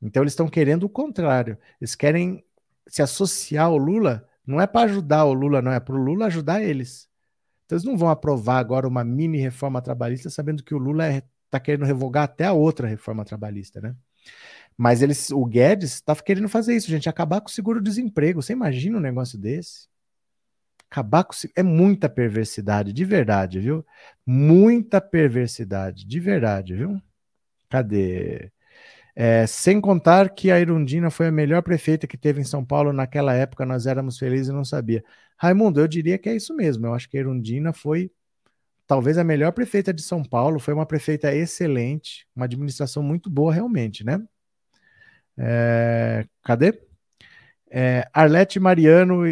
[0.01, 1.57] Então, eles estão querendo o contrário.
[1.79, 2.43] Eles querem
[2.87, 6.25] se associar ao Lula, não é para ajudar o Lula, não é para o Lula
[6.25, 7.09] ajudar eles.
[7.65, 11.23] Então, eles não vão aprovar agora uma mini reforma trabalhista, sabendo que o Lula é
[11.49, 13.95] está querendo revogar até a outra reforma trabalhista, né?
[14.77, 18.41] Mas eles, o Guedes está querendo fazer isso, gente, acabar com o seguro-desemprego.
[18.41, 19.89] Você imagina um negócio desse?
[20.89, 23.85] Acabar com é muita perversidade, de verdade, viu?
[24.25, 27.01] Muita perversidade, de verdade, viu?
[27.69, 28.51] Cadê?
[29.15, 32.93] É, sem contar que a Irundina foi a melhor prefeita que teve em São Paulo
[32.93, 35.03] naquela época, nós éramos felizes e não sabia.
[35.37, 36.85] Raimundo, eu diria que é isso mesmo.
[36.85, 38.11] Eu acho que a Irundina foi
[38.89, 43.53] talvez a melhor prefeita de São Paulo, foi uma prefeita excelente, uma administração muito boa
[43.53, 44.19] realmente, né?
[45.37, 46.81] É, cadê?
[47.69, 49.27] É, Arlete Mariano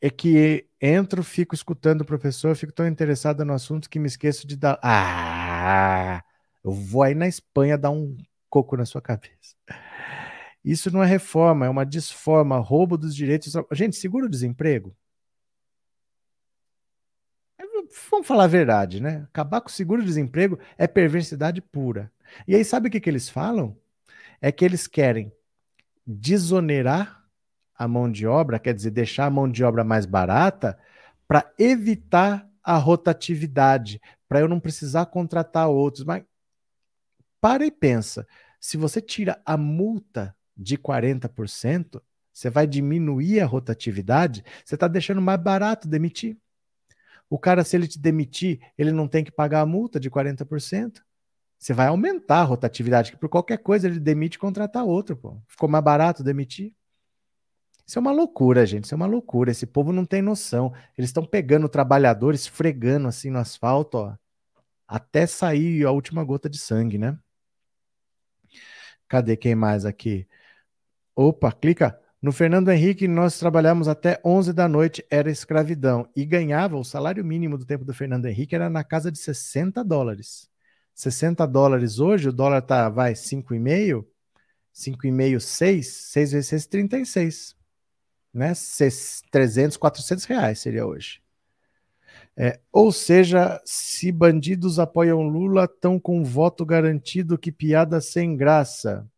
[0.00, 4.46] é que entro, fico escutando o professor, fico tão interessado no assunto que me esqueço
[4.46, 4.78] de dar.
[4.82, 6.22] Ah!
[6.64, 8.16] Eu vou aí na Espanha dar um
[8.48, 9.56] coco na sua cabeça.
[10.64, 13.52] Isso não é reforma, é uma desforma, roubo dos direitos.
[13.72, 14.96] Gente, seguro-desemprego
[18.10, 19.26] vamos falar a verdade, né?
[19.30, 22.10] Acabar com o seguro-desemprego é perversidade pura.
[22.46, 23.76] E aí, sabe o que, que eles falam?
[24.40, 25.32] É que eles querem
[26.06, 27.24] desonerar
[27.74, 30.78] a mão de obra, quer dizer, deixar a mão de obra mais barata,
[31.26, 36.04] para evitar a rotatividade, para eu não precisar contratar outros.
[36.04, 36.24] Mas
[37.40, 38.26] para e pensa:
[38.60, 42.02] se você tira a multa de 40%,
[42.32, 46.36] você vai diminuir a rotatividade, você está deixando mais barato demitir.
[47.30, 51.00] O cara, se ele te demitir, ele não tem que pagar a multa de 40%.
[51.56, 55.40] Você vai aumentar a rotatividade, que por qualquer coisa ele demite e contratar outro, pô.
[55.46, 56.74] Ficou mais barato demitir.
[57.86, 58.84] Isso é uma loucura, gente.
[58.84, 59.50] Isso é uma loucura.
[59.50, 60.72] Esse povo não tem noção.
[60.96, 64.16] Eles estão pegando trabalhadores, esfregando assim no asfalto, ó,
[64.88, 67.16] até sair a última gota de sangue, né?
[69.08, 70.26] Cadê quem mais aqui?
[71.14, 71.99] Opa, clica.
[72.22, 76.06] No Fernando Henrique, nós trabalhamos até 11 da noite, era escravidão.
[76.14, 79.82] E ganhava, o salário mínimo do tempo do Fernando Henrique era na casa de 60
[79.82, 80.50] dólares.
[80.94, 84.04] 60 dólares hoje, o dólar tá, vai, 5,5,
[84.74, 87.56] 5,5, 6, 6 vezes 6, 36.
[88.34, 88.52] Né?
[89.30, 91.22] 300, 400 reais seria hoje.
[92.36, 99.08] É, ou seja, se bandidos apoiam Lula, estão com voto garantido, que piada sem graça.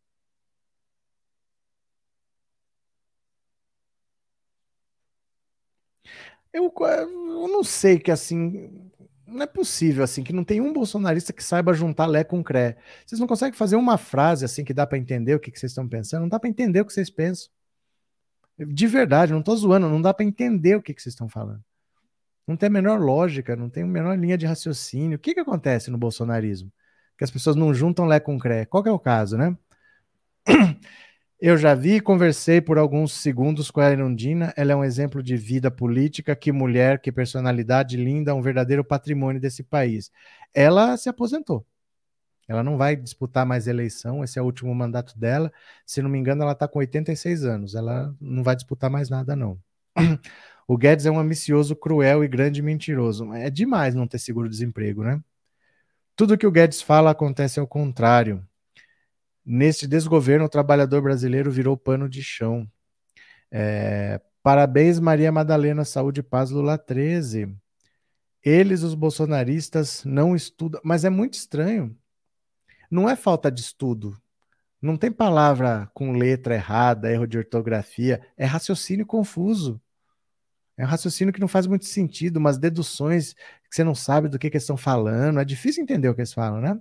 [6.52, 8.90] Eu, eu não sei que assim.
[9.26, 12.76] Não é possível assim que não tem um bolsonarista que saiba juntar Lé com Cré.
[13.06, 15.72] Vocês não conseguem fazer uma frase assim que dá para entender o que, que vocês
[15.72, 16.22] estão pensando?
[16.22, 17.48] Não dá para entender o que vocês pensam.
[18.58, 21.64] De verdade, não estou zoando, não dá para entender o que, que vocês estão falando.
[22.46, 25.16] Não tem a menor lógica, não tem a menor linha de raciocínio.
[25.16, 26.70] O que, que acontece no bolsonarismo?
[27.16, 28.66] Que as pessoas não juntam Lé com Cré.
[28.66, 29.56] Qual é o caso, né?
[31.44, 34.54] Eu já vi e conversei por alguns segundos com a Erundina.
[34.56, 39.40] Ela é um exemplo de vida política, que mulher, que personalidade linda, um verdadeiro patrimônio
[39.40, 40.12] desse país.
[40.54, 41.66] Ela se aposentou.
[42.46, 45.52] Ela não vai disputar mais eleição, esse é o último mandato dela.
[45.84, 47.74] Se não me engano, ela está com 86 anos.
[47.74, 49.58] Ela não vai disputar mais nada, não.
[50.68, 53.34] O Guedes é um ambicioso, cruel e grande mentiroso.
[53.34, 55.20] É demais não ter seguro-desemprego, né?
[56.14, 58.46] Tudo que o Guedes fala acontece ao contrário.
[59.44, 62.68] Neste desgoverno, o trabalhador brasileiro virou pano de chão.
[63.50, 67.54] É, parabéns, Maria Madalena, saúde e paz, Lula 13.
[68.44, 70.80] Eles, os bolsonaristas, não estudam.
[70.84, 71.96] Mas é muito estranho.
[72.90, 74.16] Não é falta de estudo.
[74.80, 78.20] Não tem palavra com letra errada, erro de ortografia.
[78.36, 79.80] É raciocínio confuso.
[80.76, 84.38] É um raciocínio que não faz muito sentido, umas deduções que você não sabe do
[84.38, 85.38] que, que eles estão falando.
[85.38, 86.80] É difícil entender o que eles falam, né?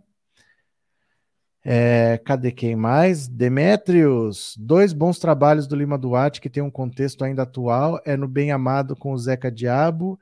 [1.63, 3.27] É, cadê quem mais?
[3.27, 8.27] Demétrios, dois bons trabalhos do Lima Duarte que tem um contexto ainda atual, é no
[8.27, 10.19] Bem Amado com o Zeca Diabo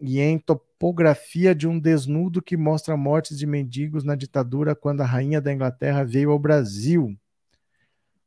[0.00, 5.06] e em Topografia de um Desnudo que mostra mortes de mendigos na ditadura quando a
[5.06, 7.16] rainha da Inglaterra veio ao Brasil.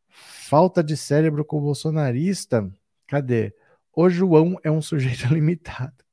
[0.09, 2.71] Falta de cérebro com o bolsonarista?
[3.07, 3.53] Cadê?
[3.93, 6.05] O João é um sujeito limitado.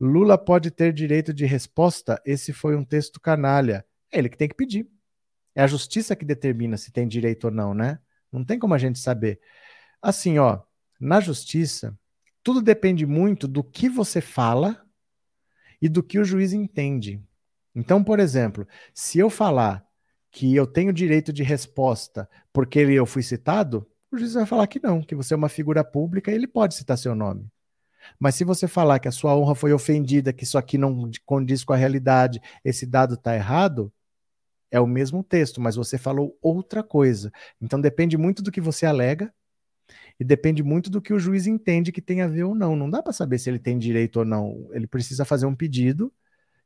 [0.00, 2.20] Lula pode ter direito de resposta?
[2.24, 3.84] Esse foi um texto canalha.
[4.10, 4.88] É ele que tem que pedir.
[5.54, 7.98] É a justiça que determina se tem direito ou não, né?
[8.30, 9.40] Não tem como a gente saber.
[10.00, 10.60] Assim, ó,
[11.00, 11.98] na justiça,
[12.42, 14.84] tudo depende muito do que você fala
[15.80, 17.22] e do que o juiz entende.
[17.74, 19.86] Então, por exemplo, se eu falar
[20.30, 24.80] que eu tenho direito de resposta porque eu fui citado, o juiz vai falar que
[24.82, 27.46] não, que você é uma figura pública e ele pode citar seu nome.
[28.18, 31.64] Mas se você falar que a sua honra foi ofendida, que isso aqui não condiz
[31.64, 33.92] com a realidade, esse dado está errado,
[34.70, 37.32] é o mesmo texto, mas você falou outra coisa.
[37.60, 39.32] Então depende muito do que você alega
[40.20, 42.76] e depende muito do que o juiz entende que tem a ver ou não.
[42.76, 44.68] Não dá para saber se ele tem direito ou não.
[44.72, 46.12] Ele precisa fazer um pedido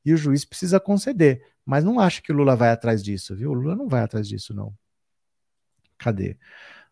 [0.05, 1.45] e o juiz precisa conceder.
[1.65, 3.51] Mas não acho que o Lula vai atrás disso, viu?
[3.51, 4.75] O Lula não vai atrás disso, não.
[5.99, 6.37] Cadê?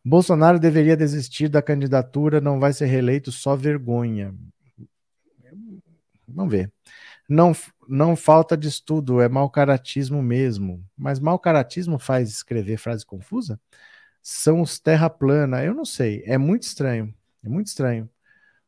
[0.05, 4.35] Bolsonaro deveria desistir da candidatura, não vai ser reeleito, só vergonha.
[6.27, 6.73] Vamos ver.
[7.31, 7.53] Não,
[7.89, 10.85] não falta de estudo, é mau caratismo mesmo.
[10.99, 13.61] Mas mau caratismo faz escrever frase confusa?
[14.21, 15.65] São os terra plana.
[15.65, 16.25] Eu não sei.
[16.27, 17.15] É muito estranho.
[17.45, 18.11] É muito estranho.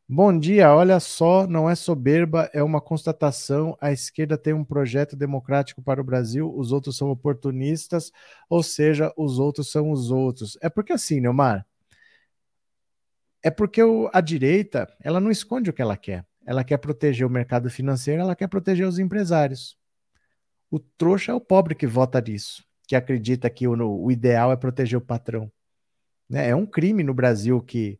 [0.07, 3.77] Bom dia, olha só, não é soberba, é uma constatação.
[3.81, 8.11] A esquerda tem um projeto democrático para o Brasil, os outros são oportunistas,
[8.49, 10.57] ou seja, os outros são os outros.
[10.61, 11.65] É porque assim, Neomar,
[13.41, 13.81] é porque
[14.13, 18.21] a direita, ela não esconde o que ela quer ela quer proteger o mercado financeiro,
[18.21, 19.77] ela quer proteger os empresários.
[20.69, 24.55] O trouxa é o pobre que vota nisso, que acredita que o, o ideal é
[24.55, 25.51] proteger o patrão.
[26.29, 26.49] Né?
[26.49, 27.99] É um crime no Brasil que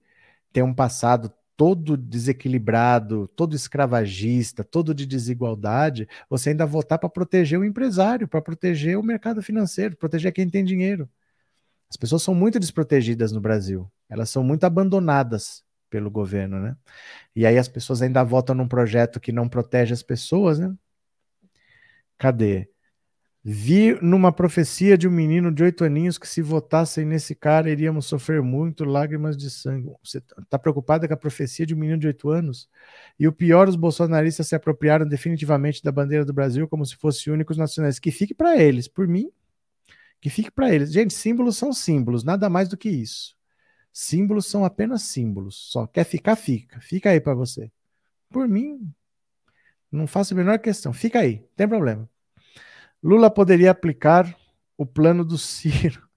[0.52, 7.60] tem um passado todo desequilibrado, todo escravagista, todo de desigualdade, você ainda votar para proteger
[7.60, 11.08] o empresário, para proteger o mercado financeiro, proteger quem tem dinheiro.
[11.90, 15.63] As pessoas são muito desprotegidas no Brasil, elas são muito abandonadas
[15.94, 16.76] pelo governo, né?
[17.36, 20.74] E aí as pessoas ainda votam num projeto que não protege as pessoas, né?
[22.18, 22.68] Cadê?
[23.44, 28.08] Vi numa profecia de um menino de oito aninhos que se votassem nesse cara iríamos
[28.08, 29.92] sofrer muito lágrimas de sangue.
[30.04, 32.68] Você está preocupado com a profecia de um menino de oito anos?
[33.20, 37.32] E o pior, os bolsonaristas se apropriaram definitivamente da bandeira do Brasil como se fossem
[37.32, 38.00] únicos nacionais.
[38.00, 39.30] Que fique para eles, por mim,
[40.20, 40.92] que fique para eles.
[40.92, 43.36] Gente, símbolos são símbolos, nada mais do que isso.
[43.94, 45.56] Símbolos são apenas símbolos.
[45.72, 46.82] Só quer ficar, fica.
[46.82, 47.72] Fica aí para você.
[48.28, 48.92] Por mim,
[49.92, 50.92] não faço a menor questão.
[50.92, 52.10] Fica aí, não tem problema.
[53.04, 54.36] Lula poderia aplicar
[54.76, 56.10] o plano do Ciro.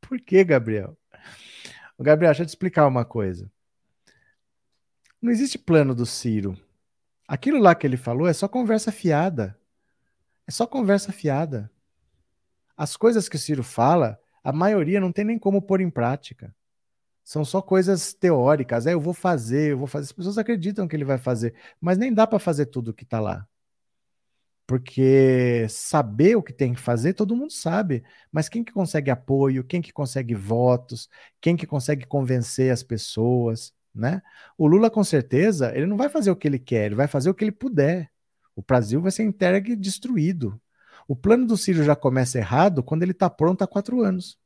[0.00, 0.96] Por que, Gabriel?
[1.98, 3.52] Gabriel, deixa eu te explicar uma coisa.
[5.20, 6.58] Não existe plano do Ciro.
[7.28, 9.58] Aquilo lá que ele falou é só conversa fiada.
[10.46, 11.70] É só conversa fiada.
[12.74, 16.54] As coisas que o Ciro fala, a maioria não tem nem como pôr em prática.
[17.30, 18.88] São só coisas teóricas.
[18.88, 20.06] É, eu vou fazer, eu vou fazer.
[20.06, 23.04] As pessoas acreditam que ele vai fazer, mas nem dá para fazer tudo o que
[23.04, 23.46] está lá.
[24.66, 28.02] Porque saber o que tem que fazer, todo mundo sabe.
[28.32, 31.08] Mas quem que consegue apoio, quem que consegue votos,
[31.40, 34.22] quem que consegue convencer as pessoas, né?
[34.58, 37.30] O Lula, com certeza, ele não vai fazer o que ele quer, ele vai fazer
[37.30, 38.10] o que ele puder.
[38.56, 40.60] O Brasil vai ser entregue destruído.
[41.06, 44.36] O plano do Ciro já começa errado quando ele está pronto há quatro anos.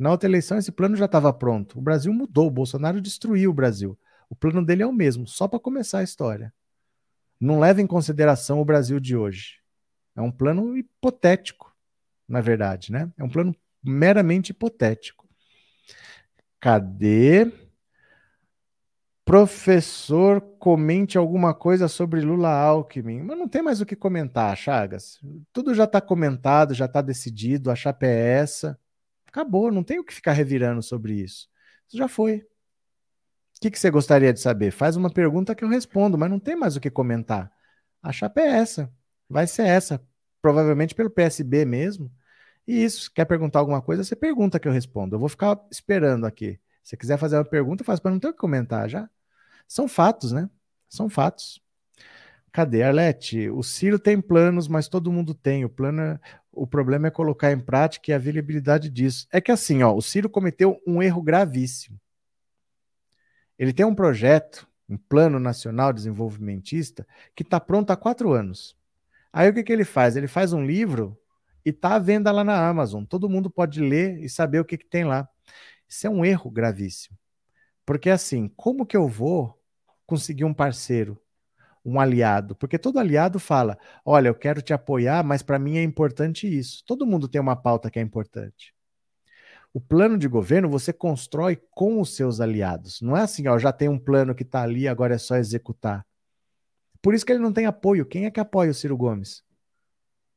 [0.00, 1.78] Na outra eleição, esse plano já estava pronto.
[1.78, 3.98] O Brasil mudou, o Bolsonaro destruiu o Brasil.
[4.30, 6.54] O plano dele é o mesmo, só para começar a história.
[7.38, 9.58] Não leva em consideração o Brasil de hoje.
[10.16, 11.76] É um plano hipotético,
[12.26, 13.12] na verdade, né?
[13.18, 15.28] É um plano meramente hipotético.
[16.58, 17.52] Cadê?
[19.22, 23.20] Professor, comente alguma coisa sobre Lula Alckmin.
[23.20, 25.20] Mas não tem mais o que comentar, Chagas.
[25.52, 28.80] Tudo já está comentado, já está decidido, a chapa é essa.
[29.30, 31.48] Acabou, não tem o que ficar revirando sobre isso.
[31.86, 32.38] Isso já foi.
[32.38, 34.72] O que, que você gostaria de saber?
[34.72, 37.52] Faz uma pergunta que eu respondo, mas não tem mais o que comentar.
[38.02, 38.92] A chapa é essa.
[39.28, 40.02] Vai ser essa.
[40.42, 42.10] Provavelmente pelo PSB mesmo.
[42.66, 45.14] E isso, quer perguntar alguma coisa, você pergunta que eu respondo.
[45.14, 46.58] Eu vou ficar esperando aqui.
[46.82, 49.08] Se quiser fazer uma pergunta, faz para não ter o que comentar já.
[49.68, 50.50] São fatos, né?
[50.88, 51.62] São fatos.
[52.52, 53.48] Cadê, Arlete?
[53.50, 55.64] O Ciro tem planos, mas todo mundo tem.
[55.64, 56.20] O plano é...
[56.52, 59.28] O problema é colocar em prática e a viabilidade disso.
[59.32, 61.98] É que assim, ó, o Ciro cometeu um erro gravíssimo.
[63.56, 67.06] Ele tem um projeto, um plano nacional desenvolvimentista,
[67.36, 68.76] que está pronto há quatro anos.
[69.32, 70.16] Aí o que, que ele faz?
[70.16, 71.16] Ele faz um livro
[71.64, 73.04] E tá à venda lá na Amazon.
[73.04, 75.28] Todo mundo pode ler e saber o que, que tem lá.
[75.88, 77.16] Isso é um erro gravíssimo.
[77.84, 79.58] Porque assim, como que eu vou
[80.06, 81.20] conseguir um parceiro,
[81.84, 82.54] um aliado?
[82.56, 86.82] Porque todo aliado fala: olha, eu quero te apoiar, mas para mim é importante isso.
[86.86, 88.74] Todo mundo tem uma pauta que é importante.
[89.72, 93.00] O plano de governo você constrói com os seus aliados.
[93.00, 96.04] Não é assim, ó, já tem um plano que está ali, agora é só executar.
[97.00, 98.04] Por isso que ele não tem apoio.
[98.04, 99.44] Quem é que apoia o Ciro Gomes?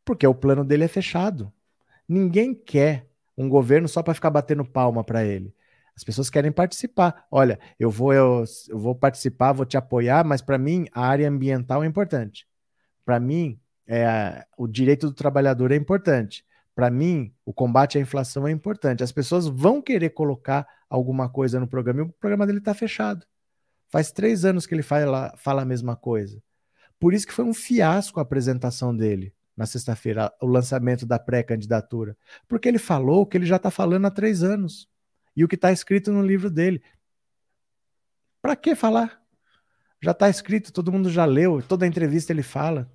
[0.05, 1.51] Porque o plano dele é fechado.
[2.07, 3.07] Ninguém quer
[3.37, 5.53] um governo só para ficar batendo palma para ele.
[5.95, 7.25] As pessoas querem participar.
[7.29, 11.29] Olha, eu vou, eu, eu vou participar, vou te apoiar, mas para mim a área
[11.29, 12.47] ambiental é importante.
[13.05, 16.45] Para mim, é, o direito do trabalhador é importante.
[16.75, 19.03] Para mim, o combate à inflação é importante.
[19.03, 23.25] As pessoas vão querer colocar alguma coisa no programa e o programa dele está fechado.
[23.89, 26.41] Faz três anos que ele fala, fala a mesma coisa.
[26.99, 32.17] Por isso que foi um fiasco a apresentação dele na sexta-feira, o lançamento da pré-candidatura.
[32.47, 34.89] Porque ele falou o que ele já está falando há três anos.
[35.35, 36.81] E o que está escrito no livro dele.
[38.41, 39.21] Para que falar?
[40.01, 42.91] Já está escrito, todo mundo já leu, toda entrevista ele fala.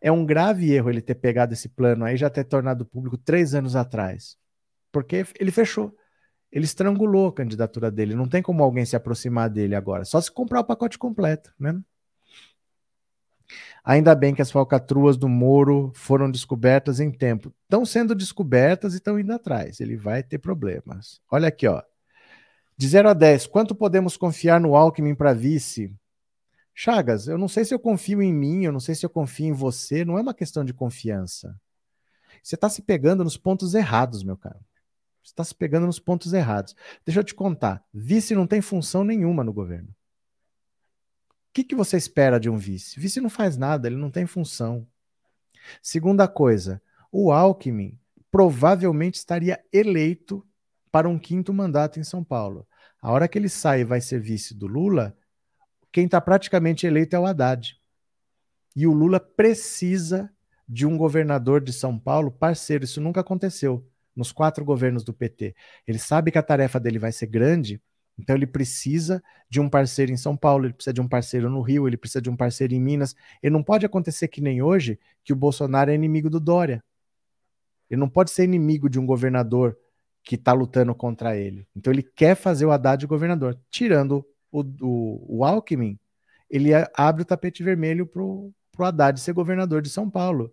[0.00, 3.54] É um grave erro ele ter pegado esse plano aí, já ter tornado público três
[3.54, 4.36] anos atrás.
[4.92, 5.96] Porque ele fechou.
[6.52, 8.14] Ele estrangulou a candidatura dele.
[8.14, 10.04] Não tem como alguém se aproximar dele agora.
[10.04, 11.80] Só se comprar o pacote completo, né?
[13.84, 17.52] Ainda bem que as falcatruas do Moro foram descobertas em tempo.
[17.64, 19.78] Estão sendo descobertas e estão indo atrás.
[19.78, 21.20] Ele vai ter problemas.
[21.30, 21.82] Olha aqui, ó.
[22.76, 25.94] De 0 a 10, quanto podemos confiar no Alckmin para vice?
[26.72, 29.46] Chagas, eu não sei se eu confio em mim, eu não sei se eu confio
[29.46, 31.54] em você, não é uma questão de confiança.
[32.42, 34.58] Você está se pegando nos pontos errados, meu caro.
[35.22, 36.74] Você está se pegando nos pontos errados.
[37.04, 39.94] Deixa eu te contar: vice não tem função nenhuma no governo.
[41.54, 42.98] O que, que você espera de um vice?
[42.98, 44.84] Vice não faz nada, ele não tem função.
[45.80, 46.82] Segunda coisa,
[47.12, 47.96] o Alckmin
[48.28, 50.44] provavelmente estaria eleito
[50.90, 52.66] para um quinto mandato em São Paulo.
[53.00, 55.16] A hora que ele sai e vai ser vice do Lula,
[55.92, 57.80] quem está praticamente eleito é o Haddad.
[58.74, 60.28] E o Lula precisa
[60.68, 62.82] de um governador de São Paulo parceiro.
[62.82, 65.54] Isso nunca aconteceu nos quatro governos do PT.
[65.86, 67.80] Ele sabe que a tarefa dele vai ser grande,
[68.18, 71.60] então ele precisa de um parceiro em São Paulo, ele precisa de um parceiro no
[71.60, 73.14] Rio, ele precisa de um parceiro em Minas.
[73.42, 76.82] Ele não pode acontecer que nem hoje, que o Bolsonaro é inimigo do Dória.
[77.90, 79.76] Ele não pode ser inimigo de um governador
[80.22, 81.66] que está lutando contra ele.
[81.76, 85.98] Então ele quer fazer o Haddad governador, tirando o, o, o Alckmin,
[86.48, 90.52] ele abre o tapete vermelho para o Haddad ser governador de São Paulo.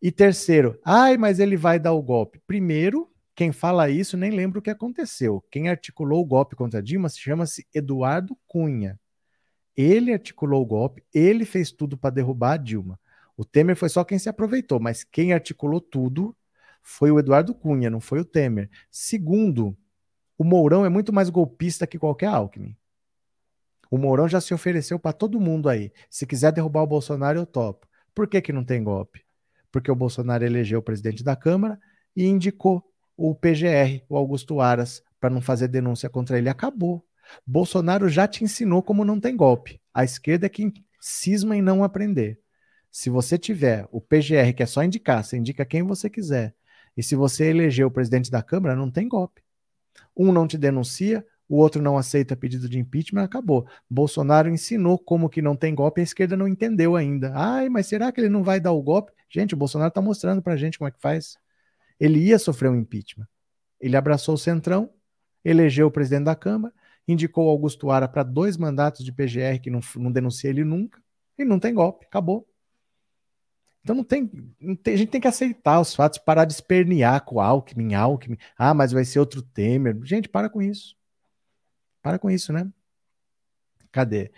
[0.00, 2.40] E terceiro, ai, mas ele vai dar o golpe.
[2.46, 5.44] Primeiro, quem fala isso nem lembra o que aconteceu.
[5.50, 8.98] Quem articulou o golpe contra Dilma chama-se Eduardo Cunha.
[9.76, 12.98] Ele articulou o golpe, ele fez tudo para derrubar a Dilma.
[13.36, 16.36] O Temer foi só quem se aproveitou, mas quem articulou tudo
[16.80, 18.70] foi o Eduardo Cunha, não foi o Temer.
[18.88, 19.76] Segundo,
[20.38, 22.76] o Mourão é muito mais golpista que qualquer Alckmin.
[23.90, 25.92] O Mourão já se ofereceu para todo mundo aí.
[26.08, 27.88] Se quiser derrubar o Bolsonaro, eu topo.
[28.14, 29.24] Por que, que não tem golpe?
[29.72, 31.80] Porque o Bolsonaro elegeu o presidente da Câmara
[32.14, 32.84] e indicou
[33.16, 36.48] o PGR, o Augusto Aras, para não fazer denúncia contra ele.
[36.48, 37.04] Acabou.
[37.46, 39.80] Bolsonaro já te ensinou como não tem golpe.
[39.92, 42.40] A esquerda é quem cisma em não aprender.
[42.90, 46.54] Se você tiver o PGR, que é só indicar, você indica quem você quiser.
[46.96, 49.42] E se você eleger o presidente da Câmara, não tem golpe.
[50.16, 53.66] Um não te denuncia, o outro não aceita pedido de impeachment, acabou.
[53.90, 57.32] Bolsonaro ensinou como que não tem golpe, a esquerda não entendeu ainda.
[57.34, 59.12] Ai, mas será que ele não vai dar o golpe?
[59.28, 61.36] Gente, o Bolsonaro está mostrando para gente como é que faz.
[62.04, 63.26] Ele ia sofrer um impeachment.
[63.80, 64.90] Ele abraçou o Centrão,
[65.42, 66.74] elegeu o presidente da Câmara,
[67.08, 71.02] indicou Augusto Ara para dois mandatos de PGR que não, não denuncia ele nunca,
[71.38, 72.46] e não tem golpe, acabou.
[73.82, 77.24] Então não tem, não tem, a gente tem que aceitar os fatos, parar de espernear
[77.24, 78.36] com Alckmin, Alckmin.
[78.54, 79.98] Ah, mas vai ser outro Temer.
[80.04, 80.94] Gente, para com isso.
[82.02, 82.70] Para com isso, né?
[83.90, 84.30] Cadê?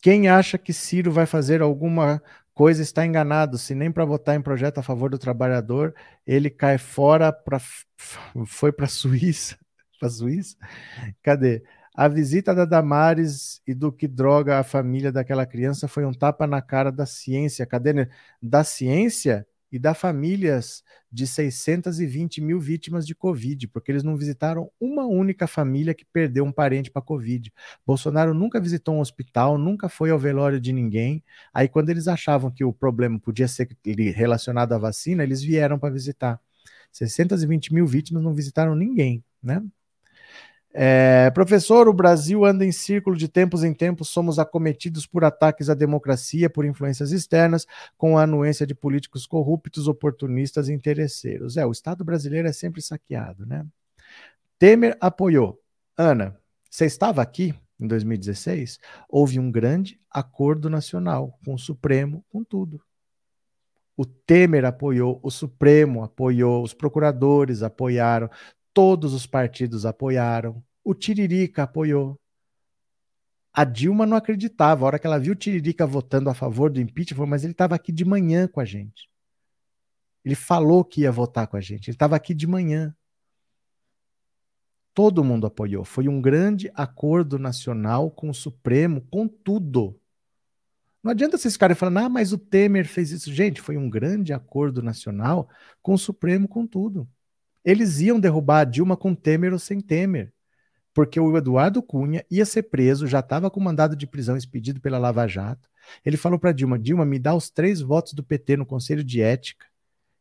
[0.00, 2.22] Quem acha que Ciro vai fazer alguma
[2.60, 3.56] coisa está enganado.
[3.56, 5.94] Se nem para votar em projeto a favor do trabalhador,
[6.26, 7.58] ele cai fora para
[8.44, 9.56] foi para Suíça.
[9.98, 10.58] Para Suíça?
[11.22, 11.62] Cadê?
[11.94, 16.46] A visita da Damares e do que droga a família daquela criança foi um tapa
[16.46, 17.64] na cara da ciência.
[17.64, 18.06] Cadê?
[18.42, 24.70] Da ciência e da famílias de 620 mil vítimas de Covid, porque eles não visitaram
[24.80, 27.52] uma única família que perdeu um parente para Covid.
[27.86, 31.22] Bolsonaro nunca visitou um hospital, nunca foi ao velório de ninguém.
[31.52, 33.68] Aí, quando eles achavam que o problema podia ser
[34.14, 36.40] relacionado à vacina, eles vieram para visitar.
[36.92, 39.62] 620 mil vítimas não visitaram ninguém, né?
[40.72, 45.68] É, professor, o Brasil anda em círculo de tempos em tempos, somos acometidos por ataques
[45.68, 47.66] à democracia, por influências externas,
[47.98, 51.56] com a anuência de políticos corruptos, oportunistas e interesseiros.
[51.56, 53.66] É, o Estado brasileiro é sempre saqueado, né?
[54.58, 55.60] Temer apoiou.
[55.96, 56.36] Ana,
[56.70, 58.78] você estava aqui em 2016?
[59.08, 62.80] Houve um grande acordo nacional com o Supremo, com tudo.
[63.96, 68.30] O Temer apoiou, o Supremo apoiou, os procuradores apoiaram,
[68.72, 70.62] Todos os partidos apoiaram.
[70.84, 72.18] O Tiririca apoiou.
[73.52, 74.84] A Dilma não acreditava.
[74.84, 77.52] A hora que ela viu o Tiririca votando a favor do impeachment, falou, mas ele
[77.52, 79.08] estava aqui de manhã com a gente.
[80.24, 81.88] Ele falou que ia votar com a gente.
[81.88, 82.94] Ele estava aqui de manhã.
[84.94, 85.84] Todo mundo apoiou.
[85.84, 89.98] Foi um grande acordo nacional com o Supremo, com tudo.
[91.02, 93.32] Não adianta vocês ficarem falando, ah, mas o Temer fez isso.
[93.32, 95.48] Gente, foi um grande acordo nacional
[95.80, 97.08] com o Supremo, com tudo.
[97.64, 100.32] Eles iam derrubar a Dilma com Temer ou sem Temer,
[100.94, 104.98] porque o Eduardo Cunha ia ser preso, já estava com mandado de prisão expedido pela
[104.98, 105.68] Lava Jato.
[106.04, 109.20] Ele falou para Dilma: Dilma, me dá os três votos do PT no Conselho de
[109.20, 109.66] Ética,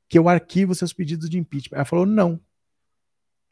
[0.08, 1.78] que eu arquivo seus pedidos de impeachment.
[1.78, 2.40] Ela falou: não.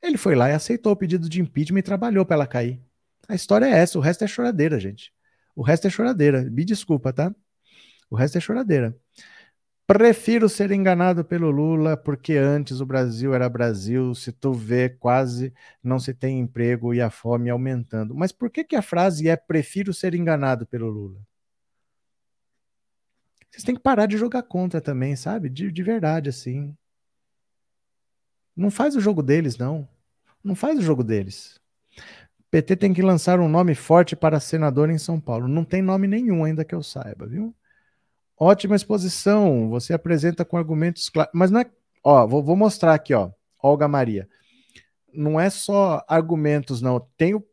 [0.01, 2.80] Ele foi lá e aceitou o pedido de impeachment e trabalhou para ela cair.
[3.27, 5.11] A história é essa, o resto é choradeira, gente.
[5.55, 6.43] O resto é choradeira.
[6.43, 7.34] Me desculpa, tá?
[8.09, 8.95] O resto é choradeira.
[9.88, 15.53] Prefiro ser enganado pelo Lula, porque antes o Brasil era Brasil, se tu vê, quase
[15.81, 18.14] não se tem emprego e a fome aumentando.
[18.14, 21.22] Mas por que, que a frase é prefiro ser enganado pelo Lula?
[23.49, 25.47] Vocês têm que parar de jogar contra também, sabe?
[25.49, 26.76] De, de verdade, assim.
[28.53, 29.88] Não faz o jogo deles, não.
[30.43, 31.57] Não faz o jogo deles.
[32.51, 35.47] PT tem que lançar um nome forte para senador em São Paulo.
[35.47, 37.55] Não tem nome nenhum ainda que eu saiba, viu?
[38.39, 39.69] Ótima exposição.
[39.69, 41.31] Você apresenta com argumentos claros.
[41.34, 41.72] Mas não é.
[42.03, 43.31] Ó, vou, vou, mostrar aqui, ó.
[43.61, 44.30] Olga Maria.
[45.11, 46.99] Não é só argumentos, não.
[47.18, 47.43] Tenho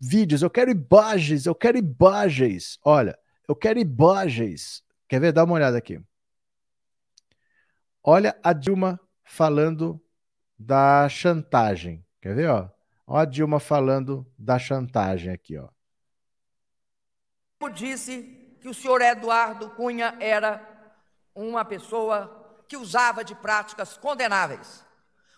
[0.00, 0.40] vídeos.
[0.40, 1.44] Eu quero imagens.
[1.44, 2.78] Eu quero imagens.
[2.82, 4.82] Olha, eu quero imagens.
[5.06, 5.32] Quer ver?
[5.32, 6.00] Dá uma olhada aqui.
[8.02, 10.00] Olha a Dilma falando
[10.58, 12.02] da chantagem.
[12.22, 12.70] Quer ver, ó?
[13.06, 15.68] Olha a Dilma falando da chantagem aqui, ó.
[17.74, 20.60] Disse que o senhor Eduardo Cunha era
[21.34, 24.84] uma pessoa que usava de práticas condenáveis.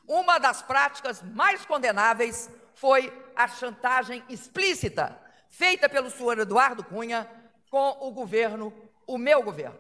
[0.07, 5.19] Uma das práticas mais condenáveis foi a chantagem explícita
[5.49, 7.31] feita pelo senhor Eduardo Cunha
[7.71, 8.73] com o governo,
[9.07, 9.79] o meu governo.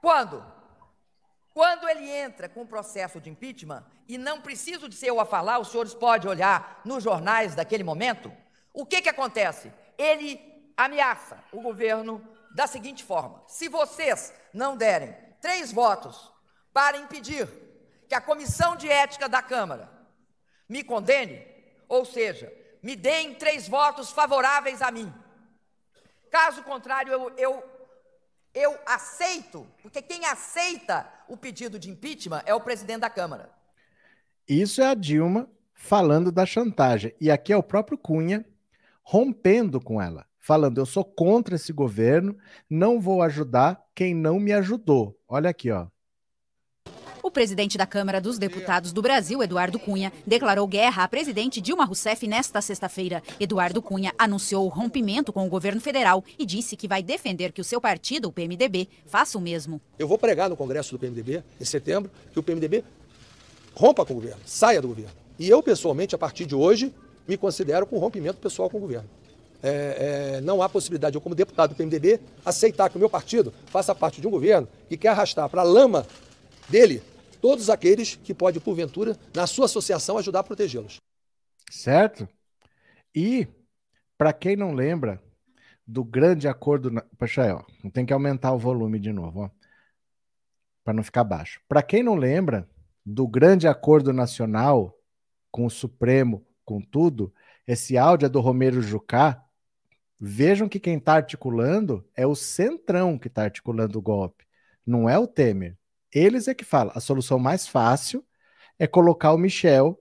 [0.00, 0.44] Quando?
[1.52, 5.24] Quando ele entra com o processo de impeachment, e não preciso de ser eu a
[5.24, 8.32] falar, os senhores podem olhar nos jornais daquele momento,
[8.72, 9.72] o que, que acontece?
[9.96, 10.40] Ele
[10.76, 12.20] ameaça o governo
[12.54, 16.32] da seguinte forma: se vocês não derem três votos
[16.72, 17.48] para impedir
[18.08, 19.90] que a comissão de ética da Câmara
[20.68, 21.44] me condene,
[21.88, 22.52] ou seja,
[22.82, 25.12] me deem três votos favoráveis a mim.
[26.30, 27.64] Caso contrário, eu, eu,
[28.54, 33.50] eu aceito, porque quem aceita o pedido de impeachment é o presidente da Câmara.
[34.48, 37.14] Isso é a Dilma falando da chantagem.
[37.20, 38.44] E aqui é o próprio Cunha
[39.02, 42.36] rompendo com ela falando: eu sou contra esse governo,
[42.68, 45.16] não vou ajudar quem não me ajudou.
[45.26, 45.86] Olha aqui, ó.
[47.22, 51.86] O presidente da Câmara dos Deputados do Brasil, Eduardo Cunha, declarou guerra à presidente Dilma
[51.86, 53.22] Rousseff nesta sexta-feira.
[53.40, 57.62] Eduardo Cunha anunciou o rompimento com o governo federal e disse que vai defender que
[57.62, 59.80] o seu partido, o PMDB, faça o mesmo.
[59.98, 62.84] Eu vou pregar no Congresso do PMDB, em setembro, que o PMDB
[63.74, 65.12] rompa com o governo, saia do governo.
[65.38, 66.94] E eu, pessoalmente, a partir de hoje,
[67.26, 69.08] me considero com rompimento pessoal com o governo
[69.66, 73.52] é, é, não há possibilidade, eu como deputado do PMDB, aceitar que o meu partido
[73.66, 76.06] faça parte de um governo que quer arrastar para a lama
[76.68, 77.02] dele
[77.40, 80.98] todos aqueles que pode, porventura, na sua associação, ajudar a protegê-los.
[81.70, 82.28] Certo?
[83.14, 83.48] E,
[84.18, 85.22] para quem não lembra
[85.86, 86.90] do grande acordo.
[86.90, 87.02] Na...
[87.18, 89.50] Poxa, aí, ó, tem que aumentar o volume de novo,
[90.82, 91.60] para não ficar baixo.
[91.68, 92.68] Para quem não lembra
[93.04, 94.96] do grande acordo nacional
[95.50, 97.32] com o Supremo, com tudo,
[97.66, 99.43] esse áudio é do Romero Jucá,
[100.20, 104.44] Vejam que quem está articulando é o Centrão que está articulando o golpe,
[104.86, 105.76] não é o Temer.
[106.12, 106.92] Eles é que falam.
[106.94, 108.24] A solução mais fácil
[108.78, 109.98] é colocar o Michel,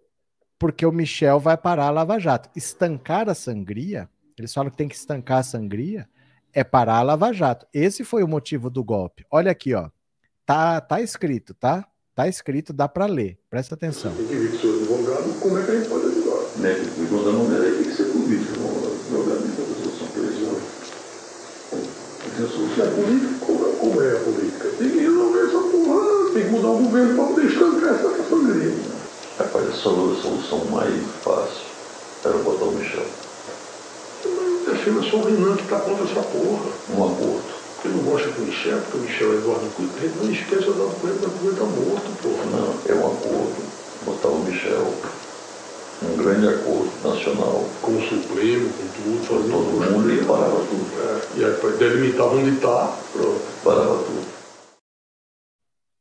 [0.60, 2.50] porque o Michel vai parar a Lava Jato.
[2.56, 4.08] Estancar a sangria,
[4.38, 6.08] eles falam que tem que estancar a sangria,
[6.54, 7.66] é parar a Lava Jato.
[7.74, 9.26] Esse foi o motivo do golpe.
[9.32, 9.90] Olha aqui, ó.
[10.46, 11.88] Tá, tá escrito, tá?
[12.14, 13.40] Tá escrito, dá para ler.
[13.50, 14.14] Presta atenção.
[14.16, 16.60] Tem que ver que o advogado, como é que a gente pode ajudar?
[16.60, 16.74] Né?
[16.74, 19.54] O advogado tem que ser político, advogado
[22.44, 24.70] a política, como, como é a política?
[24.78, 28.74] Tem que resolver essa porra, tem que mudar o governo para poder estancar essa sangria.
[29.40, 31.64] Rapaz, a solução mais fácil
[32.26, 33.06] era botar o Michel.
[34.84, 36.72] filho é só o Renan que tá contra essa porra.
[36.90, 37.64] Um acordo.
[37.86, 39.90] Ele não gosta do Michel, porque o Michel é Eduardo Cunha.
[40.22, 42.46] Não esquece o Eduardo Cunha, o Eduardo Cunha tá morto, porra.
[42.52, 43.74] Não, é um acordo.
[44.06, 44.94] Botar o Michel
[46.02, 47.70] um grande acordo nacional.
[47.82, 50.86] Com o Supremo, com tudo, com todo mundo e parava tudo.
[51.02, 52.98] É, e aí delimitar onde está.
[53.64, 54.34] Parava tudo.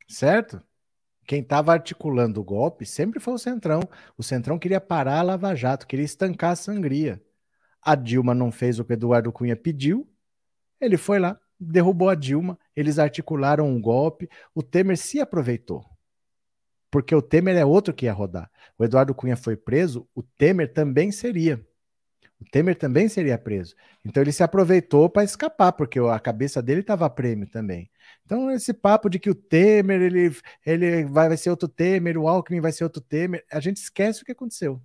[0.07, 0.61] Certo?
[1.25, 3.81] Quem estava articulando o golpe sempre foi o Centrão.
[4.17, 7.21] O Centrão queria parar a Lava Jato, queria estancar a sangria.
[7.81, 10.09] A Dilma não fez o que o Eduardo Cunha pediu,
[10.79, 15.92] ele foi lá, derrubou a Dilma, eles articularam um golpe, o Temer se aproveitou
[16.93, 18.51] porque o Temer é outro que ia rodar.
[18.77, 21.59] O Eduardo Cunha foi preso, o Temer também seria.
[22.39, 23.73] O Temer também seria preso.
[24.05, 27.89] Então ele se aproveitou para escapar, porque a cabeça dele estava prêmio também.
[28.23, 32.61] Então esse papo de que o Temer ele, ele vai, ser outro Temer, o Alckmin
[32.61, 34.79] vai ser outro Temer, a gente esquece o que aconteceu.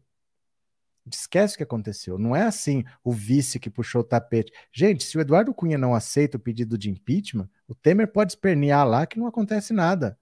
[1.12, 2.16] Esquece o que aconteceu.
[2.16, 4.50] Não é assim o vice que puxou o tapete.
[4.72, 8.88] Gente, se o Eduardo Cunha não aceita o pedido de impeachment, o Temer pode espernear
[8.88, 10.18] lá que não acontece nada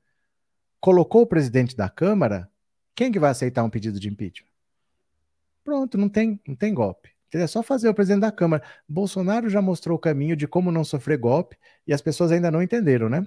[0.87, 2.49] colocou o presidente da Câmara,
[2.95, 4.47] quem que vai aceitar um pedido de impeachment?
[5.65, 7.11] Pronto, não tem, não tem golpe.
[7.35, 8.63] É só fazer o presidente da Câmara.
[8.89, 11.57] Bolsonaro já mostrou o caminho de como não sofrer golpe
[11.89, 13.27] e as pessoas ainda não entenderam, né?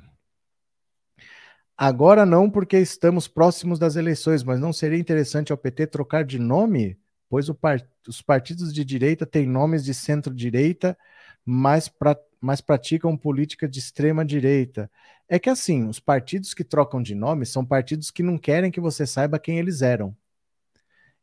[1.78, 6.40] Agora não, porque estamos próximos das eleições, mas não seria interessante ao PT trocar de
[6.40, 6.98] nome?
[7.30, 7.86] Pois part...
[8.08, 10.98] os partidos de direita têm nomes de centro-direita,
[11.44, 12.18] mas, pra...
[12.40, 14.90] mas praticam política de extrema-direita.
[15.30, 18.80] É que assim, os partidos que trocam de nome são partidos que não querem que
[18.80, 20.16] você saiba quem eles eram.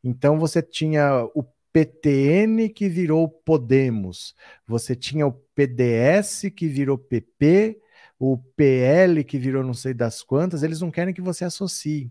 [0.03, 1.43] Então você tinha o
[1.73, 4.35] PTN que virou Podemos,
[4.66, 7.81] você tinha o PDS que virou PP,
[8.19, 12.11] o PL que virou não sei das quantas, eles não querem que você associe.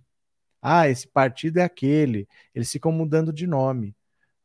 [0.62, 2.28] Ah, esse partido é aquele.
[2.54, 3.96] Eles ficam mudando de nome.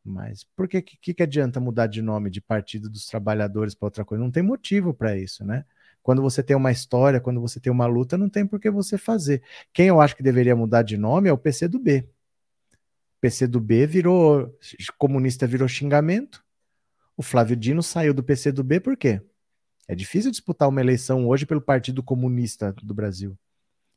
[0.05, 4.05] Mas por que, que, que adianta mudar de nome de Partido dos Trabalhadores para outra
[4.05, 4.23] coisa?
[4.25, 5.65] Não tem motivo para isso, né?
[6.03, 8.97] Quando você tem uma história, quando você tem uma luta, não tem por que você
[8.97, 9.43] fazer.
[9.73, 12.09] Quem eu acho que deveria mudar de nome é o PC do B.
[13.21, 14.59] PC do B virou
[14.97, 16.43] comunista virou xingamento.
[17.17, 19.21] O Flávio Dino saiu do PC do B por quê?
[19.87, 23.37] É difícil disputar uma eleição hoje pelo Partido Comunista do Brasil.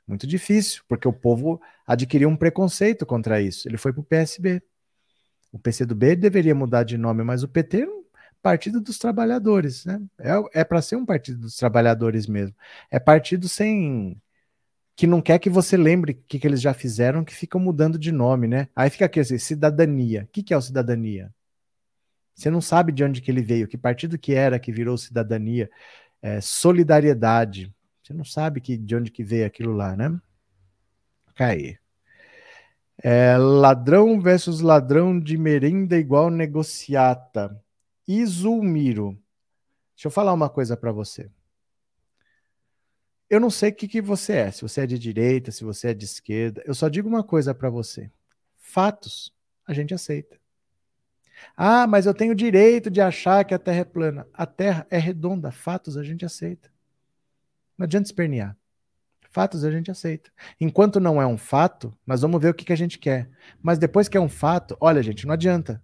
[0.06, 3.68] Muito difícil, porque o povo adquiriu um preconceito contra isso.
[3.70, 4.62] Ele foi para o PSB.
[5.52, 8.03] O PCdoB deveria mudar de nome, mas o PT não
[8.44, 10.02] Partido dos Trabalhadores, né?
[10.20, 12.56] É, é para ser um Partido dos Trabalhadores mesmo.
[12.92, 14.22] É partido sem
[14.96, 17.98] que não quer que você lembre o que, que eles já fizeram, que ficam mudando
[17.98, 18.68] de nome, né?
[18.76, 20.24] Aí fica aqui assim, cidadania.
[20.24, 21.34] O que, que é o cidadania?
[22.36, 25.70] Você não sabe de onde que ele veio, que partido que era que virou cidadania,
[26.22, 27.74] é, solidariedade.
[28.04, 30.20] Você não sabe que, de onde que veio aquilo lá, né?
[31.34, 31.80] Cair.
[33.02, 37.63] É, ladrão versus ladrão de merenda igual negociata.
[38.08, 39.18] Izulmiro.
[39.96, 41.30] Deixa eu falar uma coisa para você.
[43.30, 45.90] Eu não sei o que, que você é, se você é de direita, se você
[45.90, 46.62] é de esquerda.
[46.66, 48.12] Eu só digo uma coisa para você.
[48.58, 49.34] Fatos
[49.66, 50.38] a gente aceita.
[51.56, 54.28] Ah, mas eu tenho direito de achar que a Terra é plana.
[54.34, 55.52] A Terra é redonda.
[55.52, 56.72] Fatos a gente aceita.
[57.78, 58.58] Não adianta espernear.
[59.32, 60.32] Fatos a gente aceita.
[60.62, 63.30] Enquanto não é um fato, nós vamos ver o que, que a gente quer.
[63.62, 65.82] Mas depois que é um fato, olha, gente, não adianta.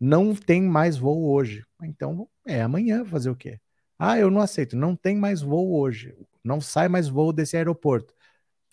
[0.00, 1.64] Não tem mais voo hoje.
[1.82, 3.60] Então é amanhã fazer o quê?
[3.98, 4.76] Ah, eu não aceito.
[4.76, 6.14] Não tem mais voo hoje.
[6.44, 8.14] Não sai mais voo desse aeroporto.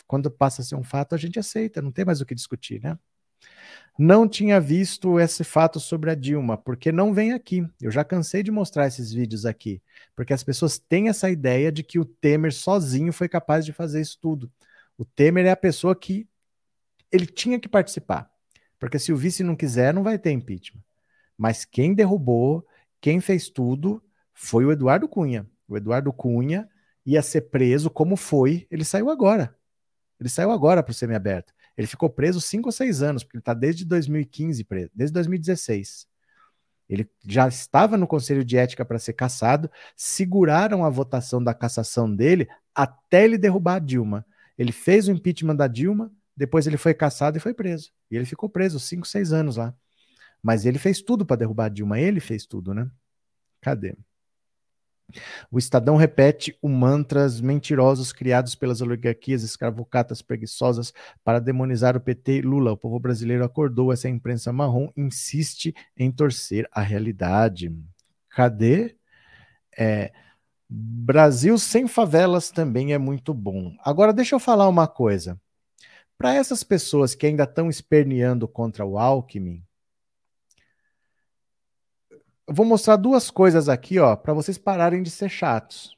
[0.06, 1.82] Quando passa a ser um fato, a gente aceita.
[1.82, 2.96] Não tem mais o que discutir, né?
[3.98, 7.66] Não tinha visto esse fato sobre a Dilma, porque não vem aqui.
[7.80, 9.82] Eu já cansei de mostrar esses vídeos aqui,
[10.14, 14.00] porque as pessoas têm essa ideia de que o Temer sozinho foi capaz de fazer
[14.02, 14.52] isso tudo.
[14.98, 16.28] O Temer é a pessoa que
[17.10, 18.30] ele tinha que participar,
[18.78, 20.85] porque se o vice não quiser, não vai ter impeachment.
[21.36, 22.66] Mas quem derrubou,
[23.00, 24.02] quem fez tudo,
[24.32, 25.46] foi o Eduardo Cunha.
[25.68, 26.68] O Eduardo Cunha
[27.04, 29.56] ia ser preso, como foi, ele saiu agora.
[30.18, 31.52] Ele saiu agora para o semiaberto.
[31.76, 36.06] Ele ficou preso cinco ou seis anos, porque ele está desde 2015 preso, desde 2016.
[36.88, 42.12] Ele já estava no Conselho de Ética para ser cassado, seguraram a votação da cassação
[42.12, 44.24] dele até ele derrubar a Dilma.
[44.56, 47.90] Ele fez o impeachment da Dilma, depois ele foi cassado e foi preso.
[48.10, 49.74] E ele ficou preso cinco, seis anos lá.
[50.46, 52.88] Mas ele fez tudo para derrubar Dilma, ele fez tudo, né?
[53.60, 53.96] Cadê?
[55.50, 60.92] O Estadão repete o mantras mentirosos criados pelas oligarquias escravocatas preguiçosas
[61.24, 62.70] para demonizar o PT e Lula.
[62.70, 67.76] O povo brasileiro acordou, essa imprensa marrom insiste em torcer a realidade.
[68.30, 68.94] Cadê?
[69.76, 70.12] É,
[70.70, 73.74] Brasil sem favelas também é muito bom.
[73.80, 75.40] Agora deixa eu falar uma coisa.
[76.16, 79.65] Para essas pessoas que ainda estão esperneando contra o Alckmin,
[82.46, 85.96] eu vou mostrar duas coisas aqui, ó, para vocês pararem de ser chatos.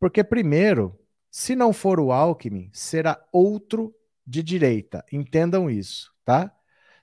[0.00, 0.98] Porque primeiro,
[1.30, 3.94] se não for o Alckmin, será outro
[4.26, 5.04] de direita.
[5.12, 6.54] Entendam isso, tá?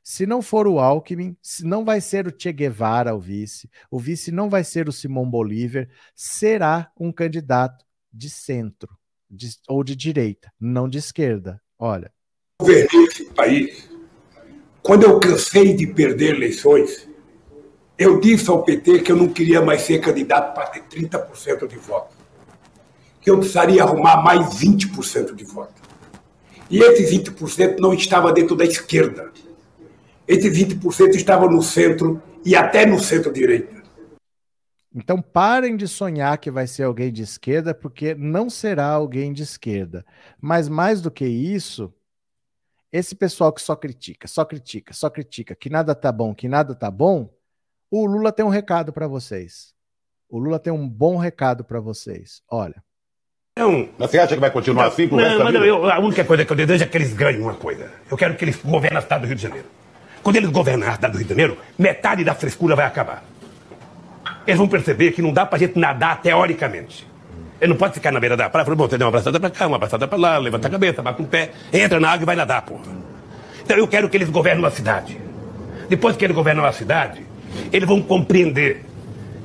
[0.04, 4.32] Se não for o Alckmin, não vai ser o Che Guevara o vice, o vice
[4.32, 8.98] não vai ser o Simão Bolívar, será um candidato de centro
[9.30, 11.62] de, ou de direita, não de esquerda.
[11.78, 12.12] Olha.
[12.60, 13.90] Governei esse país.
[14.82, 17.08] Quando eu cansei de perder eleições,
[18.02, 21.78] eu disse ao PT que eu não queria mais ser candidato para ter 30% de
[21.78, 22.16] voto.
[23.22, 25.82] Que eu precisaria arrumar mais 20% de voto.
[26.70, 29.32] E esse 20% não estava dentro da esquerda
[30.32, 33.82] esse 20% estava no centro e até no centro-direita.
[34.96, 39.44] Então parem de sonhar que vai ser alguém de esquerda, porque não será alguém de
[39.44, 40.06] esquerda.
[40.40, 41.94] Mas mais do que isso,
[42.92, 46.74] esse pessoal que só critica, só critica, só critica, que nada tá bom, que nada
[46.74, 47.30] tá bom,
[47.92, 49.74] o Lula tem um recado para vocês.
[50.30, 52.42] O Lula tem um bom recado para vocês.
[52.50, 52.82] Olha.
[53.60, 53.90] Não.
[54.00, 56.56] Você acha que vai continuar assim pro não, mas eu, a única coisa que eu
[56.56, 57.92] desejo é que eles ganhem uma coisa.
[58.10, 59.68] Eu quero que eles governem o estado do Rio de Janeiro.
[60.24, 63.26] Quando eles governarem a cidade do Rio de Janeiro, metade da frescura vai acabar.
[64.48, 67.06] Eles vão perceber que não dá pra gente nadar teoricamente.
[67.60, 69.40] Ele não pode ficar na beira da praia e falar, bom, você deu uma abraçada
[69.40, 72.24] pra cá, uma abraçada pra lá, levanta a cabeça, bate um pé, entra na água
[72.24, 72.84] e vai nadar, porra.
[73.64, 75.20] Então eu quero que eles governem a cidade.
[75.90, 77.26] Depois que eles governam a cidade,
[77.72, 78.82] eles vão compreender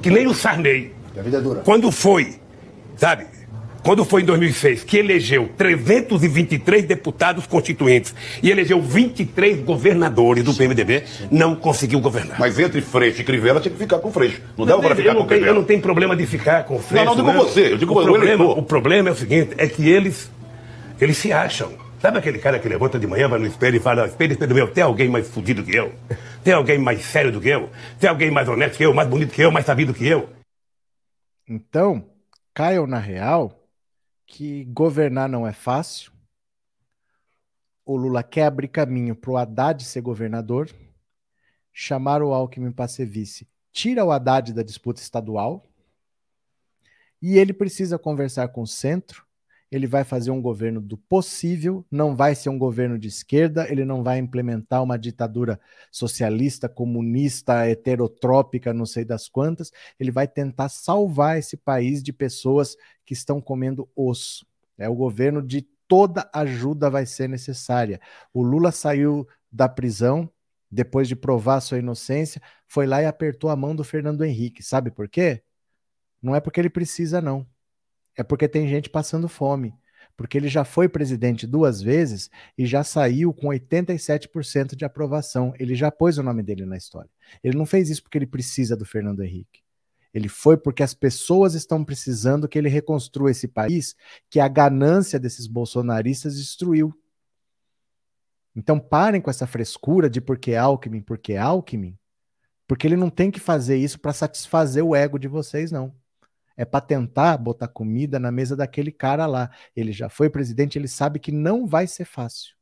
[0.03, 2.37] que nem o Sarney, é quando foi,
[2.97, 3.27] sabe,
[3.87, 8.13] quando foi em 2006, que elegeu 323 deputados constituintes
[8.43, 12.37] e elegeu 23 governadores do PMDB, não conseguiu governar.
[12.37, 14.43] Mas entre Freixo e Crivella tinha que ficar com Freixo.
[14.59, 17.05] Não dava para ficar com tenho, Eu não tenho problema de ficar com Freixo.
[17.05, 17.45] Não, não digo não.
[17.45, 20.29] você, eu digo o problema, o problema é o seguinte, é que eles,
[21.01, 21.71] eles se acham.
[22.03, 24.67] Sabe aquele cara que levanta de manhã, vai no espelho e fala, espelho, espelho meu,
[24.67, 25.93] tem alguém mais fudido que eu?
[26.47, 27.69] Tem alguém mais sério do que eu?
[27.99, 30.33] Tem alguém mais honesto que eu, mais bonito que eu, mais sabido que eu?
[31.45, 32.09] Então,
[32.55, 33.69] caiam na real
[34.25, 36.13] que governar não é fácil.
[37.85, 40.71] O Lula quer abrir caminho para o Haddad ser governador,
[41.73, 45.69] chamar o Alckmin para ser vice, tira o Haddad da disputa estadual,
[47.21, 49.26] e ele precisa conversar com o centro
[49.71, 53.85] ele vai fazer um governo do possível, não vai ser um governo de esquerda, ele
[53.85, 55.61] não vai implementar uma ditadura
[55.91, 62.77] socialista, comunista, heterotrópica, não sei das quantas, ele vai tentar salvar esse país de pessoas
[63.05, 64.47] que estão comendo osso.
[64.79, 68.01] É o governo de toda ajuda vai ser necessária.
[68.33, 70.31] O Lula saiu da prisão
[70.71, 74.63] depois de provar sua inocência, foi lá e apertou a mão do Fernando Henrique.
[74.63, 75.43] Sabe por quê?
[76.21, 77.47] Não é porque ele precisa, não
[78.17, 79.75] é porque tem gente passando fome.
[80.17, 85.53] Porque ele já foi presidente duas vezes e já saiu com 87% de aprovação.
[85.59, 87.11] Ele já pôs o nome dele na história.
[87.45, 89.61] Ele não fez isso porque ele precisa do Fernando Henrique.
[90.15, 93.95] Ele foi porque as pessoas estão precisando que ele reconstrua esse país
[94.31, 96.99] que a ganância desses bolsonaristas destruiu.
[98.55, 101.99] Então parem com essa frescura de porque Alckmin, porque Alckmin,
[102.67, 105.95] porque ele não tem que fazer isso para satisfazer o ego de vocês, não
[106.57, 109.51] é para tentar botar comida na mesa daquele cara lá.
[109.75, 112.57] Ele já foi presidente, ele sabe que não vai ser fácil.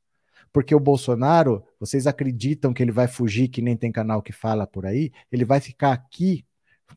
[0.52, 4.66] Porque o Bolsonaro, vocês acreditam que ele vai fugir, que nem tem canal que fala
[4.66, 5.12] por aí?
[5.30, 6.44] Ele vai ficar aqui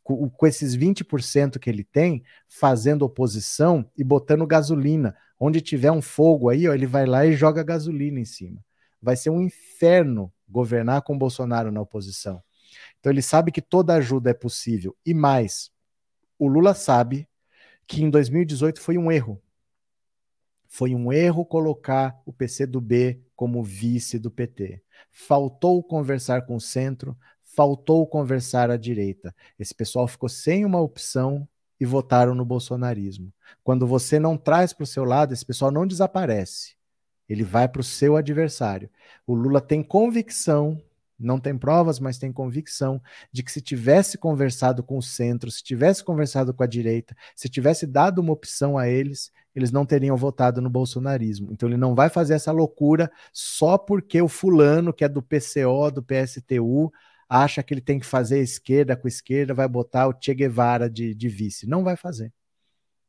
[0.03, 5.15] com, com esses 20% que ele tem, fazendo oposição e botando gasolina.
[5.39, 8.63] Onde tiver um fogo aí, ó, ele vai lá e joga gasolina em cima.
[9.01, 12.41] Vai ser um inferno governar com Bolsonaro na oposição.
[12.99, 14.95] Então ele sabe que toda ajuda é possível.
[15.05, 15.71] E mais,
[16.37, 17.27] o Lula sabe
[17.85, 19.41] que em 2018 foi um erro.
[20.67, 24.81] Foi um erro colocar o PCdoB como vice do PT.
[25.11, 29.33] Faltou conversar com o centro, faltou conversar à direita.
[29.57, 31.47] Esse pessoal ficou sem uma opção
[31.79, 33.31] e votaram no bolsonarismo.
[33.63, 36.75] Quando você não traz para o seu lado, esse pessoal não desaparece.
[37.29, 38.89] Ele vai para o seu adversário.
[39.25, 40.81] O Lula tem convicção
[41.19, 45.63] não tem provas, mas tem convicção de que se tivesse conversado com o centro, se
[45.63, 50.15] tivesse conversado com a direita, se tivesse dado uma opção a eles, eles não teriam
[50.15, 51.51] votado no bolsonarismo.
[51.51, 55.91] Então ele não vai fazer essa loucura só porque o fulano que é do PCO,
[55.91, 56.91] do PSTU,
[57.29, 61.13] acha que ele tem que fazer esquerda com esquerda, vai botar o Che Guevara de,
[61.13, 61.67] de vice.
[61.67, 62.31] Não vai fazer.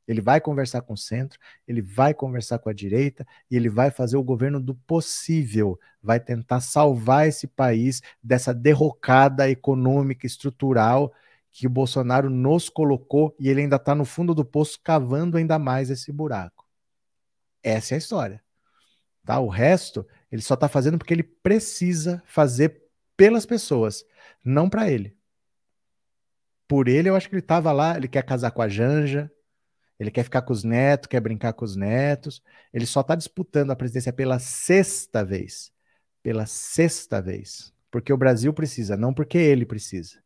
[0.09, 3.91] Ele vai conversar com o centro, ele vai conversar com a direita e ele vai
[3.91, 11.13] fazer o governo do possível, vai tentar salvar esse país dessa derrocada econômica estrutural
[11.53, 15.59] que o Bolsonaro nos colocou e ele ainda está no fundo do poço cavando ainda
[15.59, 16.67] mais esse buraco.
[17.63, 18.43] Essa é a história.
[19.27, 19.39] Tá?
[19.41, 22.83] O resto ele só está fazendo porque ele precisa fazer
[23.15, 24.07] pelas pessoas,
[24.43, 25.17] não para ele.
[26.67, 29.31] Por ele, eu acho que ele estava lá, ele quer casar com a Janja,
[29.99, 32.43] ele quer ficar com os netos, quer brincar com os netos.
[32.73, 35.73] Ele só está disputando a presidência pela sexta vez.
[36.23, 37.73] Pela sexta vez.
[37.91, 40.19] Porque o Brasil precisa, não porque ele precisa.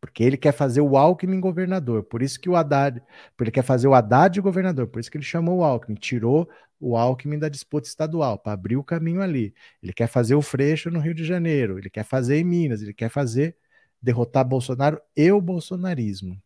[0.00, 2.04] Porque ele quer fazer o Alckmin governador.
[2.04, 3.02] Por isso que o Haddad.
[3.40, 4.86] Ele quer fazer o Haddad governador.
[4.86, 5.96] Por isso que ele chamou o Alckmin.
[5.96, 6.48] Tirou
[6.78, 9.52] o Alckmin da disputa estadual, para abrir o caminho ali.
[9.82, 11.78] Ele quer fazer o Freixo no Rio de Janeiro.
[11.78, 12.82] Ele quer fazer em Minas.
[12.82, 13.56] Ele quer fazer.
[14.00, 16.40] Derrotar Bolsonaro e o bolsonarismo.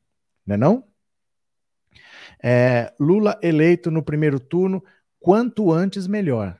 [0.46, 0.91] Não é não?
[2.42, 4.82] É, Lula eleito no primeiro turno,
[5.18, 6.58] quanto antes melhor.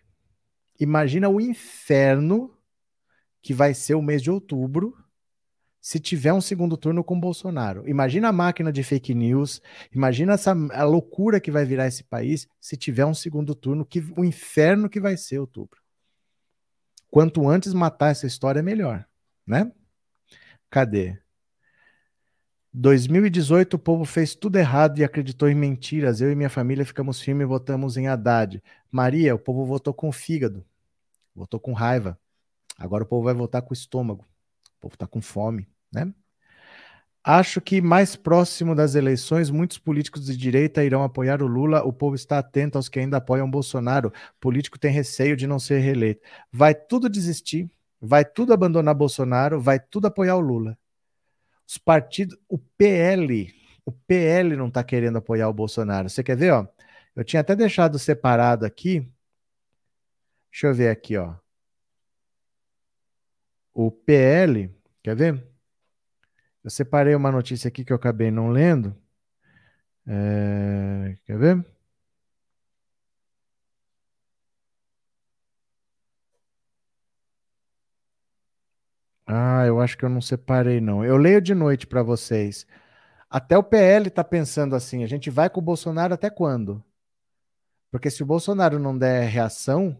[0.79, 2.57] Imagina o inferno
[3.41, 4.97] que vai ser o mês de outubro
[5.81, 7.89] se tiver um segundo turno com Bolsonaro.
[7.89, 9.61] Imagina a máquina de fake news,
[9.93, 13.99] imagina essa a loucura que vai virar esse país se tiver um segundo turno, que
[14.17, 15.83] o inferno que vai ser outubro.
[17.11, 19.05] Quanto antes matar essa história, melhor,
[19.47, 19.71] né?
[20.71, 21.22] Cadê?
[22.75, 26.21] 2018 o povo fez tudo errado e acreditou em mentiras.
[26.21, 28.63] Eu e minha família ficamos firmes e votamos em Haddad.
[28.91, 30.65] Maria, o povo votou com fígado,
[31.35, 32.19] votou com raiva.
[32.79, 34.25] Agora o povo vai votar com estômago.
[34.79, 36.13] O povo está com fome né?
[37.25, 41.85] Acho que mais próximo das eleições, muitos políticos de direita irão apoiar o Lula.
[41.85, 44.13] O povo está atento aos que ainda apoiam Bolsonaro.
[44.41, 46.21] Político tem receio de não ser reeleito.
[46.51, 47.71] Vai tudo desistir,
[48.01, 50.77] vai tudo abandonar Bolsonaro, vai tudo apoiar o Lula.
[51.67, 53.53] Os partidos, o PL,
[53.85, 56.09] o PL não está querendo apoiar o Bolsonaro.
[56.09, 56.67] Você quer ver, ó?
[57.15, 59.01] Eu tinha até deixado separado aqui.
[60.51, 61.35] Deixa eu ver aqui, ó.
[63.75, 64.71] O PL,
[65.03, 65.47] quer ver?
[66.63, 68.97] Eu separei uma notícia aqui que eu acabei não lendo.
[70.07, 71.72] É, quer ver?
[79.35, 81.03] Ah, eu acho que eu não separei, não.
[81.03, 82.67] Eu leio de noite para vocês.
[83.31, 86.85] Até o PL está pensando assim: a gente vai com o Bolsonaro até quando?
[87.91, 89.99] Porque se o Bolsonaro não der reação,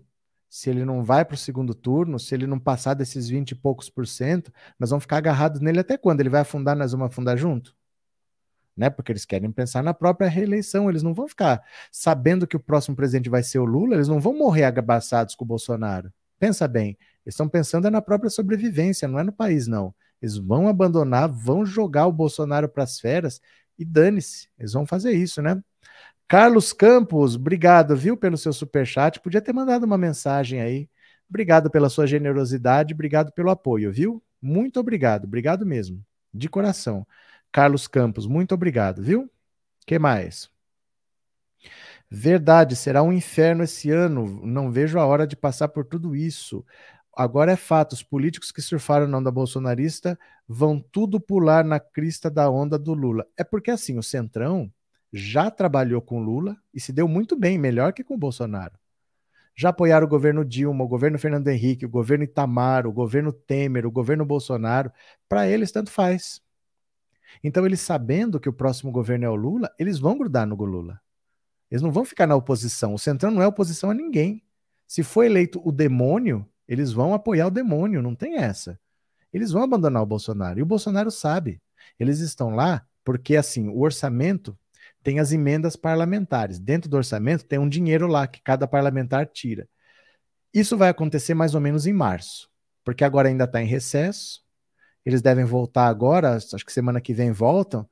[0.51, 3.55] se ele não vai para o segundo turno, se ele não passar desses 20 e
[3.55, 6.21] poucos por cento, nós vamos ficar agarrados nele até quando?
[6.21, 7.75] Ele vai afundar, nós vamos afundar junto?
[8.77, 8.91] Né?
[8.91, 12.95] Porque eles querem pensar na própria reeleição, eles não vão ficar sabendo que o próximo
[12.95, 16.13] presidente vai ser o Lula, eles não vão morrer agabaçados com o Bolsonaro.
[16.39, 19.95] Pensa bem, eles estão pensando é na própria sobrevivência, não é no país, não.
[20.21, 23.41] Eles vão abandonar, vão jogar o Bolsonaro para as feras
[23.79, 25.61] e dane-se, eles vão fazer isso, né?
[26.29, 29.21] Carlos Campos, obrigado, viu, pelo seu super chat.
[29.21, 30.89] Podia ter mandado uma mensagem aí.
[31.29, 34.23] Obrigado pela sua generosidade, obrigado pelo apoio, viu?
[34.41, 37.07] Muito obrigado, obrigado mesmo, de coração.
[37.51, 39.31] Carlos Campos, muito obrigado, viu?
[39.87, 40.51] Que mais?
[42.11, 44.45] Verdade, será um inferno esse ano.
[44.45, 46.65] Não vejo a hora de passar por tudo isso.
[47.15, 50.19] Agora é fato, os políticos que surfaram na onda bolsonarista
[50.49, 53.27] vão tudo pular na crista da onda do Lula.
[53.37, 54.73] É porque assim, o Centrão
[55.13, 58.79] já trabalhou com Lula e se deu muito bem, melhor que com Bolsonaro.
[59.55, 63.87] Já apoiaram o governo Dilma, o governo Fernando Henrique, o governo Itamar, o governo Temer,
[63.87, 64.91] o governo Bolsonaro.
[65.29, 66.41] Para eles, tanto faz.
[67.45, 71.01] Então, eles sabendo que o próximo governo é o Lula, eles vão grudar no Lula.
[71.71, 72.95] Eles não vão ficar na oposição.
[72.95, 74.43] O Centrão não é oposição a ninguém.
[74.87, 78.81] Se for eleito o demônio, eles vão apoiar o demônio, não tem essa.
[79.31, 80.59] Eles vão abandonar o Bolsonaro.
[80.59, 81.61] E o Bolsonaro sabe.
[82.01, 84.59] Eles estão lá porque, assim, o orçamento
[85.03, 86.59] tem as emendas parlamentares.
[86.59, 89.69] Dentro do orçamento tem um dinheiro lá que cada parlamentar tira.
[90.55, 92.49] Isso vai acontecer mais ou menos em março,
[92.83, 94.41] porque agora ainda está em recesso.
[95.05, 97.87] Eles devem voltar agora, acho que semana que vem voltam.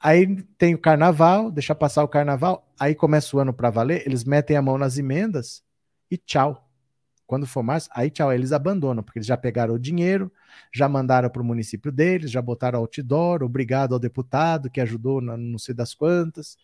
[0.00, 4.24] Aí tem o carnaval, deixa passar o carnaval, aí começa o ano para valer, eles
[4.24, 5.62] metem a mão nas emendas
[6.10, 6.71] e tchau.
[7.32, 10.30] Quando for março, aí tchau, eles abandonam, porque eles já pegaram o dinheiro,
[10.70, 15.34] já mandaram para o município deles, já botaram outdoor, obrigado ao deputado que ajudou na,
[15.34, 16.58] não sei das quantas.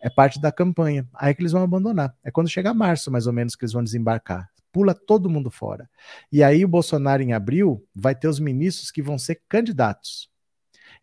[0.00, 1.04] É parte da campanha.
[1.14, 2.14] Aí que eles vão abandonar.
[2.22, 4.48] É quando chegar março, mais ou menos, que eles vão desembarcar.
[4.70, 5.90] Pula todo mundo fora.
[6.30, 10.30] E aí o Bolsonaro, em abril, vai ter os ministros que vão ser candidatos.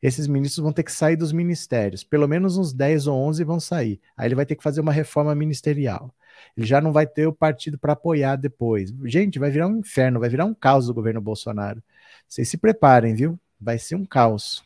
[0.01, 2.01] Esses ministros vão ter que sair dos ministérios.
[2.01, 3.99] Pelo menos uns 10 ou 11 vão sair.
[4.15, 6.15] Aí ele vai ter que fazer uma reforma ministerial.
[6.55, 8.93] Ele já não vai ter o partido para apoiar depois.
[9.05, 11.81] Gente, vai virar um inferno, vai virar um caos o governo Bolsonaro.
[12.27, 13.39] Vocês se preparem, viu?
[13.59, 14.63] Vai ser um caos.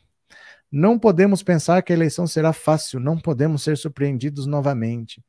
[0.71, 5.23] Não podemos pensar que a eleição será fácil, não podemos ser surpreendidos novamente.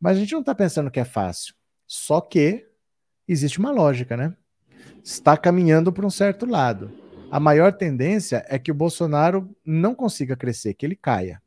[0.00, 1.54] Mas a gente não está pensando que é fácil.
[1.86, 2.66] Só que
[3.26, 4.36] existe uma lógica, né?
[5.02, 6.92] Está caminhando para um certo lado.
[7.30, 11.40] A maior tendência é que o Bolsonaro não consiga crescer, que ele caia.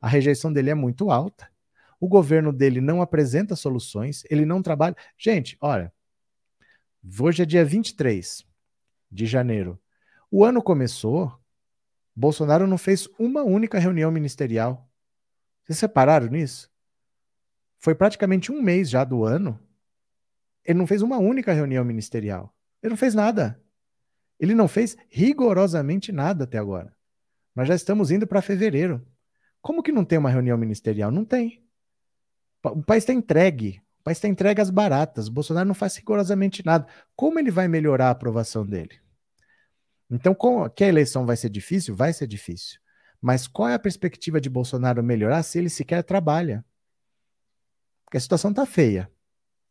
[0.00, 1.51] A rejeição dele é muito alta.
[2.02, 4.96] O governo dele não apresenta soluções, ele não trabalha.
[5.16, 5.92] Gente, olha,
[7.20, 8.44] hoje é dia 23
[9.08, 9.80] de janeiro.
[10.28, 11.40] O ano começou
[12.12, 14.90] Bolsonaro não fez uma única reunião ministerial.
[15.64, 16.68] Vocês separaram nisso?
[17.78, 19.56] Foi praticamente um mês já do ano.
[20.64, 22.52] Ele não fez uma única reunião ministerial.
[22.82, 23.62] Ele não fez nada.
[24.40, 26.92] Ele não fez rigorosamente nada até agora.
[27.54, 29.06] Nós já estamos indo para fevereiro.
[29.60, 31.12] Como que não tem uma reunião ministerial?
[31.12, 31.62] Não tem.
[32.64, 33.82] O país está entregue.
[34.00, 35.28] O país está entregue às baratas.
[35.28, 36.86] O Bolsonaro não faz rigorosamente nada.
[37.16, 39.00] Como ele vai melhorar a aprovação dele?
[40.10, 40.36] Então,
[40.74, 41.94] que a eleição vai ser difícil?
[41.94, 42.78] Vai ser difícil.
[43.20, 46.64] Mas qual é a perspectiva de Bolsonaro melhorar se ele sequer trabalha?
[48.04, 49.10] Porque a situação está feia.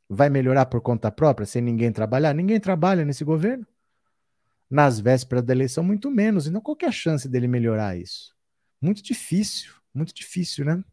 [0.10, 2.34] Vai melhorar por conta própria, sem ninguém trabalhar?
[2.34, 3.68] Ninguém trabalha nesse governo.
[4.70, 6.48] Nas vésperas da eleição, muito menos.
[6.48, 8.34] Então, qual é a chance dele melhorar isso?
[8.82, 10.84] Muito difícil, muito difícil, né?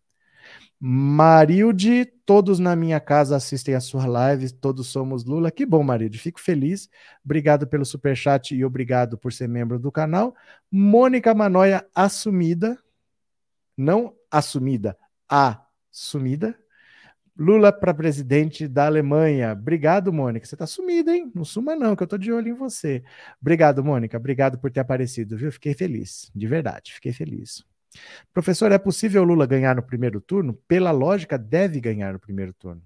[0.81, 5.51] Marilde, todos na minha casa assistem a sua live, todos somos Lula.
[5.51, 6.89] Que bom, Marilde, fico feliz.
[7.25, 10.35] Obrigado pelo super chat e obrigado por ser membro do canal.
[10.71, 12.79] Mônica Manoia assumida,
[13.77, 14.97] não assumida,
[15.29, 16.57] assumida.
[17.37, 19.53] Lula para presidente da Alemanha.
[19.53, 20.45] Obrigado, Mônica.
[20.45, 21.31] Você está sumida, hein?
[21.33, 23.03] Não suma não, que eu estou de olho em você.
[23.41, 24.17] Obrigado, Mônica.
[24.17, 25.53] Obrigado por ter aparecido, viu?
[25.53, 27.65] Fiquei feliz, de verdade, fiquei feliz.
[28.33, 30.55] Professor, é possível Lula ganhar no primeiro turno?
[30.69, 32.83] Pela lógica, deve ganhar no primeiro turno.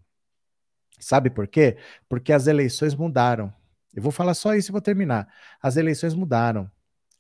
[0.98, 1.76] Sabe por quê?
[2.08, 3.52] Porque as eleições mudaram.
[3.94, 5.28] Eu vou falar só isso e vou terminar.
[5.60, 6.70] As eleições mudaram.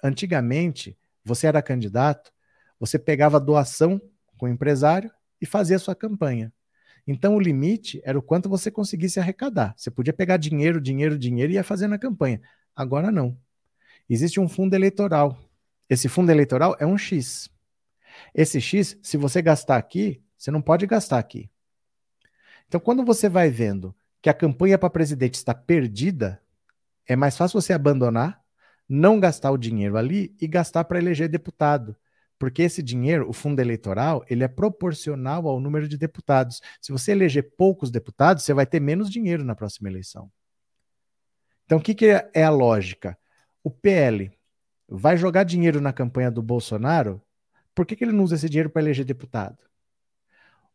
[0.02, 2.32] Antigamente, você era candidato,
[2.78, 4.00] você pegava doação
[4.36, 5.10] com o empresário
[5.40, 6.52] e fazia sua campanha.
[7.06, 9.74] Então o limite era o quanto você conseguisse arrecadar.
[9.76, 12.40] Você podia pegar dinheiro, dinheiro, dinheiro e ia fazendo a campanha.
[12.74, 13.36] Agora não.
[14.08, 15.38] Existe um fundo eleitoral.
[15.88, 17.51] Esse fundo eleitoral é um X.
[18.34, 21.50] Esse X, se você gastar aqui, você não pode gastar aqui.
[22.66, 26.40] Então, quando você vai vendo que a campanha para presidente está perdida,
[27.06, 28.40] é mais fácil você abandonar,
[28.88, 31.96] não gastar o dinheiro ali e gastar para eleger deputado.
[32.38, 36.60] Porque esse dinheiro, o fundo eleitoral, ele é proporcional ao número de deputados.
[36.80, 40.30] Se você eleger poucos deputados, você vai ter menos dinheiro na próxima eleição.
[41.64, 43.16] Então, o que, que é a lógica?
[43.62, 44.32] O PL
[44.88, 47.22] vai jogar dinheiro na campanha do Bolsonaro
[47.74, 49.58] por que, que ele não usa esse dinheiro para eleger deputado?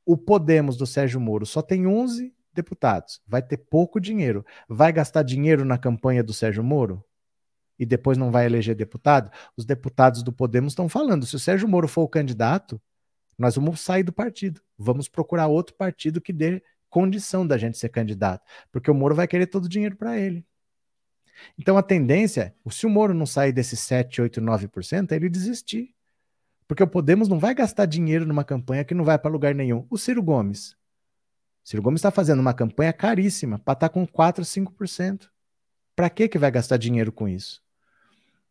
[0.06, 3.22] O Podemos do Sérgio Moro só tem 11 deputados.
[3.28, 4.46] Vai ter pouco dinheiro.
[4.68, 7.04] Vai gastar dinheiro na campanha do Sérgio Moro?
[7.80, 9.32] E depois não vai eleger deputado?
[9.56, 12.82] Os deputados do Podemos estão falando: se o Sérgio Moro for o candidato,
[13.38, 14.62] nós vamos sair do partido.
[14.78, 18.44] Vamos procurar outro partido que dê condição da gente ser candidato.
[18.72, 20.44] Porque o Moro vai querer todo o dinheiro para ele.
[21.58, 25.94] Então a tendência, se o Moro não sair desses 7, 8, 9%, é ele desistir.
[26.68, 29.86] Porque o Podemos não vai gastar dinheiro numa campanha que não vai para lugar nenhum.
[29.90, 30.76] O Ciro Gomes.
[31.64, 35.30] Ciro Gomes está fazendo uma campanha caríssima para estar tá com 4, 5%.
[35.96, 37.62] Para que que vai gastar dinheiro com isso?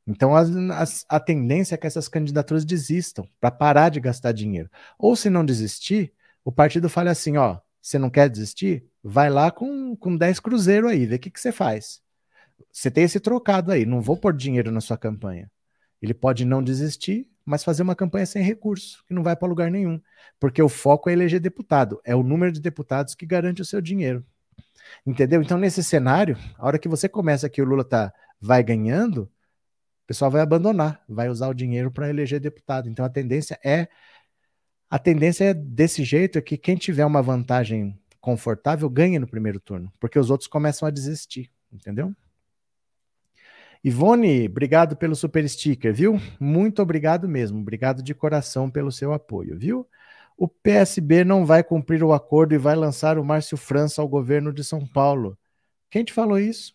[0.06, 4.70] Então as, as, a tendência é que essas candidaturas desistam para parar de gastar dinheiro.
[4.98, 6.12] Ou se não desistir,
[6.44, 8.86] o partido fala assim, ó, você não quer desistir?
[9.02, 12.00] Vai lá com, com 10 cruzeiro aí, vê o que, que você faz.
[12.72, 15.50] Você tem esse trocado aí, não vou pôr dinheiro na sua campanha.
[16.00, 19.70] Ele pode não desistir, mas fazer uma campanha sem recurso, que não vai para lugar
[19.70, 20.00] nenhum.
[20.40, 23.80] Porque o foco é eleger deputado, é o número de deputados que garante o seu
[23.80, 24.26] dinheiro.
[25.06, 25.40] Entendeu?
[25.40, 30.06] Então, nesse cenário, a hora que você começa que o Lula tá, vai ganhando, o
[30.06, 32.88] pessoal vai abandonar, vai usar o dinheiro para eleger deputado.
[32.88, 33.88] Então, a tendência é.
[34.90, 39.60] A tendência é desse jeito, é que quem tiver uma vantagem confortável ganhe no primeiro
[39.60, 42.12] turno, porque os outros começam a desistir, entendeu?
[43.86, 46.20] Ivone, obrigado pelo super sticker, viu?
[46.40, 47.60] Muito obrigado mesmo.
[47.60, 49.88] Obrigado de coração pelo seu apoio, viu?
[50.36, 54.52] O PSB não vai cumprir o acordo e vai lançar o Márcio França ao governo
[54.52, 55.38] de São Paulo.
[55.88, 56.74] Quem te falou isso?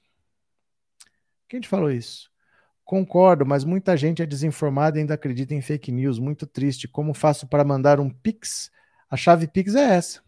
[1.50, 2.32] Quem te falou isso?
[2.86, 6.18] Concordo, mas muita gente é desinformada e ainda acredita em fake news.
[6.18, 6.88] Muito triste.
[6.88, 8.72] Como faço para mandar um Pix?
[9.10, 10.22] A chave Pix é essa: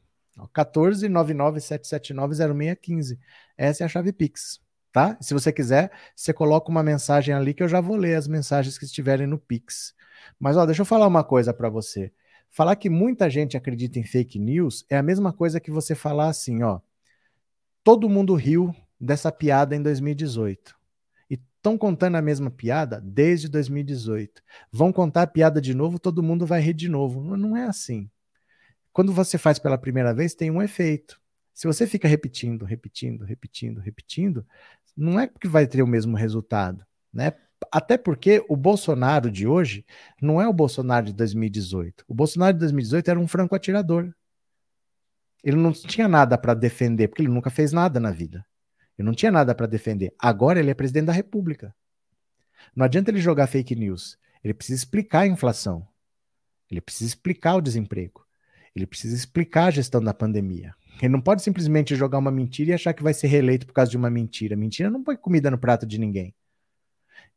[0.51, 3.18] 14 997790615.
[3.57, 4.61] Essa é a chave Pix
[4.94, 5.18] tá?
[5.20, 8.78] Se você quiser, você coloca uma mensagem ali que eu já vou ler as mensagens
[8.78, 9.94] que estiverem no Pix.
[10.40, 12.14] Mas ó, deixa eu falar uma coisa para você.
[12.49, 16.28] Falar que muita gente acredita em fake news é a mesma coisa que você falar
[16.28, 16.80] assim, ó.
[17.84, 20.76] Todo mundo riu dessa piada em 2018.
[21.28, 24.44] E estão contando a mesma piada desde 2018.
[24.72, 27.36] Vão contar a piada de novo, todo mundo vai rir de novo.
[27.36, 28.07] Não é assim.
[28.94, 31.20] Quando você faz pela primeira vez, tem um efeito.
[31.53, 34.45] Se você fica repetindo, repetindo, repetindo, repetindo,
[34.97, 37.34] não é que vai ter o mesmo resultado, né?
[37.71, 39.85] Até porque o Bolsonaro de hoje
[40.21, 42.03] não é o Bolsonaro de 2018.
[42.07, 44.13] O Bolsonaro de 2018 era um franco atirador.
[45.43, 48.45] Ele não tinha nada para defender, porque ele nunca fez nada na vida.
[48.97, 50.13] Ele não tinha nada para defender.
[50.19, 51.73] Agora ele é presidente da República.
[52.75, 54.17] Não adianta ele jogar fake news.
[54.43, 55.88] Ele precisa explicar a inflação.
[56.69, 58.25] Ele precisa explicar o desemprego.
[58.75, 60.73] Ele precisa explicar a gestão da pandemia.
[61.02, 63.91] Ele não pode simplesmente jogar uma mentira e achar que vai ser reeleito por causa
[63.91, 64.56] de uma mentira.
[64.56, 66.34] Mentira não põe comida no prato de ninguém.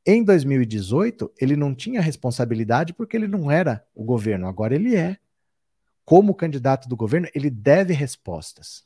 [0.04, 5.18] Em 2018, ele não tinha responsabilidade porque ele não era o governo, agora ele é.
[6.04, 8.84] Como candidato do governo, ele deve respostas.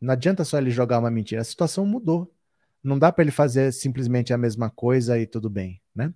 [0.00, 2.32] Não adianta só ele jogar uma mentira, a situação mudou.
[2.82, 6.12] Não dá para ele fazer simplesmente a mesma coisa e tudo bem, né?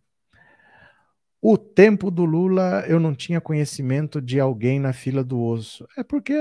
[1.41, 5.87] O tempo do Lula, eu não tinha conhecimento de alguém na fila do osso.
[5.97, 6.35] É porque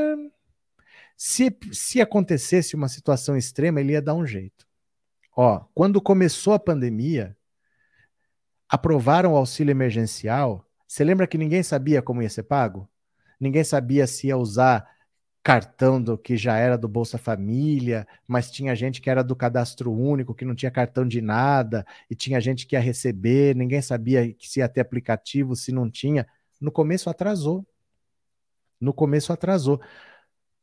[1.18, 4.68] se, se acontecesse uma situação extrema, ele ia dar um jeito.
[5.36, 7.36] Ó, quando começou a pandemia,
[8.70, 10.64] aprovaram o auxílio emergencial.
[10.88, 12.88] Você lembra que ninguém sabia como ia ser pago?
[13.40, 14.88] Ninguém sabia se ia usar
[15.44, 19.92] cartão do que já era do Bolsa Família, mas tinha gente que era do cadastro
[19.92, 24.36] único, que não tinha cartão de nada, e tinha gente que ia receber, ninguém sabia
[24.40, 26.28] se ia ter aplicativo, se não tinha.
[26.60, 27.66] No começo atrasou.
[28.80, 29.82] No começo atrasou.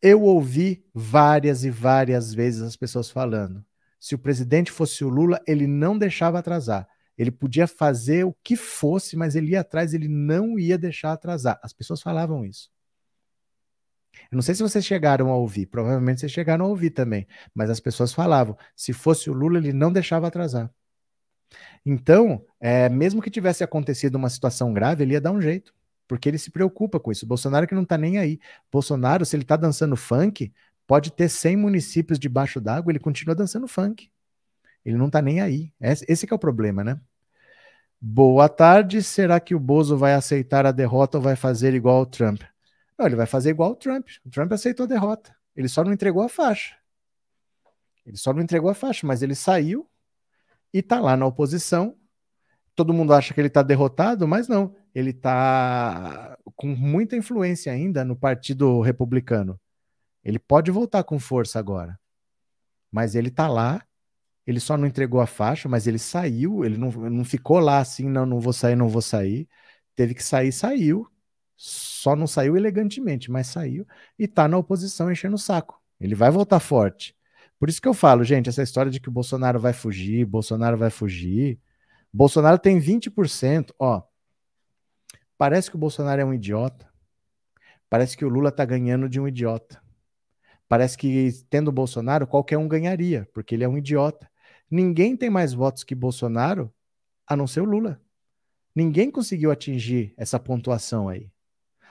[0.06, 3.64] Eu ouvi várias e várias vezes as pessoas falando:
[3.98, 6.86] se o presidente fosse o Lula, ele não deixava atrasar.
[7.16, 11.58] Ele podia fazer o que fosse, mas ele ia atrás, ele não ia deixar atrasar.
[11.62, 12.70] As pessoas falavam isso.
[14.30, 17.70] Eu não sei se vocês chegaram a ouvir, provavelmente vocês chegaram a ouvir também, mas
[17.70, 20.70] as pessoas falavam: se fosse o Lula, ele não deixava atrasar.
[21.86, 25.74] Então, é, mesmo que tivesse acontecido uma situação grave, ele ia dar um jeito,
[26.06, 27.24] porque ele se preocupa com isso.
[27.24, 28.38] O Bolsonaro que não está nem aí.
[28.70, 30.52] Bolsonaro, se ele está dançando funk,
[30.86, 34.10] pode ter 100 municípios debaixo d'água, ele continua dançando funk.
[34.84, 35.72] Ele não está nem aí.
[35.80, 37.00] Esse, é o problema, né?
[38.00, 39.02] Boa tarde.
[39.02, 42.42] Será que o Bozo vai aceitar a derrota ou vai fazer igual o Trump?
[42.98, 44.06] Não, ele vai fazer igual o Trump.
[44.24, 45.34] O Trump aceitou a derrota.
[45.56, 46.76] Ele só não entregou a faixa.
[48.04, 49.88] Ele só não entregou a faixa, mas ele saiu
[50.72, 51.96] e está lá na oposição.
[52.74, 54.74] Todo mundo acha que ele está derrotado, mas não.
[54.94, 59.60] Ele está com muita influência ainda no Partido Republicano.
[60.22, 61.98] Ele pode voltar com força agora.
[62.90, 63.84] Mas ele está lá
[64.46, 68.08] ele só não entregou a faixa, mas ele saiu, ele não, não ficou lá assim,
[68.08, 69.48] não, não vou sair, não vou sair.
[69.94, 71.08] Teve que sair, saiu.
[71.56, 73.86] Só não saiu elegantemente, mas saiu
[74.18, 75.80] e tá na oposição enchendo o saco.
[76.00, 77.16] Ele vai voltar forte.
[77.58, 80.76] Por isso que eu falo, gente, essa história de que o Bolsonaro vai fugir, Bolsonaro
[80.76, 81.58] vai fugir.
[82.12, 84.02] Bolsonaro tem 20%, ó.
[85.36, 86.88] Parece que o Bolsonaro é um idiota.
[87.88, 89.82] Parece que o Lula tá ganhando de um idiota.
[90.68, 94.30] Parece que tendo o Bolsonaro, qualquer um ganharia, porque ele é um idiota.
[94.70, 96.72] Ninguém tem mais votos que Bolsonaro,
[97.26, 98.00] a não ser o Lula.
[98.74, 101.30] Ninguém conseguiu atingir essa pontuação aí.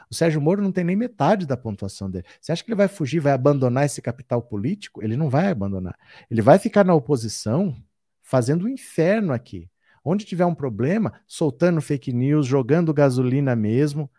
[0.10, 2.26] O Sérgio Moro não tem nem metade da pontuação dele.
[2.40, 5.02] Você acha que ele vai fugir, vai abandonar esse capital político?
[5.04, 5.98] Ele não vai abandonar.
[6.30, 7.76] Ele vai ficar na oposição
[8.22, 9.70] fazendo o um inferno aqui.
[10.04, 14.12] Onde tiver um problema, soltando fake news, jogando gasolina mesmo,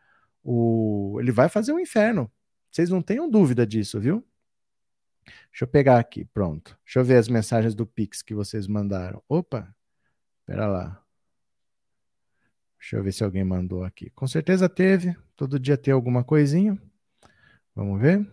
[0.42, 1.18] o...
[1.20, 2.30] ele vai fazer um inferno.
[2.70, 4.24] Vocês não tenham dúvida disso, viu?
[5.50, 6.78] Deixa eu pegar aqui, pronto.
[6.84, 9.22] Deixa eu ver as mensagens do Pix que vocês mandaram.
[9.28, 9.74] Opa,
[10.40, 11.04] espera lá.
[12.78, 14.10] Deixa eu ver se alguém mandou aqui.
[14.10, 15.16] Com certeza teve.
[15.36, 16.78] Todo dia tem alguma coisinha.
[17.74, 18.26] Vamos ver.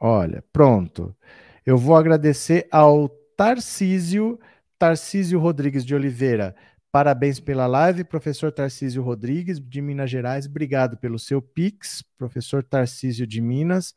[0.00, 1.16] Olha, pronto.
[1.64, 4.38] Eu vou agradecer ao Tarcísio,
[4.78, 6.54] Tarcísio Rodrigues de Oliveira.
[6.92, 10.46] Parabéns pela live, professor Tarcísio Rodrigues, de Minas Gerais.
[10.46, 13.94] Obrigado pelo seu Pix, professor Tarcísio de Minas.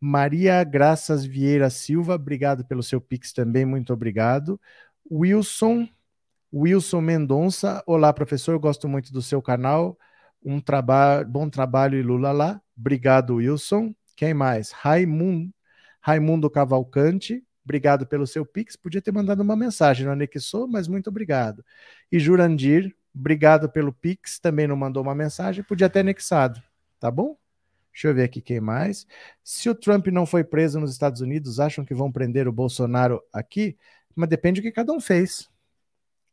[0.00, 4.60] Maria Graças Vieira Silva, obrigado pelo seu pix também, muito obrigado.
[5.10, 5.88] Wilson,
[6.52, 9.98] Wilson Mendonça, olá professor, gosto muito do seu canal.
[10.42, 12.62] Um trabalho, bom trabalho e Lula lá.
[12.76, 13.92] Obrigado, Wilson.
[14.14, 14.70] Quem mais?
[14.70, 15.52] Raimundo,
[16.00, 18.74] Raimundo Cavalcante, obrigado pelo seu pix.
[18.74, 21.62] Podia ter mandado uma mensagem, não anexou, mas muito obrigado.
[22.10, 26.62] E Jurandir, obrigado pelo pix, também não mandou uma mensagem, podia ter anexado,
[26.98, 27.36] tá bom?
[27.92, 29.06] Deixa eu ver aqui quem mais.
[29.44, 33.20] Se o Trump não foi preso nos Estados Unidos, acham que vão prender o Bolsonaro
[33.32, 33.76] aqui?
[34.14, 35.48] Mas depende do que cada um fez.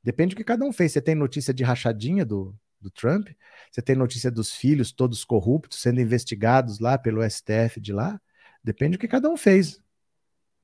[0.04, 0.92] Depende do que cada um fez.
[0.92, 3.30] Você tem notícia de rachadinha do, do Trump?
[3.72, 8.22] Você tem notícia dos filhos todos corruptos sendo investigados lá pelo STF de lá?
[8.64, 9.82] Depende do que cada um fez.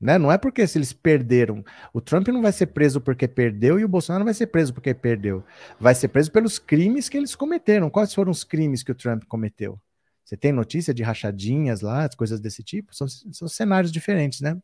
[0.01, 0.17] Né?
[0.17, 1.63] Não é porque se eles perderam.
[1.93, 4.73] O Trump não vai ser preso porque perdeu e o Bolsonaro não vai ser preso
[4.73, 5.43] porque perdeu.
[5.79, 7.89] Vai ser preso pelos crimes que eles cometeram.
[7.89, 9.79] Quais foram os crimes que o Trump cometeu?
[10.25, 12.95] Você tem notícia de rachadinhas lá, coisas desse tipo?
[12.95, 14.57] São, são cenários diferentes, né?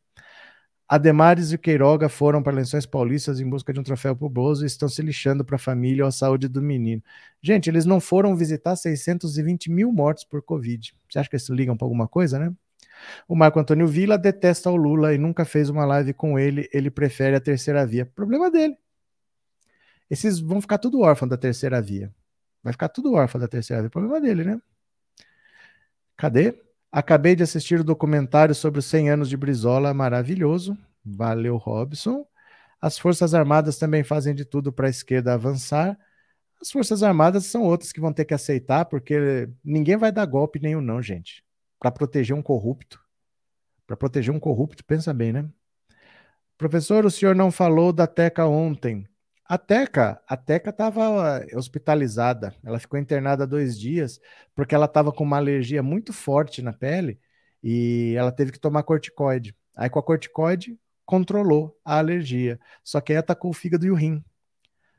[0.90, 4.68] Ademares e Queiroga foram para Lençóis Paulistas em busca de um troféu pro Bozo e
[4.68, 7.04] estão se lixando para a família ou a saúde do menino.
[7.42, 10.96] Gente, eles não foram visitar 620 mil mortos por Covid.
[11.10, 12.54] Você acha que eles ligam para alguma coisa, né?
[13.28, 16.70] O Marco Antônio Vila detesta o Lula e nunca fez uma live com ele.
[16.74, 18.06] Ele prefere a terceira via.
[18.06, 18.78] Problema dele.
[20.10, 22.14] Esses vão ficar tudo órfão da terceira via.
[22.64, 23.90] Vai ficar tudo órfão da terceira via.
[23.90, 24.62] Problema dele, né?
[26.16, 26.54] Cadê?
[26.92, 30.78] Acabei de assistir o documentário sobre os 100 anos de Brizola, maravilhoso.
[31.06, 32.26] Valeu, Robson.
[32.82, 35.98] As Forças Armadas também fazem de tudo para a esquerda avançar.
[36.62, 40.60] As Forças Armadas são outras que vão ter que aceitar, porque ninguém vai dar golpe
[40.60, 41.44] nenhum, não, gente.
[41.80, 43.00] Para proteger um corrupto.
[43.86, 45.50] Para proteger um corrupto, pensa bem, né?
[46.58, 49.08] Professor, o senhor não falou da Teca ontem.
[49.46, 52.54] A Teca, a Teca estava hospitalizada.
[52.64, 54.20] Ela ficou internada dois dias
[54.56, 57.20] porque ela estava com uma alergia muito forte na pele
[57.64, 59.56] e ela teve que tomar corticoide.
[59.76, 62.60] Aí com a corticoide controlou a alergia.
[62.84, 64.24] Só que aí atacou o fígado e o rim.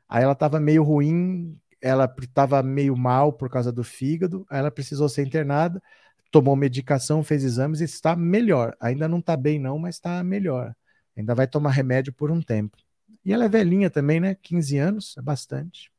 [0.09, 4.71] Aí ela estava meio ruim, ela estava meio mal por causa do fígado, aí ela
[4.71, 5.83] precisou ser internada,
[6.31, 8.77] tomou medicação, fez exames e está melhor.
[8.81, 10.75] Ainda não está bem não, mas está melhor.
[11.17, 12.77] Ainda vai tomar remédio por um tempo.
[13.25, 14.35] E ela é velhinha também, né?
[14.35, 15.91] 15 anos, é bastante.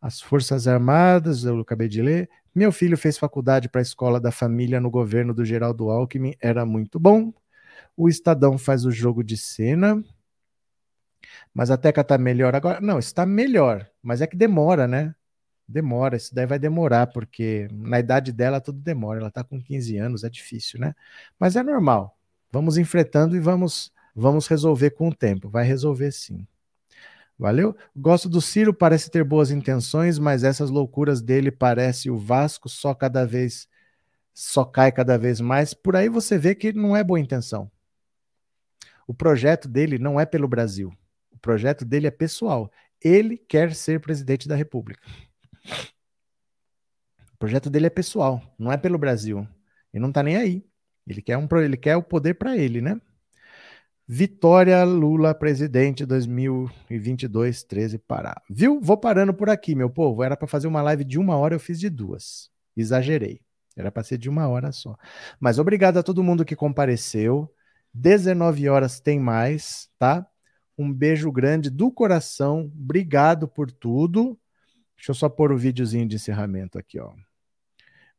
[0.00, 2.28] As Forças Armadas, eu acabei de ler.
[2.54, 6.66] Meu filho fez faculdade para a escola da família no governo do Geraldo Alckmin, era
[6.66, 7.32] muito bom.
[7.96, 10.02] O Estadão faz o jogo de cena.
[11.54, 12.80] Mas a Teca tá melhor agora.
[12.80, 15.14] Não, está melhor, mas é que demora, né?
[15.72, 19.20] Demora, isso daí vai demorar, porque na idade dela tudo demora.
[19.20, 20.94] Ela tá com 15 anos, é difícil, né?
[21.38, 22.16] Mas é normal.
[22.50, 25.48] Vamos enfrentando e vamos vamos resolver com o tempo.
[25.48, 26.46] Vai resolver sim.
[27.38, 27.74] Valeu?
[27.96, 32.94] Gosto do Ciro, parece ter boas intenções, mas essas loucuras dele parece o Vasco só
[32.94, 33.66] cada vez
[34.34, 35.74] só cai cada vez mais.
[35.74, 37.70] Por aí você vê que não é boa intenção.
[39.06, 40.92] O projeto dele não é pelo Brasil.
[41.30, 42.70] O projeto dele é pessoal.
[43.00, 45.02] Ele quer ser presidente da República.
[45.64, 49.46] O projeto dele é pessoal, não é pelo Brasil.
[49.92, 50.64] Ele não tá nem aí.
[51.06, 53.00] Ele quer, um, ele quer o poder para ele, né?
[54.06, 58.40] Vitória Lula, presidente 2022, 13 Pará.
[58.50, 58.80] Viu?
[58.80, 60.22] Vou parando por aqui, meu povo.
[60.22, 62.50] Era para fazer uma live de uma hora, eu fiz de duas.
[62.76, 63.40] Exagerei.
[63.76, 64.96] Era para ser de uma hora só.
[65.40, 67.50] Mas obrigado a todo mundo que compareceu.
[67.94, 70.26] 19 horas tem mais, tá?
[70.76, 72.70] Um beijo grande do coração.
[72.74, 74.38] Obrigado por tudo.
[75.02, 77.12] Deixa eu só pôr o videozinho de encerramento aqui, ó.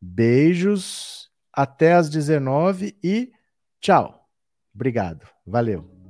[0.02, 1.32] Beijos.
[1.54, 3.32] Até às 19 e
[3.80, 4.28] tchau.
[4.76, 5.26] Obrigado.
[5.46, 6.03] Valeu.